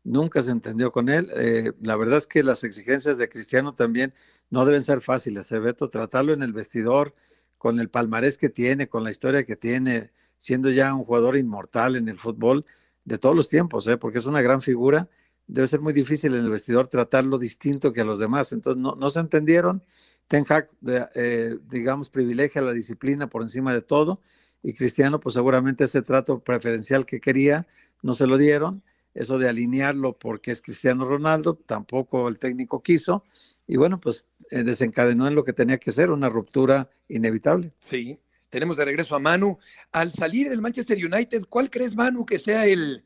nunca 0.05 0.43
se 0.43 0.51
entendió 0.51 0.93
con 0.93 1.09
él. 1.09 1.31
Eh, 1.37 1.73
la 1.81 1.97
verdad 1.97 2.19
es 2.19 2.27
que 2.27 2.43
las 2.43 2.65
exigencias 2.65 3.19
de 3.19 3.29
Cristiano 3.29 3.75
también 3.75 4.15
no 4.51 4.65
deben 4.65 4.83
ser 4.83 5.01
fáciles, 5.01 5.51
¿eh, 5.53 5.59
Beto? 5.59 5.89
Tratarlo 5.89 6.33
en 6.33 6.43
el 6.43 6.53
vestidor, 6.53 7.15
con 7.59 7.79
el 7.79 7.91
palmarés 7.91 8.39
que 8.39 8.49
tiene, 8.49 8.89
con 8.89 9.05
la 9.05 9.11
historia 9.11 9.45
que 9.45 9.57
tiene, 9.57 10.13
siendo 10.37 10.71
ya 10.71 10.95
un 10.95 11.05
jugador 11.05 11.37
inmortal 11.37 11.97
en 11.97 12.09
el 12.09 12.19
fútbol 12.19 12.65
de 13.05 13.19
todos 13.19 13.37
los 13.37 13.49
tiempos, 13.49 13.87
¿eh? 13.89 13.97
porque 13.97 14.19
es 14.19 14.27
una 14.27 14.41
gran 14.41 14.61
figura. 14.61 15.09
Debe 15.47 15.67
ser 15.67 15.81
muy 15.81 15.93
difícil 15.93 16.35
en 16.35 16.45
el 16.45 16.51
vestidor 16.51 16.87
tratarlo 16.87 17.39
distinto 17.39 17.93
que 17.93 18.01
a 18.01 18.05
los 18.05 18.19
demás. 18.19 18.53
Entonces, 18.53 18.81
no, 18.81 18.95
no 18.95 19.11
se 19.11 19.21
entendieron. 19.21 19.83
Ten 20.29 20.47
Hag, 20.49 20.71
eh, 21.15 21.59
digamos, 21.69 22.09
privilegia 22.09 22.63
la 22.63 22.73
disciplina 22.73 23.27
por 23.27 23.43
encima 23.43 23.75
de 23.75 23.83
todo 23.83 24.21
y 24.63 24.75
Cristiano, 24.75 25.21
pues 25.21 25.35
seguramente 25.35 25.85
ese 25.85 26.03
trato 26.03 26.41
preferencial 26.41 27.07
que 27.07 27.21
quería 27.21 27.67
no 28.03 28.15
se 28.15 28.27
lo 28.27 28.37
dieron. 28.37 28.83
Eso 29.15 29.39
de 29.39 29.49
alinearlo 29.49 30.17
porque 30.17 30.51
es 30.53 30.63
Cristiano 30.63 31.05
Ronaldo, 31.05 31.55
tampoco 31.55 32.29
el 32.29 32.39
técnico 32.39 32.83
quiso. 32.83 33.25
Y 33.67 33.77
bueno, 33.77 34.01
pues 34.01 34.29
eh, 34.51 34.63
desencadenó 34.63 35.27
en 35.27 35.35
lo 35.35 35.45
que 35.45 35.53
tenía 35.53 35.79
que 35.79 35.93
ser, 35.93 36.11
una 36.11 36.29
ruptura 36.29 36.91
inevitable. 37.09 37.73
Sí, 37.79 38.19
tenemos 38.49 38.77
de 38.77 38.85
regreso 38.85 39.17
a 39.17 39.19
Manu. 39.19 39.59
Al 39.93 40.13
salir 40.13 40.49
del 40.49 40.61
Manchester 40.61 40.99
United, 40.99 41.47
¿cuál 41.49 41.71
crees, 41.71 41.97
Manu, 41.97 42.25
que 42.25 42.39
sea 42.39 42.67
el 42.67 43.05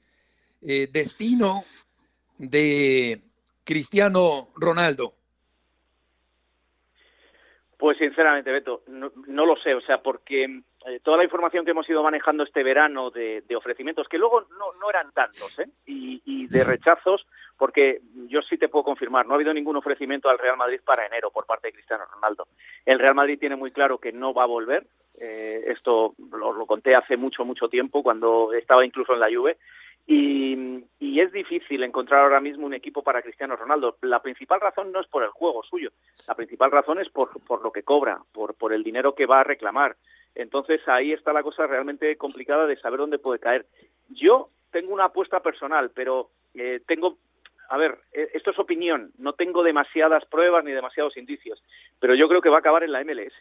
eh, 0.62 0.88
destino 0.93 1.64
de 2.38 3.23
Cristiano 3.62 4.51
Ronaldo? 4.57 5.14
Pues 7.85 7.99
sinceramente, 7.99 8.51
Beto, 8.51 8.81
no, 8.87 9.12
no 9.27 9.44
lo 9.44 9.57
sé, 9.57 9.75
o 9.75 9.81
sea, 9.83 9.99
porque 9.99 10.44
eh, 10.44 11.01
toda 11.03 11.18
la 11.18 11.25
información 11.25 11.66
que 11.66 11.73
hemos 11.73 11.87
ido 11.87 12.03
manejando 12.03 12.42
este 12.42 12.62
verano 12.62 13.11
de, 13.11 13.42
de 13.42 13.57
ofrecimientos, 13.57 14.09
que 14.09 14.16
luego 14.16 14.40
no, 14.59 14.73
no 14.81 14.88
eran 14.88 15.12
tantos, 15.12 15.59
¿eh? 15.59 15.68
y, 15.85 16.23
y 16.25 16.47
de 16.47 16.64
rechazos, 16.64 17.27
porque 17.59 18.01
yo 18.27 18.40
sí 18.40 18.57
te 18.57 18.70
puedo 18.70 18.85
confirmar, 18.85 19.27
no 19.27 19.33
ha 19.33 19.37
habido 19.37 19.53
ningún 19.53 19.77
ofrecimiento 19.77 20.31
al 20.31 20.38
Real 20.38 20.57
Madrid 20.57 20.81
para 20.83 21.05
enero 21.05 21.31
por 21.31 21.44
parte 21.44 21.68
de 21.68 21.75
Cristiano 21.75 22.05
Ronaldo. 22.11 22.47
El 22.87 22.99
Real 22.99 23.14
Madrid 23.14 23.38
tiene 23.38 23.57
muy 23.57 23.70
claro 23.70 23.99
que 23.99 24.12
no 24.12 24.33
va 24.33 24.44
a 24.44 24.47
volver, 24.47 24.87
eh, 25.20 25.64
esto 25.66 26.14
lo, 26.33 26.55
lo 26.55 26.64
conté 26.64 26.94
hace 26.94 27.18
mucho, 27.18 27.44
mucho 27.44 27.68
tiempo, 27.68 28.03
cuando 28.03 28.55
estaba 28.55 28.87
incluso 28.87 29.12
en 29.12 29.20
la 29.20 29.29
Juve, 29.29 29.59
y, 30.07 30.85
y 31.01 31.21
es 31.21 31.33
difícil 31.33 31.83
encontrar 31.83 32.23
ahora 32.23 32.40
mismo 32.40 32.67
un 32.67 32.75
equipo 32.75 33.03
para 33.03 33.23
Cristiano 33.23 33.57
Ronaldo. 33.57 33.97
La 34.03 34.21
principal 34.21 34.61
razón 34.61 34.93
no 34.93 35.01
es 35.01 35.07
por 35.07 35.23
el 35.23 35.31
juego 35.31 35.62
suyo, 35.62 35.90
la 36.29 36.35
principal 36.35 36.71
razón 36.71 37.01
es 37.01 37.09
por, 37.09 37.31
por 37.47 37.62
lo 37.62 37.73
que 37.73 37.83
cobra, 37.83 38.21
por, 38.33 38.55
por 38.55 38.73
el 38.73 38.83
dinero 38.83 39.14
que 39.14 39.27
va 39.27 39.40
a 39.40 39.45
reclamar. 39.45 39.97
Entonces 40.35 40.81
ahí 40.88 41.12
está 41.12 41.33
la 41.33 41.43
cosa 41.43 41.67
realmente 41.67 42.17
complicada 42.17 42.67
de 42.67 42.77
saber 42.77 42.99
dónde 42.99 43.19
puede 43.19 43.38
caer. 43.38 43.67
Yo 44.11 44.51
tengo 44.71 44.93
una 44.93 45.05
apuesta 45.05 45.40
personal, 45.40 45.90
pero 45.95 46.31
eh, 46.55 46.81
tengo, 46.87 47.17
a 47.69 47.79
ver, 47.79 47.99
eh, 48.12 48.31
esto 48.35 48.51
es 48.51 48.59
opinión, 48.59 49.12
no 49.19 49.33
tengo 49.35 49.62
demasiadas 49.62 50.25
pruebas 50.27 50.64
ni 50.64 50.73
demasiados 50.73 51.17
indicios, 51.17 51.62
pero 52.01 52.14
yo 52.14 52.29
creo 52.29 52.40
que 52.40 52.49
va 52.51 52.57
a 52.57 52.61
acabar 52.61 52.83
en 52.83 52.93
la 52.93 53.05
MLS, 53.05 53.33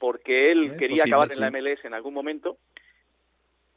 porque 0.00 0.50
él 0.50 0.72
Eh, 0.72 0.76
quería 0.76 1.04
posible, 1.04 1.14
acabar 1.14 1.32
en 1.32 1.40
la. 1.40 1.50
MLS 1.50 1.84
en 1.84 1.94
algún 1.94 2.14
momento 2.14 2.58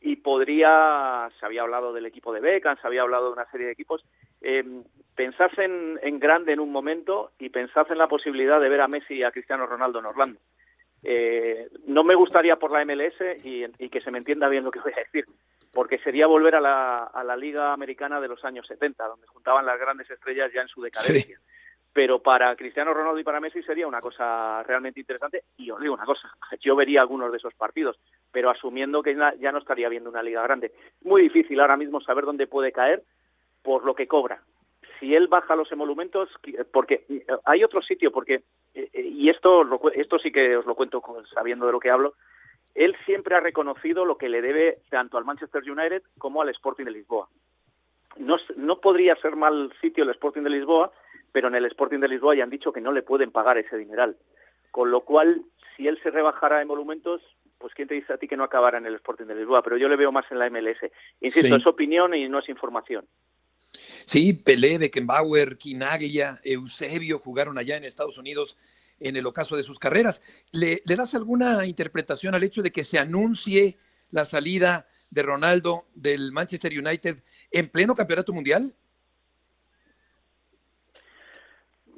y 0.05 0.17
podría, 0.17 1.29
se 1.39 1.45
había 1.45 1.61
hablado 1.61 1.93
del 1.93 2.05
equipo 2.05 2.33
de 2.33 2.41
Beckham, 2.41 2.77
se 2.79 2.85
había 2.85 3.03
hablado 3.03 3.27
de 3.27 3.33
una 3.33 3.49
serie 3.49 3.67
de 3.67 3.71
equipos, 3.71 4.03
eh, 4.41 4.61
pensad 5.15 5.49
en, 5.57 5.97
en 6.03 6.19
grande 6.19 6.51
en 6.51 6.59
un 6.59 6.73
momento 6.73 7.31
y 7.39 7.47
pensad 7.47 7.89
en 7.89 7.97
la 7.97 8.09
posibilidad 8.09 8.59
de 8.59 8.67
ver 8.67 8.81
a 8.81 8.89
Messi 8.89 9.15
y 9.15 9.23
a 9.23 9.31
Cristiano 9.31 9.65
Ronaldo 9.65 9.99
en 9.99 10.05
Orlando. 10.05 10.39
Eh, 11.05 11.69
no 11.87 12.03
me 12.03 12.15
gustaría 12.15 12.57
por 12.57 12.71
la 12.71 12.83
MLS 12.83 13.15
y, 13.45 13.63
y 13.79 13.89
que 13.89 14.01
se 14.01 14.11
me 14.11 14.17
entienda 14.17 14.49
bien 14.49 14.65
lo 14.65 14.71
que 14.71 14.81
voy 14.81 14.91
a 14.91 14.99
decir, 14.99 15.25
porque 15.71 15.97
sería 15.99 16.27
volver 16.27 16.55
a 16.55 16.61
la, 16.61 17.03
a 17.05 17.23
la 17.23 17.37
Liga 17.37 17.71
Americana 17.71 18.19
de 18.19 18.27
los 18.27 18.43
años 18.43 18.67
70, 18.67 19.07
donde 19.07 19.27
juntaban 19.27 19.65
las 19.65 19.79
grandes 19.79 20.09
estrellas 20.11 20.51
ya 20.53 20.61
en 20.63 20.67
su 20.67 20.81
decadencia. 20.81 21.39
Pero 21.93 22.19
para 22.19 22.55
Cristiano 22.55 22.93
Ronaldo 22.93 23.19
y 23.19 23.23
para 23.23 23.39
Messi 23.39 23.61
sería 23.61 23.87
una 23.87 23.99
cosa 23.99 24.63
realmente 24.63 24.99
interesante. 24.99 25.43
Y 25.57 25.69
os 25.69 25.79
digo 25.79 25.93
una 25.93 26.05
cosa, 26.05 26.31
yo 26.61 26.75
vería 26.75 27.01
algunos 27.01 27.31
de 27.31 27.37
esos 27.37 27.53
partidos, 27.53 27.99
pero 28.31 28.49
asumiendo 28.49 29.03
que 29.03 29.15
ya 29.39 29.51
no 29.51 29.59
estaría 29.59 29.89
viendo 29.89 30.09
una 30.09 30.23
liga 30.23 30.41
grande. 30.41 30.71
Muy 31.03 31.21
difícil 31.21 31.59
ahora 31.59 31.77
mismo 31.77 32.01
saber 32.01 32.25
dónde 32.25 32.47
puede 32.47 32.71
caer 32.71 33.03
por 33.61 33.85
lo 33.85 33.95
que 33.95 34.07
cobra. 34.07 34.41
Si 34.99 35.13
él 35.15 35.27
baja 35.27 35.55
los 35.55 35.71
emolumentos, 35.71 36.29
porque 36.71 37.05
eh, 37.09 37.25
hay 37.45 37.63
otro 37.63 37.81
sitio, 37.81 38.11
porque, 38.11 38.43
eh, 38.73 38.89
eh, 38.93 39.01
y 39.01 39.29
esto, 39.29 39.63
esto 39.93 40.19
sí 40.19 40.31
que 40.31 40.55
os 40.57 40.65
lo 40.65 40.75
cuento 40.75 41.01
sabiendo 41.29 41.65
de 41.65 41.71
lo 41.71 41.79
que 41.79 41.89
hablo, 41.89 42.13
él 42.75 42.95
siempre 43.05 43.35
ha 43.35 43.39
reconocido 43.39 44.05
lo 44.05 44.15
que 44.15 44.29
le 44.29 44.41
debe 44.41 44.73
tanto 44.89 45.17
al 45.17 45.25
Manchester 45.25 45.61
United 45.69 46.03
como 46.17 46.41
al 46.41 46.49
Sporting 46.49 46.85
de 46.85 46.91
Lisboa. 46.91 47.27
No, 48.17 48.37
no 48.57 48.79
podría 48.79 49.15
ser 49.15 49.35
mal 49.35 49.73
sitio 49.81 50.03
el 50.03 50.11
Sporting 50.11 50.41
de 50.41 50.49
Lisboa, 50.49 50.91
pero 51.33 51.49
en 51.49 51.55
el 51.55 51.65
Sporting 51.65 51.99
de 51.99 52.07
Lisboa 52.07 52.35
ya 52.35 52.43
han 52.43 52.49
dicho 52.49 52.71
que 52.71 52.79
no 52.79 52.93
le 52.93 53.01
pueden 53.01 53.31
pagar 53.31 53.57
ese 53.57 53.75
dineral. 53.77 54.15
Con 54.71 54.89
lo 54.91 55.01
cual, 55.01 55.41
si 55.75 55.87
él 55.87 55.99
se 56.01 56.11
rebajara 56.11 56.61
en 56.61 56.67
monumentos, 56.69 57.21
pues 57.57 57.73
quién 57.73 57.87
te 57.87 57.95
dice 57.95 58.13
a 58.13 58.17
ti 58.17 58.27
que 58.27 58.37
no 58.37 58.43
acabara 58.43 58.77
en 58.77 58.85
el 58.85 58.95
Sporting 58.95 59.25
de 59.25 59.35
Lisboa, 59.35 59.61
pero 59.63 59.75
yo 59.77 59.89
le 59.89 59.95
veo 59.97 60.11
más 60.11 60.25
en 60.31 60.39
la 60.39 60.49
MLS. 60.49 60.79
Insisto, 61.19 61.47
Sí. 61.55 61.61
es 61.61 61.67
opinión 61.67 62.13
y 62.13 62.29
no 62.29 62.39
es 62.39 62.47
información. 62.49 63.05
Sí, 64.05 64.33
Pelé, 64.33 64.77
Beckenbauer, 64.77 65.57
Quinaglia, 65.57 66.39
Eusebio 66.43 67.19
jugaron 67.19 67.57
allá 67.57 67.77
en 67.77 67.85
Estados 67.85 68.17
Unidos 68.17 68.57
en 68.99 69.15
el 69.15 69.25
ocaso 69.25 69.57
de 69.57 69.63
sus 69.63 69.79
carreras. 69.79 70.21
¿Le, 70.51 70.81
le 70.85 70.95
das 70.95 71.15
alguna 71.15 71.65
interpretación 71.65 72.35
al 72.35 72.43
hecho 72.43 72.61
de 72.61 72.71
que 72.71 72.83
se 72.83 72.99
anuncie 72.99 73.77
la 74.11 74.25
salida 74.25 74.87
de 75.09 75.23
Ronaldo 75.23 75.85
del 75.95 76.31
Manchester 76.31 76.71
United 76.77 77.17
en 77.51 77.69
pleno 77.69 77.95
campeonato 77.95 78.33
mundial? 78.33 78.73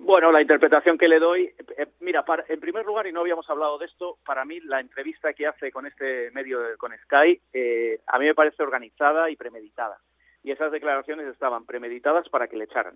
Bueno, 0.06 0.32
la 0.32 0.40
interpretación 0.40 1.00
que 1.00 1.08
le 1.08 1.18
doy, 1.18 1.52
eh, 1.78 1.88
mira, 2.02 2.24
para- 2.24 2.46
en 2.48 2.60
primer 2.60 2.86
lugar, 2.86 3.08
y 3.08 3.12
no 3.12 3.22
habíamos 3.22 3.50
hablado 3.50 3.80
de 3.80 3.88
esto, 3.88 4.20
para 4.24 4.46
mí 4.46 4.60
la 4.60 4.80
entrevista 4.80 5.34
que 5.34 5.48
hace 5.48 5.72
con 5.72 5.88
este 5.88 6.30
medio, 6.30 6.60
con 6.78 6.92
Sky, 6.96 7.42
eh, 7.52 8.00
a 8.06 8.20
mí 8.20 8.26
me 8.28 8.36
parece 8.36 8.62
organizada 8.62 9.32
y 9.32 9.36
premeditada. 9.36 9.98
Y 10.44 10.52
esas 10.52 10.72
declaraciones 10.72 11.26
estaban 11.26 11.66
premeditadas 11.66 12.30
para 12.30 12.48
que 12.48 12.56
le 12.56 12.66
echaran. 12.66 12.96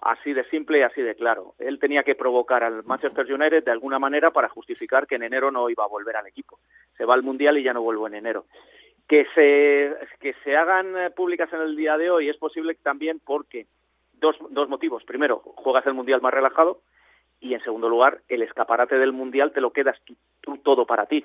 Así 0.00 0.32
de 0.32 0.44
simple 0.44 0.78
y 0.78 0.82
así 0.82 1.02
de 1.02 1.14
claro. 1.14 1.52
Él 1.58 1.78
tenía 1.78 2.04
que 2.04 2.14
provocar 2.14 2.64
al 2.64 2.84
Manchester 2.84 3.30
United 3.30 3.62
de 3.62 3.70
alguna 3.72 3.98
manera 3.98 4.30
para 4.30 4.48
justificar 4.48 5.06
que 5.06 5.16
en 5.16 5.24
enero 5.24 5.50
no 5.50 5.68
iba 5.68 5.84
a 5.84 5.88
volver 5.88 6.16
al 6.16 6.26
equipo. 6.26 6.58
Se 6.96 7.04
va 7.04 7.12
al 7.12 7.22
Mundial 7.22 7.58
y 7.58 7.64
ya 7.64 7.74
no 7.74 7.82
vuelvo 7.82 8.06
en 8.06 8.14
enero. 8.14 8.46
Que 9.06 9.26
se, 9.34 9.94
que 10.20 10.32
se 10.42 10.56
hagan 10.56 10.96
eh, 10.96 11.10
públicas 11.10 11.52
en 11.52 11.60
el 11.60 11.76
día 11.76 11.98
de 11.98 12.10
hoy 12.10 12.30
es 12.30 12.38
posible 12.38 12.74
también 12.76 13.20
porque 13.22 13.66
dos, 14.20 14.36
dos 14.50 14.68
motivos. 14.68 15.04
Primero, 15.04 15.38
juegas 15.44 15.86
el 15.86 15.94
Mundial 15.94 16.20
más 16.20 16.32
relajado 16.32 16.82
y 17.40 17.54
en 17.54 17.62
segundo 17.62 17.88
lugar, 17.88 18.20
el 18.28 18.42
escaparate 18.42 18.96
del 18.98 19.12
Mundial 19.12 19.52
te 19.52 19.60
lo 19.60 19.72
quedas 19.72 19.96
tú, 20.04 20.14
tú 20.40 20.58
todo 20.58 20.86
para 20.86 21.06
ti. 21.06 21.24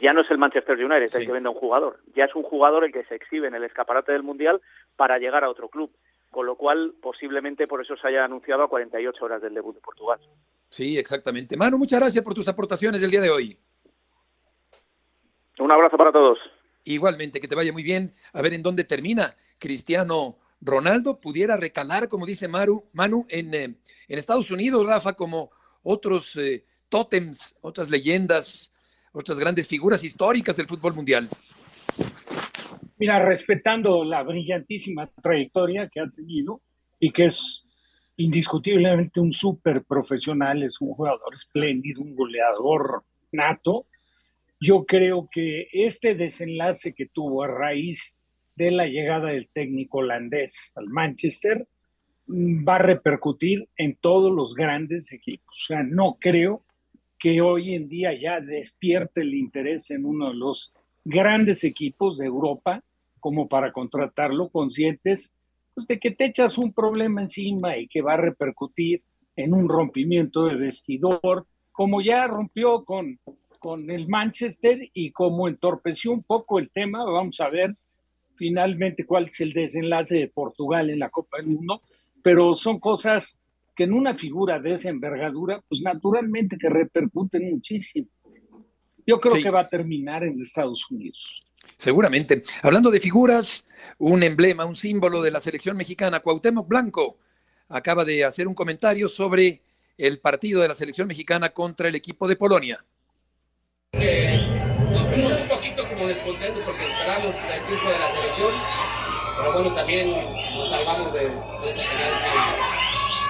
Ya 0.00 0.12
no 0.12 0.20
es 0.20 0.30
el 0.30 0.38
Manchester 0.38 0.76
United 0.76 1.16
el 1.16 1.26
que 1.26 1.32
vende 1.32 1.48
a 1.48 1.52
un 1.52 1.58
jugador, 1.58 2.00
ya 2.14 2.26
es 2.26 2.34
un 2.34 2.42
jugador 2.42 2.84
el 2.84 2.92
que 2.92 3.04
se 3.04 3.14
exhibe 3.14 3.48
en 3.48 3.54
el 3.54 3.64
escaparate 3.64 4.12
del 4.12 4.22
Mundial 4.22 4.60
para 4.96 5.18
llegar 5.18 5.44
a 5.44 5.50
otro 5.50 5.68
club. 5.68 5.90
Con 6.30 6.46
lo 6.46 6.56
cual, 6.56 6.94
posiblemente 7.02 7.66
por 7.66 7.82
eso 7.82 7.94
se 7.96 8.08
haya 8.08 8.24
anunciado 8.24 8.62
a 8.62 8.68
48 8.68 9.22
horas 9.22 9.42
del 9.42 9.52
debut 9.52 9.74
de 9.74 9.82
Portugal. 9.82 10.18
Sí, 10.70 10.98
exactamente. 10.98 11.58
Manu, 11.58 11.76
muchas 11.76 12.00
gracias 12.00 12.24
por 12.24 12.32
tus 12.32 12.48
aportaciones 12.48 13.02
del 13.02 13.10
día 13.10 13.20
de 13.20 13.30
hoy. 13.30 13.58
Un 15.58 15.70
abrazo 15.70 15.98
para 15.98 16.10
todos. 16.10 16.38
Igualmente, 16.84 17.38
que 17.38 17.48
te 17.48 17.54
vaya 17.54 17.72
muy 17.72 17.82
bien. 17.82 18.14
A 18.32 18.40
ver 18.40 18.54
en 18.54 18.62
dónde 18.62 18.84
termina 18.84 19.36
Cristiano 19.58 20.38
Ronaldo. 20.62 21.20
Pudiera 21.20 21.56
recalar, 21.56 22.08
como 22.08 22.24
dice 22.24 22.48
Maru, 22.48 22.88
Manu, 22.94 23.26
en, 23.28 23.52
eh, 23.54 23.64
en 23.64 24.18
Estados 24.18 24.50
Unidos, 24.50 24.86
Rafa, 24.86 25.12
como 25.12 25.50
otros 25.82 26.36
eh, 26.36 26.64
tótems, 26.88 27.54
otras 27.60 27.90
leyendas, 27.90 28.72
otras 29.12 29.38
grandes 29.38 29.66
figuras 29.66 30.02
históricas 30.04 30.56
del 30.56 30.68
fútbol 30.68 30.94
mundial. 30.94 31.28
Mira, 32.98 33.18
respetando 33.24 34.04
la 34.04 34.22
brillantísima 34.22 35.10
trayectoria 35.22 35.88
que 35.88 36.00
ha 36.00 36.08
tenido 36.08 36.62
y 37.00 37.12
que 37.12 37.26
es 37.26 37.66
indiscutiblemente 38.16 39.20
un 39.20 39.32
súper 39.32 39.82
profesional, 39.84 40.62
es 40.62 40.80
un 40.80 40.94
jugador 40.94 41.34
espléndido, 41.34 42.00
un 42.00 42.14
goleador 42.14 43.02
nato, 43.32 43.86
yo 44.60 44.84
creo 44.86 45.28
que 45.28 45.66
este 45.72 46.14
desenlace 46.14 46.94
que 46.94 47.06
tuvo 47.06 47.42
a 47.42 47.48
raíz 47.48 48.16
de 48.56 48.70
la 48.70 48.86
llegada 48.86 49.28
del 49.28 49.48
técnico 49.48 49.98
holandés 49.98 50.72
al 50.76 50.88
Manchester 50.88 51.66
mm, 52.26 52.66
va 52.66 52.76
a 52.76 52.78
repercutir 52.78 53.68
en 53.76 53.96
todos 53.96 54.32
los 54.32 54.54
grandes 54.54 55.12
equipos. 55.12 55.56
O 55.62 55.66
sea, 55.66 55.82
no 55.82 56.16
creo 56.20 56.64
que 57.18 57.40
hoy 57.40 57.74
en 57.74 57.88
día 57.88 58.12
ya 58.18 58.40
despierte 58.40 59.20
el 59.20 59.34
interés 59.34 59.90
en 59.90 60.04
uno 60.04 60.30
de 60.30 60.34
los 60.34 60.72
grandes 61.04 61.64
equipos 61.64 62.18
de 62.18 62.26
Europa 62.26 62.82
como 63.20 63.48
para 63.48 63.72
contratarlo, 63.72 64.48
conscientes 64.48 65.32
pues, 65.74 65.86
de 65.86 66.00
que 66.00 66.10
te 66.10 66.24
echas 66.24 66.58
un 66.58 66.72
problema 66.72 67.22
encima 67.22 67.76
y 67.76 67.86
que 67.86 68.02
va 68.02 68.14
a 68.14 68.18
repercutir 68.18 69.02
en 69.36 69.54
un 69.54 69.68
rompimiento 69.68 70.44
de 70.46 70.56
vestidor, 70.56 71.46
como 71.70 72.02
ya 72.02 72.26
rompió 72.26 72.84
con, 72.84 73.18
con 73.58 73.90
el 73.90 74.08
Manchester 74.08 74.90
y 74.92 75.12
como 75.12 75.48
entorpeció 75.48 76.12
un 76.12 76.22
poco 76.22 76.58
el 76.58 76.70
tema, 76.70 77.04
vamos 77.04 77.40
a 77.40 77.48
ver 77.48 77.76
finalmente 78.42 79.06
cuál 79.06 79.26
es 79.26 79.40
el 79.40 79.52
desenlace 79.52 80.16
de 80.16 80.26
Portugal 80.26 80.90
en 80.90 80.98
la 80.98 81.10
Copa 81.10 81.36
del 81.36 81.46
Mundo, 81.46 81.80
pero 82.24 82.56
son 82.56 82.80
cosas 82.80 83.38
que 83.76 83.84
en 83.84 83.92
una 83.92 84.16
figura 84.16 84.58
de 84.58 84.74
esa 84.74 84.88
envergadura, 84.88 85.62
pues 85.68 85.80
naturalmente 85.80 86.58
que 86.58 86.68
repercuten 86.68 87.52
muchísimo. 87.52 88.08
Yo 89.06 89.20
creo 89.20 89.36
Sí. 89.36 89.44
que 89.44 89.50
va 89.50 89.60
a 89.60 89.68
terminar 89.68 90.24
en 90.24 90.40
Estados 90.40 90.84
Unidos. 90.90 91.20
Seguramente. 91.78 92.42
Hablando 92.64 92.90
de 92.90 92.98
figuras, 92.98 93.68
un 94.00 94.24
emblema, 94.24 94.64
un 94.64 94.74
símbolo 94.74 95.22
de 95.22 95.30
la 95.30 95.38
selección 95.38 95.76
mexicana, 95.76 96.18
Cuauhtémoc 96.18 96.66
Blanco, 96.66 97.18
acaba 97.68 98.04
de 98.04 98.24
hacer 98.24 98.48
un 98.48 98.54
comentario 98.56 99.08
sobre 99.08 99.62
el 99.96 100.18
partido 100.18 100.60
de 100.62 100.66
la 100.66 100.74
selección 100.74 101.06
mexicana 101.06 101.50
contra 101.50 101.86
el 101.86 101.94
equipo 101.94 102.26
de 102.26 102.34
Polonia. 102.34 102.84
Nos 103.92 104.61
fuimos 105.12 105.40
un 105.40 105.48
poquito 105.48 105.88
como 105.88 106.08
descontentos 106.08 106.62
porque 106.64 106.84
esperamos 106.84 107.36
el 107.36 107.62
triunfo 107.64 107.90
de 107.90 107.98
la 107.98 108.10
selección, 108.10 108.52
pero 109.36 109.52
bueno, 109.52 109.72
también 109.74 110.10
nos 110.54 110.70
salvamos 110.70 111.12
de, 111.12 111.20
de 111.20 111.70
ese 111.70 111.82
penal 111.82 112.12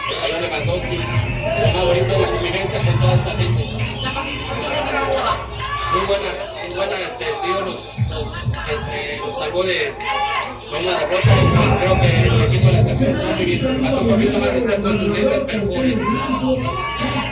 que, 0.08 0.14
falló 0.20 0.40
Lewandowski. 0.40 0.96
Lo 0.96 1.72
más 1.72 1.84
bonito 1.86 2.12
es 2.12 2.20
la 2.20 2.28
convivencia 2.28 2.78
con 2.78 3.00
toda 3.00 3.14
esta 3.14 3.30
gente. 3.36 3.64
La 4.02 4.14
participación 4.14 4.72
de 4.72 4.78
Ochoa. 4.78 5.48
Muy 5.92 6.06
buena, 6.06 6.32
muy 6.66 6.76
buena, 6.76 6.98
este, 7.00 7.24
digo, 7.44 7.60
nos, 7.60 7.98
nos, 8.08 8.24
este, 8.68 9.18
nos 9.18 9.38
salvó 9.38 9.62
de, 9.62 9.74
de 9.74 10.78
una 10.80 10.98
derrota 10.98 11.30
y 11.34 11.78
creo 11.78 12.00
que 12.00 12.22
el 12.22 12.42
equipo 12.42 12.66
de 12.66 12.72
la 12.72 12.82
selección 12.82 13.16
fue 13.16 13.34
muy 13.34 13.44
bien. 13.44 13.60
Falta 13.60 14.00
un 14.00 14.08
poquito 14.08 14.38
más 14.38 14.52
de 14.52 14.60
ser 14.60 14.82
contundente, 14.82 15.42
pero 15.46 15.66
fue 15.66 15.82
bien. 15.82 16.00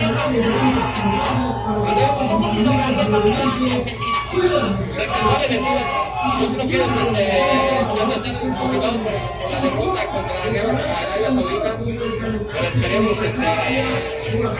De. 0.00 0.06
Yo 6.40 6.46
creo 6.52 6.68
que 6.68 6.74
ellos 6.74 6.88
este, 7.02 7.24
motivados 7.90 8.56
por, 8.56 8.70
por 8.70 9.50
la 9.50 9.58
derrota 9.60 10.00
contra 10.06 10.34
Arabia, 10.42 11.30
Saudita, 11.30 11.70
pero 11.82 12.62
esperemos 12.62 13.22
este, 13.22 13.48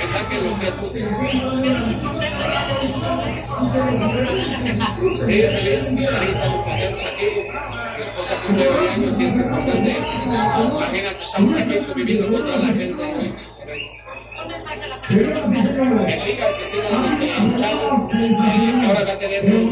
que 0.01 0.09
saquen 0.09 0.41
los 0.47 0.55
tres 0.59 0.73
puntos. 0.73 1.03
Sí, 5.27 5.27
feliz, 5.27 5.85
feliz, 5.85 6.31
estamos 6.31 6.61
contentos 6.65 7.05
aquí. 7.07 7.27
Mi 7.97 8.03
esposa 8.03 8.35
cumple 8.47 8.65
hoy 8.69 8.87
años 8.89 9.19
es 9.21 9.37
importante. 9.37 9.91
Imagínate, 10.77 11.25
estamos 11.25 11.55
aquí 11.61 11.75
conviviendo 11.87 12.27
con 12.33 12.41
toda 12.43 12.57
la 12.57 12.67
gente. 12.67 13.05
Que 14.41 16.19
siga, 16.19 16.57
que 16.57 16.67
siga 16.67 16.89
este, 17.13 17.27
luchando. 17.41 17.87
Este, 18.13 18.41
que 18.81 18.87
ahora 18.87 19.05
va 19.05 19.13
a 19.13 19.19
tener 19.19 19.45
un 19.45 19.71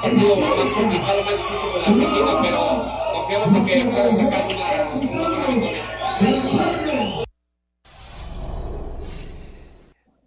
partido 0.00 0.36
más 0.36 0.70
complicado, 0.70 1.24
más 1.24 1.36
difícil 1.36 1.70
con 1.70 1.82
la 1.82 1.88
Argentina, 1.88 2.38
pero 2.40 2.60
confiamos 3.12 3.54
en 3.54 3.66
que 3.66 3.84
pueda 3.90 4.10
sacar 4.12 4.46
una, 4.46 4.66
una 5.10 5.28
buena 5.28 5.46
victoria. 5.48 5.84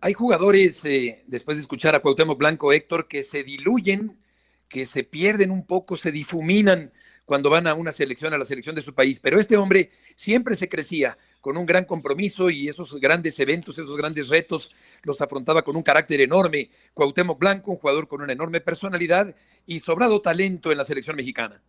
Hay 0.01 0.13
jugadores, 0.13 0.84
eh, 0.86 1.23
después 1.27 1.57
de 1.57 1.61
escuchar 1.61 1.95
a 1.95 2.01
Cuauhtémoc 2.01 2.38
Blanco, 2.38 2.73
Héctor, 2.73 3.07
que 3.07 3.23
se 3.23 3.43
diluyen, 3.43 4.19
que 4.67 4.86
se 4.86 5.03
pierden 5.03 5.49
un 5.49 5.65
poco, 5.65 5.97
se 5.97 6.11
difuminan 6.11 6.91
cuando 7.25 7.49
van 7.49 7.67
a 7.67 7.73
una 7.73 7.91
selección, 7.93 8.34
a 8.34 8.38
la 8.38 8.45
selección 8.45 8.75
de 8.75 8.81
su 8.81 8.93
país. 8.93 9.19
Pero 9.21 9.39
este 9.39 9.57
hombre 9.57 9.91
siempre 10.15 10.55
se 10.55 10.67
crecía 10.67 11.17
con 11.43 11.57
un 11.57 11.65
gran 11.65 11.83
compromiso 11.83 12.49
y 12.49 12.69
esos 12.69 12.97
grandes 13.01 13.37
eventos, 13.37 13.77
esos 13.77 13.97
grandes 13.97 14.29
retos, 14.29 14.73
los 15.03 15.19
afrontaba 15.19 15.61
con 15.61 15.75
un 15.75 15.83
carácter 15.83 16.21
enorme. 16.21 16.69
Cuauhtémoc 16.93 17.37
Blanco, 17.37 17.71
un 17.71 17.77
jugador 17.77 18.07
con 18.07 18.21
una 18.21 18.31
enorme 18.31 18.61
personalidad 18.61 19.35
y 19.65 19.79
sobrado 19.79 20.21
talento 20.21 20.71
en 20.71 20.77
la 20.77 20.85
selección 20.85 21.17
mexicana. 21.17 21.61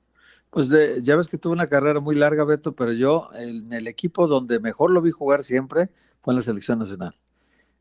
Pues 0.51 0.69
ya 1.03 1.17
ves 1.17 1.27
que 1.27 1.39
tuvo 1.39 1.53
una 1.53 1.67
carrera 1.67 1.99
muy 1.99 2.15
larga, 2.15 2.45
Beto, 2.45 2.77
pero 2.77 2.93
yo 2.93 3.31
en 3.35 3.73
el 3.73 3.89
equipo 3.89 4.29
donde 4.29 4.61
mejor 4.61 4.93
lo 4.93 5.03
vi 5.03 5.11
jugar 5.11 5.43
siempre 5.43 5.89
fue 6.23 6.35
en 6.35 6.37
la 6.37 6.43
selección 6.43 6.79
nacional. 6.79 7.17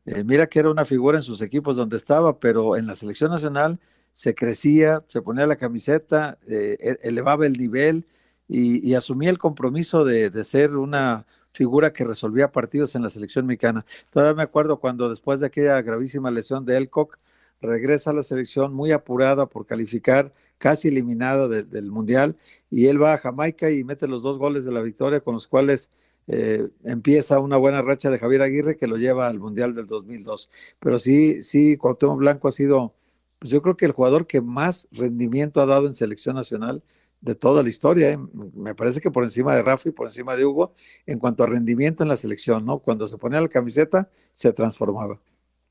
Eh, 0.04 0.24
mira 0.24 0.48
que 0.48 0.58
era 0.58 0.70
una 0.70 0.84
figura 0.84 1.18
en 1.18 1.22
sus 1.22 1.42
equipos 1.42 1.76
donde 1.76 1.96
estaba, 1.96 2.40
pero 2.40 2.76
en 2.76 2.88
la 2.88 2.96
selección 2.96 3.30
nacional 3.30 3.78
se 4.12 4.34
crecía, 4.34 5.04
se 5.06 5.22
ponía 5.22 5.46
la 5.46 5.54
camiseta, 5.54 6.38
eh, 6.48 6.76
e- 6.80 6.98
elevaba 7.04 7.46
el 7.46 7.52
nivel 7.52 8.08
y, 8.48 8.84
y 8.84 8.94
asumía 8.96 9.30
el 9.30 9.38
compromiso 9.38 10.04
de, 10.04 10.30
de 10.30 10.42
ser 10.42 10.76
una 10.76 11.24
figura 11.54 11.92
que 11.92 12.04
resolvía 12.04 12.52
partidos 12.52 12.94
en 12.96 13.02
la 13.02 13.08
selección 13.10 13.46
mexicana. 13.46 13.86
Todavía 14.10 14.34
me 14.34 14.42
acuerdo 14.42 14.78
cuando 14.78 15.08
después 15.08 15.40
de 15.40 15.46
aquella 15.46 15.80
gravísima 15.80 16.30
lesión 16.30 16.66
de 16.66 16.76
Elcock, 16.76 17.18
regresa 17.62 18.10
a 18.10 18.12
la 18.12 18.22
selección 18.22 18.74
muy 18.74 18.92
apurada 18.92 19.46
por 19.46 19.64
calificar, 19.64 20.34
casi 20.58 20.88
eliminada 20.88 21.48
de- 21.48 21.62
del 21.62 21.90
Mundial, 21.90 22.36
y 22.70 22.86
él 22.88 23.02
va 23.02 23.14
a 23.14 23.18
Jamaica 23.18 23.70
y 23.70 23.84
mete 23.84 24.06
los 24.06 24.22
dos 24.22 24.38
goles 24.38 24.64
de 24.66 24.72
la 24.72 24.82
victoria 24.82 25.20
con 25.20 25.34
los 25.34 25.48
cuales 25.48 25.90
eh, 26.26 26.68
empieza 26.84 27.38
una 27.38 27.56
buena 27.58 27.82
racha 27.82 28.10
de 28.10 28.18
Javier 28.18 28.40
Aguirre 28.42 28.76
que 28.76 28.86
lo 28.86 28.96
lleva 28.96 29.28
al 29.28 29.38
Mundial 29.38 29.74
del 29.74 29.86
2002. 29.86 30.50
Pero 30.80 30.98
sí, 30.98 31.42
sí, 31.42 31.76
Cuauhtémoc 31.76 32.18
Blanco 32.18 32.48
ha 32.48 32.50
sido, 32.50 32.94
pues 33.38 33.50
yo 33.50 33.60
creo 33.62 33.76
que 33.76 33.84
el 33.86 33.92
jugador 33.92 34.26
que 34.26 34.40
más 34.40 34.88
rendimiento 34.90 35.60
ha 35.60 35.66
dado 35.66 35.86
en 35.86 35.94
selección 35.94 36.36
nacional 36.36 36.82
de 37.24 37.34
toda 37.34 37.62
la 37.62 37.70
historia. 37.70 38.10
¿eh? 38.10 38.18
Me 38.54 38.74
parece 38.74 39.00
que 39.00 39.10
por 39.10 39.24
encima 39.24 39.56
de 39.56 39.62
Rafa 39.62 39.88
y 39.88 39.92
por 39.92 40.06
encima 40.06 40.36
de 40.36 40.44
Hugo, 40.44 40.74
en 41.06 41.18
cuanto 41.18 41.42
a 41.42 41.46
rendimiento 41.46 42.02
en 42.02 42.10
la 42.10 42.16
selección, 42.16 42.66
¿no? 42.66 42.80
Cuando 42.80 43.06
se 43.06 43.16
ponía 43.16 43.40
la 43.40 43.48
camiseta, 43.48 44.10
se 44.32 44.52
transformaba. 44.52 45.18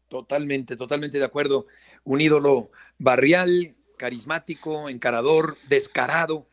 Totalmente, 0.08 0.76
totalmente 0.76 1.20
de 1.20 1.26
acuerdo. 1.26 1.68
Un 2.04 2.22
ídolo 2.22 2.72
barrial, 2.97 3.76
carismático, 3.97 4.89
encarador, 4.89 5.56
descarado, 5.70 6.47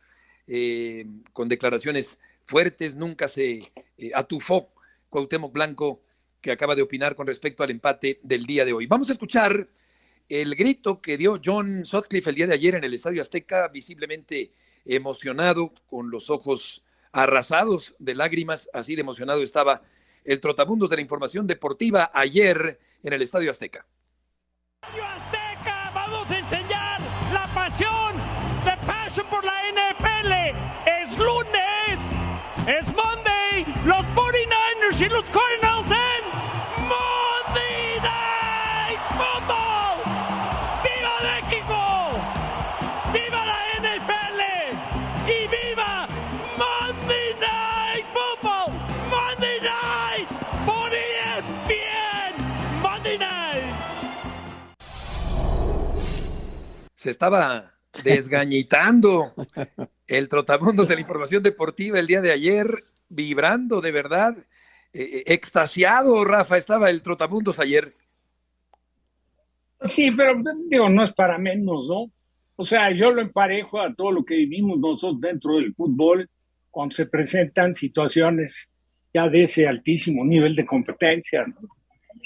eh, 0.45 1.07
con 1.33 1.49
declaraciones 1.49 2.19
fuertes, 2.43 2.95
nunca 2.95 3.27
se 3.27 3.61
eh, 3.97 4.11
atufó 4.13 4.71
Cuauhtémoc 5.09 5.51
Blanco, 5.51 6.03
que 6.41 6.51
acaba 6.51 6.75
de 6.75 6.83
opinar 6.83 7.15
con 7.15 7.25
respecto 7.25 7.63
al 7.63 7.71
empate 7.71 8.19
del 8.21 8.45
día 8.45 8.65
de 8.65 8.73
hoy. 8.73 8.85
Vamos 8.85 9.09
a 9.09 9.13
escuchar 9.13 9.67
el 10.29 10.55
grito 10.55 11.01
que 11.01 11.17
dio 11.17 11.41
John 11.43 11.85
Sutcliffe 11.85 12.29
el 12.29 12.35
día 12.35 12.47
de 12.47 12.53
ayer 12.53 12.75
en 12.75 12.83
el 12.83 12.93
Estadio 12.93 13.21
Azteca, 13.21 13.67
visiblemente 13.67 14.51
emocionado, 14.85 15.71
con 15.89 16.11
los 16.11 16.29
ojos 16.29 16.83
arrasados 17.11 17.93
de 17.99 18.15
lágrimas, 18.15 18.69
así 18.73 18.95
de 18.95 19.01
emocionado 19.01 19.41
estaba 19.43 19.81
el 20.23 20.39
trotabundos 20.39 20.89
de 20.89 20.97
la 20.97 21.01
información 21.01 21.47
deportiva 21.47 22.11
ayer 22.13 22.79
en 23.03 23.13
el 23.13 23.21
Estadio 23.21 23.51
Azteca. 23.51 23.85
Azteca, 24.81 25.91
vamos 25.93 26.29
a 26.29 26.37
enseñar 26.37 27.01
la 27.33 27.47
pasión, 27.53 28.15
the 28.63 28.85
passion 28.85 29.27
por 29.29 29.43
la 29.43 29.61
NFL. 29.71 30.31
Es 30.85 31.17
lunes, 31.17 32.15
es 32.67 32.87
Monday, 32.93 33.65
los 33.85 34.05
49ers 34.15 35.05
y 35.05 35.09
los 35.09 35.23
Cardinals 35.25 35.70
Se 57.01 57.09
estaba 57.09 57.73
desgañitando 58.03 59.33
el 60.07 60.29
trotabundos 60.29 60.87
de 60.87 60.93
la 60.93 61.01
información 61.01 61.41
deportiva 61.41 61.97
el 61.97 62.05
día 62.05 62.21
de 62.21 62.31
ayer, 62.31 62.83
vibrando 63.09 63.81
de 63.81 63.91
verdad, 63.91 64.37
eh, 64.93 65.23
extasiado, 65.25 66.23
Rafa, 66.23 66.57
estaba 66.57 66.91
el 66.91 67.01
trotabundos 67.01 67.57
ayer. 67.57 67.95
Sí, 69.89 70.11
pero 70.11 70.43
digo, 70.69 70.89
no 70.89 71.03
es 71.03 71.11
para 71.11 71.39
menos, 71.39 71.87
¿no? 71.87 72.11
O 72.55 72.63
sea, 72.63 72.91
yo 72.91 73.09
lo 73.09 73.23
emparejo 73.23 73.81
a 73.81 73.91
todo 73.95 74.11
lo 74.11 74.23
que 74.23 74.35
vivimos 74.35 74.77
nosotros 74.77 75.19
dentro 75.19 75.55
del 75.55 75.73
fútbol 75.73 76.29
cuando 76.69 76.93
se 76.93 77.07
presentan 77.07 77.73
situaciones 77.73 78.71
ya 79.11 79.27
de 79.27 79.41
ese 79.41 79.67
altísimo 79.67 80.23
nivel 80.23 80.53
de 80.53 80.67
competencia, 80.67 81.47
¿no? 81.47 81.67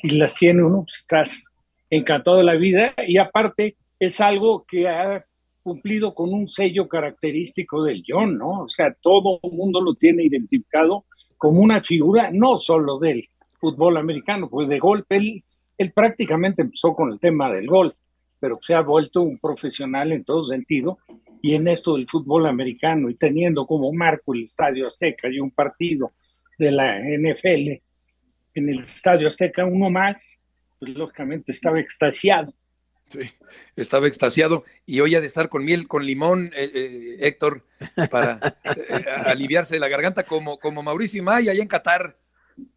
Las 0.03 0.35
tiene 0.35 0.63
uno, 0.63 0.83
pues 0.83 0.97
estás 0.97 1.47
encantado 1.89 2.39
de 2.39 2.43
la 2.43 2.55
vida 2.55 2.93
y 3.07 3.15
aparte 3.15 3.77
es 3.99 4.19
algo 4.21 4.65
que 4.65 4.87
ha 4.87 5.25
cumplido 5.63 6.13
con 6.13 6.33
un 6.33 6.47
sello 6.47 6.87
característico 6.87 7.83
del 7.83 8.03
John, 8.07 8.37
¿no? 8.37 8.61
O 8.63 8.69
sea, 8.69 8.95
todo 9.01 9.39
el 9.41 9.51
mundo 9.51 9.81
lo 9.81 9.95
tiene 9.95 10.23
identificado 10.23 11.05
como 11.37 11.61
una 11.61 11.81
figura 11.81 12.29
no 12.31 12.57
solo 12.57 12.99
del 12.99 13.23
fútbol 13.59 13.97
americano, 13.97 14.49
pues 14.49 14.67
de 14.67 14.79
él, 15.09 15.43
él 15.77 15.91
prácticamente 15.91 16.61
empezó 16.61 16.93
con 16.93 17.11
el 17.11 17.19
tema 17.19 17.51
del 17.51 17.67
golf, 17.67 17.95
pero 18.39 18.59
se 18.61 18.75
ha 18.75 18.81
vuelto 18.81 19.21
un 19.21 19.39
profesional 19.39 20.11
en 20.11 20.23
todo 20.23 20.43
sentido 20.43 20.99
y 21.41 21.55
en 21.55 21.67
esto 21.67 21.95
del 21.95 22.07
fútbol 22.07 22.45
americano 22.45 23.09
y 23.09 23.15
teniendo 23.15 23.65
como 23.65 23.91
marco 23.91 24.33
el 24.33 24.43
Estadio 24.43 24.87
Azteca 24.87 25.29
y 25.29 25.39
un 25.39 25.51
partido 25.51 26.11
de 26.57 26.71
la 26.71 26.99
NFL 26.99 27.81
en 28.55 28.69
el 28.69 28.79
Estadio 28.79 29.27
Azteca, 29.27 29.65
uno 29.65 29.89
más, 29.89 30.41
pues 30.79 30.95
lógicamente 30.95 31.51
estaba 31.51 31.79
extasiado. 31.79 32.53
Sí, 33.07 33.19
estaba 33.75 34.07
extasiado 34.07 34.63
y 34.85 34.99
hoy 34.99 35.15
ha 35.15 35.21
de 35.21 35.27
estar 35.27 35.47
con 35.49 35.63
miel, 35.63 35.87
con 35.87 36.05
limón, 36.05 36.47
eh, 36.55 36.71
eh, 36.73 37.17
Héctor, 37.19 37.63
para 38.09 38.57
eh, 38.63 39.05
aliviarse 39.25 39.75
de 39.75 39.79
la 39.79 39.87
garganta, 39.87 40.23
como, 40.23 40.57
como 40.59 40.81
Mauricio 40.81 41.19
Imay 41.19 41.47
allá 41.47 41.61
en 41.61 41.67
Qatar. 41.67 42.17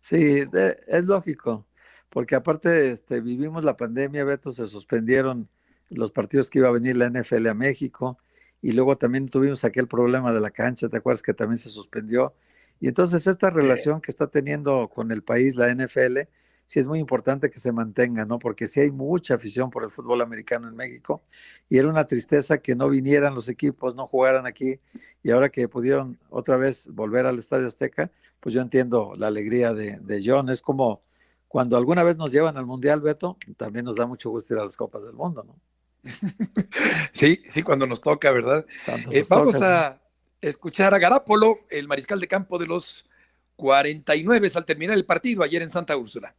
Sí, 0.01 0.45
de- 0.45 0.79
es 0.87 1.05
lógico, 1.07 1.67
porque 2.11 2.35
aparte 2.35 2.91
este, 2.91 3.21
vivimos 3.21 3.65
la 3.65 3.77
pandemia, 3.77 4.25
Beto, 4.25 4.51
se 4.53 4.67
suspendieron 4.67 5.49
los 5.89 6.11
partidos 6.11 6.51
que 6.51 6.59
iba 6.59 6.69
a 6.69 6.73
venir 6.73 6.97
la 6.97 7.07
NFL 7.11 7.47
a 7.49 7.55
México 7.55 8.19
y 8.61 8.73
luego 8.73 8.97
también 8.97 9.29
tuvimos 9.29 9.65
aquel 9.65 9.89
problema 9.89 10.33
de 10.33 10.41
la 10.41 10.51
cancha, 10.51 10.89
¿te 10.89 10.99
acuerdas 10.99 11.23
que 11.23 11.33
también 11.33 11.57
se 11.57 11.71
suspendió? 11.71 12.35
Y 12.81 12.89
entonces 12.89 13.27
esta 13.27 13.51
relación 13.51 14.01
que 14.01 14.11
está 14.11 14.27
teniendo 14.27 14.89
con 14.89 15.11
el 15.11 15.23
país 15.23 15.57
la 15.57 15.69
NFL, 15.75 16.29
sí 16.69 16.79
es 16.79 16.87
muy 16.87 16.99
importante 16.99 17.49
que 17.49 17.59
se 17.59 17.73
mantenga, 17.73 18.27
¿no? 18.27 18.39
Porque 18.39 18.67
sí 18.67 18.81
hay 18.81 18.91
mucha 18.91 19.37
afición 19.37 19.71
por 19.71 19.85
el 19.85 19.91
fútbol 19.91 20.21
americano 20.21 20.69
en 20.69 20.77
México 20.77 21.23
y 21.67 21.79
era 21.79 21.89
una 21.89 22.07
tristeza 22.07 22.59
que 22.59 22.77
no 22.77 22.91
vinieran 22.91 23.35
los 23.35 23.49
equipos, 23.49 23.95
no 23.95 24.07
jugaran 24.07 24.47
aquí 24.47 24.79
y 25.23 25.31
ahora 25.31 25.49
que 25.49 25.67
pudieron 25.67 26.19
otra 26.29 26.59
vez 26.59 26.87
volver 26.89 27.25
al 27.25 27.39
Estadio 27.39 27.67
Azteca, 27.67 28.11
pues 28.39 28.55
yo 28.55 28.61
entiendo 28.61 29.15
la 29.17 29.29
alegría 29.29 29.73
de, 29.73 29.97
de 30.03 30.23
John. 30.23 30.51
Es 30.51 30.61
como 30.61 31.01
cuando 31.49 31.79
alguna 31.79 32.03
vez 32.03 32.19
nos 32.19 32.33
llevan 32.33 32.59
al 32.59 32.67
Mundial, 32.67 33.01
Beto, 33.01 33.39
también 33.57 33.87
nos 33.87 33.97
da 33.97 34.05
mucho 34.05 34.29
gusto 34.29 34.53
ir 34.53 34.61
a 34.61 34.65
las 34.65 34.77
Copas 34.77 35.07
del 35.07 35.15
Mundo, 35.15 35.45
¿no? 35.45 35.59
Sí, 37.13 37.41
sí, 37.49 37.63
cuando 37.63 37.87
nos 37.87 38.03
toca, 38.03 38.31
¿verdad? 38.31 38.67
Eh, 39.11 39.25
vamos 39.31 39.55
toca, 39.55 39.87
a 39.87 40.01
escuchar 40.43 40.93
a 40.93 40.99
Garapolo, 40.99 41.61
el 41.71 41.89
mariscal 41.89 42.21
de 42.21 42.29
campo 42.29 42.59
de 42.59 42.67
los 42.67 43.09
49 43.57 44.51
al 44.55 44.67
terminar 44.67 44.99
el 44.99 45.07
partido 45.07 45.43
ayer 45.43 45.63
en 45.63 45.71
Santa 45.71 45.97
Úrsula. 45.97 46.35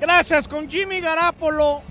Gracias 0.00 0.46
con 0.46 0.68
Jimmy 0.68 1.00
Garapolo. 1.00 1.82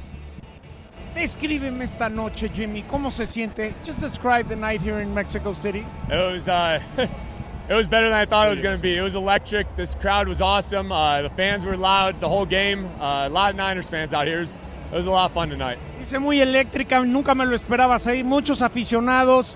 Descríbeme 1.15 1.85
esta 1.85 2.07
noche, 2.07 2.49
Jimmy. 2.49 2.83
¿Cómo 2.83 3.09
se 3.09 3.25
siente? 3.25 3.73
Just 3.83 3.99
describe 3.99 4.47
the 4.47 4.55
night 4.55 4.79
here 4.79 5.01
in 5.01 5.13
Mexico 5.13 5.53
City. 5.53 5.85
It 6.09 6.33
was 6.33 6.47
uh, 6.47 6.79
it 6.97 7.73
was 7.73 7.87
better 7.87 8.09
than 8.09 8.17
I 8.17 8.25
thought 8.25 8.47
it 8.47 8.51
was 8.51 8.61
going 8.61 8.75
to 8.75 8.81
be. 8.81 8.95
It 8.95 9.01
was 9.01 9.15
electric. 9.15 9.65
This 9.75 9.95
crowd 9.95 10.27
was 10.27 10.39
awesome. 10.39 10.91
Uh, 10.91 11.23
the 11.23 11.31
fans 11.31 11.65
were 11.65 11.77
loud 11.77 12.19
the 12.19 12.29
whole 12.29 12.45
game. 12.45 12.85
Uh, 12.99 13.27
a 13.27 13.29
lot 13.29 13.49
of 13.49 13.55
Niners 13.55 13.89
fans 13.89 14.13
out 14.13 14.27
here. 14.27 14.37
It 14.37 14.41
was, 14.41 14.57
it 14.91 14.95
was 14.97 15.07
a 15.07 15.11
lot 15.11 15.31
of 15.31 15.33
fun 15.33 15.49
tonight. 15.49 15.79
Dice 15.97 16.19
muy 16.19 16.41
eléctrica, 16.41 17.03
nunca 17.03 17.33
me 17.33 17.45
lo 17.45 17.55
esperabas 17.55 18.05
ahí. 18.05 18.23
Muchos 18.23 18.61
aficionados. 18.61 19.55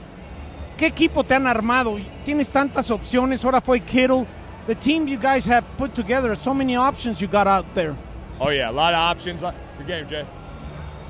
¿Qué 0.77 0.87
equipo 0.87 1.23
te 1.23 1.35
han 1.35 1.45
armado? 1.45 1.99
Tienes 2.23 2.51
tantas 2.51 2.89
opciones. 2.89 3.45
Ahora 3.45 3.61
fue 3.61 3.81
Kittle. 3.81 4.25
The 4.65 4.75
team 4.75 5.07
you 5.07 5.17
guys 5.17 5.45
have 5.45 5.65
put 5.77 5.93
together, 5.93 6.35
so 6.35 6.53
many 6.53 6.75
options 6.75 7.21
you 7.21 7.27
got 7.27 7.47
out 7.47 7.65
there. 7.75 7.95
Oh 8.39 8.49
yeah, 8.49 8.69
a 8.69 8.71
lot 8.71 8.93
of 8.93 8.99
options. 8.99 9.41
Good 9.41 9.87
game, 9.87 10.07
Jay. 10.07 10.25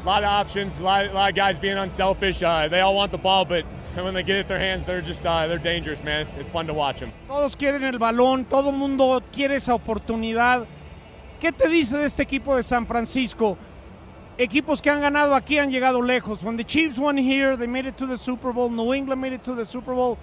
A 0.02 0.06
lot 0.06 0.24
of 0.24 0.30
options. 0.30 0.80
A 0.80 0.84
lot, 0.84 1.06
a 1.06 1.14
lot 1.14 1.30
of 1.30 1.36
guys 1.36 1.60
being 1.60 1.78
unselfish. 1.78 2.42
Uh, 2.42 2.68
they 2.68 2.80
all 2.80 2.96
want 2.96 3.12
the 3.12 3.18
ball, 3.18 3.46
but 3.46 3.64
when 3.96 4.14
they 4.14 4.24
get 4.24 4.38
it 4.38 4.40
in 4.42 4.48
their 4.48 4.60
hands, 4.60 4.86
they're 4.86 5.02
just 5.02 5.26
uh, 5.26 5.46
they're 5.48 5.60
dangerous, 5.60 6.04
man. 6.04 6.22
It's, 6.22 6.38
it's 6.38 6.50
fun 6.50 6.66
to 6.68 6.74
watch 6.74 7.00
them. 7.00 7.12
Todos 7.28 7.56
quieren 7.56 7.84
el 7.84 8.00
balón, 8.00 8.50
todo 8.50 8.72
mundo 8.72 9.22
quiere 9.32 9.56
esa 9.56 9.74
oportunidad. 9.74 10.66
¿Qué 11.40 11.52
te 11.52 11.68
dice 11.70 11.98
de 11.98 12.06
este 12.06 12.24
equipo 12.24 12.56
de 12.56 12.64
San 12.64 12.86
Francisco? 12.86 13.58
Equipos 14.38 14.82
que 14.82 14.90
han 14.90 15.02
ganado 15.02 15.36
aquí 15.36 15.60
han 15.60 15.70
llegado 15.70 16.02
lejos. 16.02 16.44
When 16.44 16.58
the 16.58 16.64
Chiefs 16.64 16.98
won 16.98 17.18
here, 17.18 17.56
they 17.56 17.68
made 17.68 17.86
it 17.86 17.98
to 17.98 18.08
the 18.08 18.18
Super 18.18 18.52
Bowl. 18.52 18.70
New 18.70 18.94
England 18.94 19.22
made 19.22 19.34
it 19.34 19.44
to 19.44 19.54
the 19.54 19.66
Super 19.66 19.94
Bowl. 19.94 20.18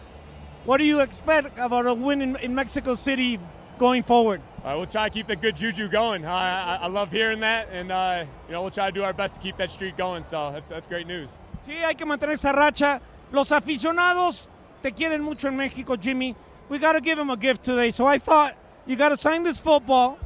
What 0.64 0.78
do 0.78 0.84
you 0.84 1.00
expect 1.00 1.56
about 1.58 1.86
a 1.86 1.94
win 1.94 2.20
in, 2.20 2.36
in 2.36 2.54
Mexico 2.54 2.94
City 2.94 3.38
going 3.78 4.02
forward? 4.02 4.40
Uh, 4.64 4.74
we'll 4.76 4.86
try 4.86 5.08
to 5.08 5.14
keep 5.14 5.26
the 5.26 5.36
good 5.36 5.56
juju 5.56 5.88
going. 5.88 6.24
I, 6.24 6.76
I, 6.76 6.76
I 6.82 6.86
love 6.88 7.10
hearing 7.10 7.40
that, 7.40 7.68
and 7.70 7.92
uh, 7.92 8.24
you 8.48 8.52
know 8.52 8.62
we'll 8.62 8.70
try 8.70 8.86
to 8.86 8.92
do 8.92 9.04
our 9.04 9.12
best 9.12 9.36
to 9.36 9.40
keep 9.40 9.56
that 9.58 9.70
streak 9.70 9.96
going. 9.96 10.24
So 10.24 10.50
that's 10.52 10.68
that's 10.68 10.86
great 10.86 11.06
news. 11.06 11.38
Sí, 11.64 11.74
hay 11.82 11.94
que 11.94 12.06
mantener 12.06 12.32
esa 12.32 12.52
racha. 12.52 13.00
Los 13.32 13.50
aficionados 13.50 14.48
te 14.82 14.90
quieren 14.90 15.20
mucho 15.20 15.48
en 15.48 15.56
México, 15.56 15.96
Jimmy. 15.96 16.34
We 16.68 16.78
got 16.78 16.92
to 16.92 17.00
give 17.00 17.16
them 17.16 17.30
a 17.30 17.36
gift 17.36 17.64
today. 17.64 17.90
So 17.90 18.06
I 18.06 18.18
thought 18.18 18.54
you 18.86 18.96
got 18.96 19.10
to 19.10 19.16
sign 19.16 19.42
this 19.42 19.58
football. 19.58 20.18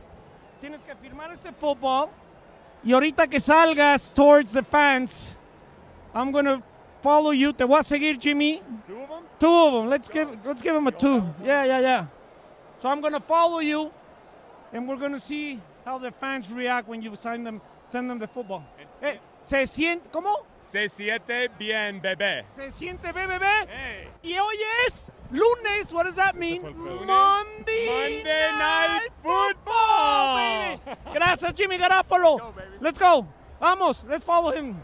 Tienes 0.62 0.80
que 0.86 0.94
firmar 0.94 1.32
este 1.32 1.52
football. 1.58 2.10
Y 2.82 2.92
ahorita 2.92 3.28
que 3.30 3.40
salgas 3.40 4.12
towards 4.14 4.52
the 4.52 4.62
fans, 4.62 5.34
I'm 6.14 6.32
going 6.32 6.46
to 6.46 6.62
follow 7.02 7.30
you. 7.30 7.52
Te 7.52 7.64
voy 7.64 7.78
a 7.80 7.84
seguir, 7.84 8.18
Jimmy. 8.18 8.62
Two 8.86 9.00
of 9.00 9.08
them? 9.08 9.22
Two 9.38 9.46
of 9.48 9.72
them. 9.74 9.90
Let's 9.90 10.08
give 10.08 10.28
let's 10.46 10.62
give 10.62 10.74
them 10.74 10.86
a 10.86 10.92
two. 10.92 11.22
Yeah, 11.44 11.64
yeah, 11.64 11.80
yeah. 11.80 12.06
So 12.80 12.88
I'm 12.88 13.00
going 13.00 13.12
to 13.12 13.20
follow 13.20 13.60
you 13.60 13.90
and 14.72 14.88
we're 14.88 14.96
going 14.96 15.12
to 15.12 15.20
see 15.20 15.60
how 15.84 15.98
the 15.98 16.10
fans 16.10 16.50
react 16.50 16.88
when 16.88 17.02
you 17.02 17.14
sign 17.16 17.44
them 17.44 17.60
send 17.88 18.08
them 18.08 18.18
the 18.18 18.26
football. 18.26 18.62
Eh, 19.02 19.18
se 19.42 19.66
siente 19.66 20.08
¿Cómo? 20.12 20.46
Se 20.60 20.88
siente 20.88 21.48
bien, 21.58 22.00
bebé. 22.00 22.44
Se 22.54 22.70
siente 22.70 23.12
BBB. 23.12 23.44
Y 24.22 24.38
hoy 24.38 24.56
es 24.86 25.10
lunes. 25.30 25.92
What 25.92 26.04
does 26.04 26.16
that 26.16 26.36
mean? 26.36 26.62
Monday, 26.62 27.86
Monday 27.86 28.50
Night 28.58 29.12
Football, 29.22 30.36
baby. 30.36 30.98
Gracias, 31.12 31.54
Jimmy 31.54 31.78
Garapolo. 31.78 32.54
Let's 32.80 32.98
go. 32.98 33.26
Vamos, 33.60 34.04
let's 34.08 34.24
follow 34.24 34.52
him. 34.52 34.76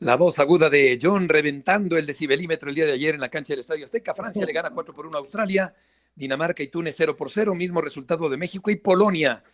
La 0.00 0.16
voz 0.16 0.38
aguda 0.38 0.70
de 0.70 0.98
John 1.00 1.28
reventando 1.28 1.98
el 1.98 2.06
decibelímetro 2.06 2.70
el 2.70 2.74
día 2.74 2.86
de 2.86 2.92
ayer 2.92 3.14
en 3.14 3.20
la 3.20 3.28
cancha 3.28 3.52
del 3.52 3.60
Estadio 3.60 3.84
Azteca. 3.84 4.14
Francia 4.14 4.46
le 4.46 4.52
gana 4.54 4.70
4 4.70 4.94
por 4.94 5.06
1 5.06 5.14
a 5.14 5.20
Australia. 5.20 5.74
Dinamarca 6.14 6.62
y 6.62 6.68
Túnez 6.68 6.94
0 6.96 7.14
por 7.14 7.30
0. 7.30 7.54
Mismo 7.54 7.82
resultado 7.82 8.30
de 8.30 8.38
México 8.38 8.70
y 8.70 8.76
Polonia. 8.76 9.44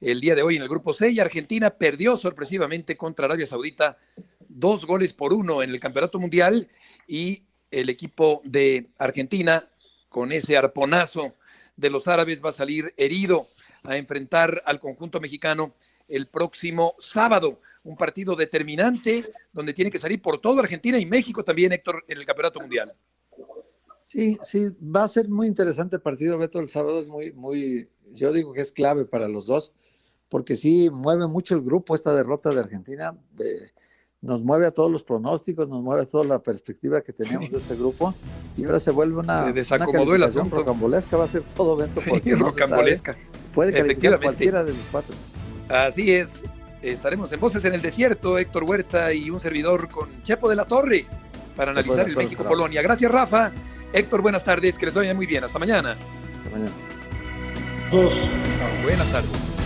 El 0.00 0.20
día 0.20 0.36
de 0.36 0.42
hoy 0.42 0.54
en 0.54 0.62
el 0.62 0.68
grupo 0.68 0.94
C. 0.94 1.10
Y 1.10 1.18
Argentina 1.18 1.70
perdió 1.70 2.16
sorpresivamente 2.16 2.96
contra 2.96 3.24
Arabia 3.26 3.44
Saudita. 3.44 3.98
Dos 4.46 4.86
goles 4.86 5.12
por 5.12 5.32
uno 5.32 5.64
en 5.64 5.70
el 5.70 5.80
Campeonato 5.80 6.20
Mundial. 6.20 6.68
Y 7.08 7.42
el 7.72 7.88
equipo 7.88 8.40
de 8.44 8.90
Argentina, 8.98 9.68
con 10.08 10.30
ese 10.30 10.56
arponazo 10.56 11.34
de 11.76 11.90
los 11.90 12.06
árabes, 12.06 12.40
va 12.40 12.50
a 12.50 12.52
salir 12.52 12.94
herido 12.96 13.48
a 13.82 13.96
enfrentar 13.96 14.62
al 14.64 14.78
conjunto 14.78 15.18
mexicano 15.18 15.74
el 16.06 16.28
próximo 16.28 16.94
sábado 17.00 17.60
un 17.84 17.96
partido 17.96 18.34
determinante 18.36 19.24
donde 19.52 19.72
tiene 19.74 19.90
que 19.90 19.98
salir 19.98 20.20
por 20.20 20.40
todo 20.40 20.60
Argentina 20.60 20.98
y 20.98 21.06
México 21.06 21.42
también, 21.44 21.72
Héctor, 21.72 22.04
en 22.08 22.18
el 22.18 22.26
Campeonato 22.26 22.60
Mundial. 22.60 22.92
Sí, 24.00 24.38
sí, 24.42 24.68
va 24.80 25.04
a 25.04 25.08
ser 25.08 25.28
muy 25.28 25.46
interesante 25.46 25.96
el 25.96 26.02
partido, 26.02 26.38
Beto, 26.38 26.60
el 26.60 26.68
sábado 26.68 27.00
es 27.00 27.08
muy, 27.08 27.32
muy, 27.32 27.88
yo 28.12 28.32
digo 28.32 28.52
que 28.52 28.60
es 28.60 28.72
clave 28.72 29.04
para 29.04 29.28
los 29.28 29.46
dos, 29.46 29.72
porque 30.28 30.56
sí 30.56 30.88
mueve 30.90 31.26
mucho 31.26 31.54
el 31.54 31.62
grupo 31.62 31.94
esta 31.94 32.14
derrota 32.14 32.50
de 32.50 32.60
Argentina, 32.60 33.16
de- 33.32 33.70
nos 34.20 34.42
mueve 34.42 34.66
a 34.66 34.70
todos 34.72 34.90
los 34.90 35.02
pronósticos, 35.04 35.68
nos 35.68 35.80
mueve 35.82 36.02
a 36.02 36.06
toda 36.06 36.24
la 36.24 36.42
perspectiva 36.42 37.00
que 37.02 37.12
teníamos 37.12 37.50
de 37.50 37.58
este 37.58 37.76
grupo, 37.76 38.14
y 38.56 38.64
ahora 38.64 38.78
se 38.78 38.90
vuelve 38.90 39.18
una, 39.18 39.44
Se 39.44 39.52
desacomodó 39.52 40.02
una 40.04 40.16
el 40.16 40.22
asunto. 40.24 40.56
rocambolesca, 40.56 41.16
va 41.16 41.24
a 41.24 41.28
ser 41.28 41.42
todo, 41.42 41.76
Beto, 41.76 42.00
porque 42.08 42.32
no 42.32 42.50
se 42.50 42.58
sabe. 42.58 42.60
rocambolesca. 42.66 43.16
puede 43.52 43.72
calificar 43.72 44.20
cualquiera 44.20 44.64
de 44.64 44.72
los 44.72 44.86
cuatro. 44.90 45.14
Así 45.68 46.12
es. 46.12 46.42
Estaremos 46.82 47.32
en 47.32 47.40
Voces 47.40 47.64
en 47.64 47.74
el 47.74 47.82
Desierto, 47.82 48.38
Héctor 48.38 48.64
Huerta 48.64 49.12
y 49.12 49.30
un 49.30 49.40
servidor 49.40 49.88
con 49.88 50.22
Chepo 50.22 50.48
de 50.48 50.56
la 50.56 50.64
Torre 50.64 51.06
para 51.56 51.72
Chepo 51.72 51.80
analizar 51.80 52.08
el 52.08 52.16
México-Polonia. 52.16 52.82
Gracias, 52.82 53.10
Rafa. 53.10 53.50
Héctor, 53.92 54.22
buenas 54.22 54.44
tardes. 54.44 54.78
Que 54.78 54.86
les 54.86 54.94
vaya 54.94 55.14
muy 55.14 55.26
bien. 55.26 55.42
Hasta 55.42 55.58
mañana. 55.58 55.96
Hasta 56.36 56.50
mañana. 56.50 56.72
Dos. 57.90 58.14
Buenas 58.84 59.10
tardes. 59.10 59.57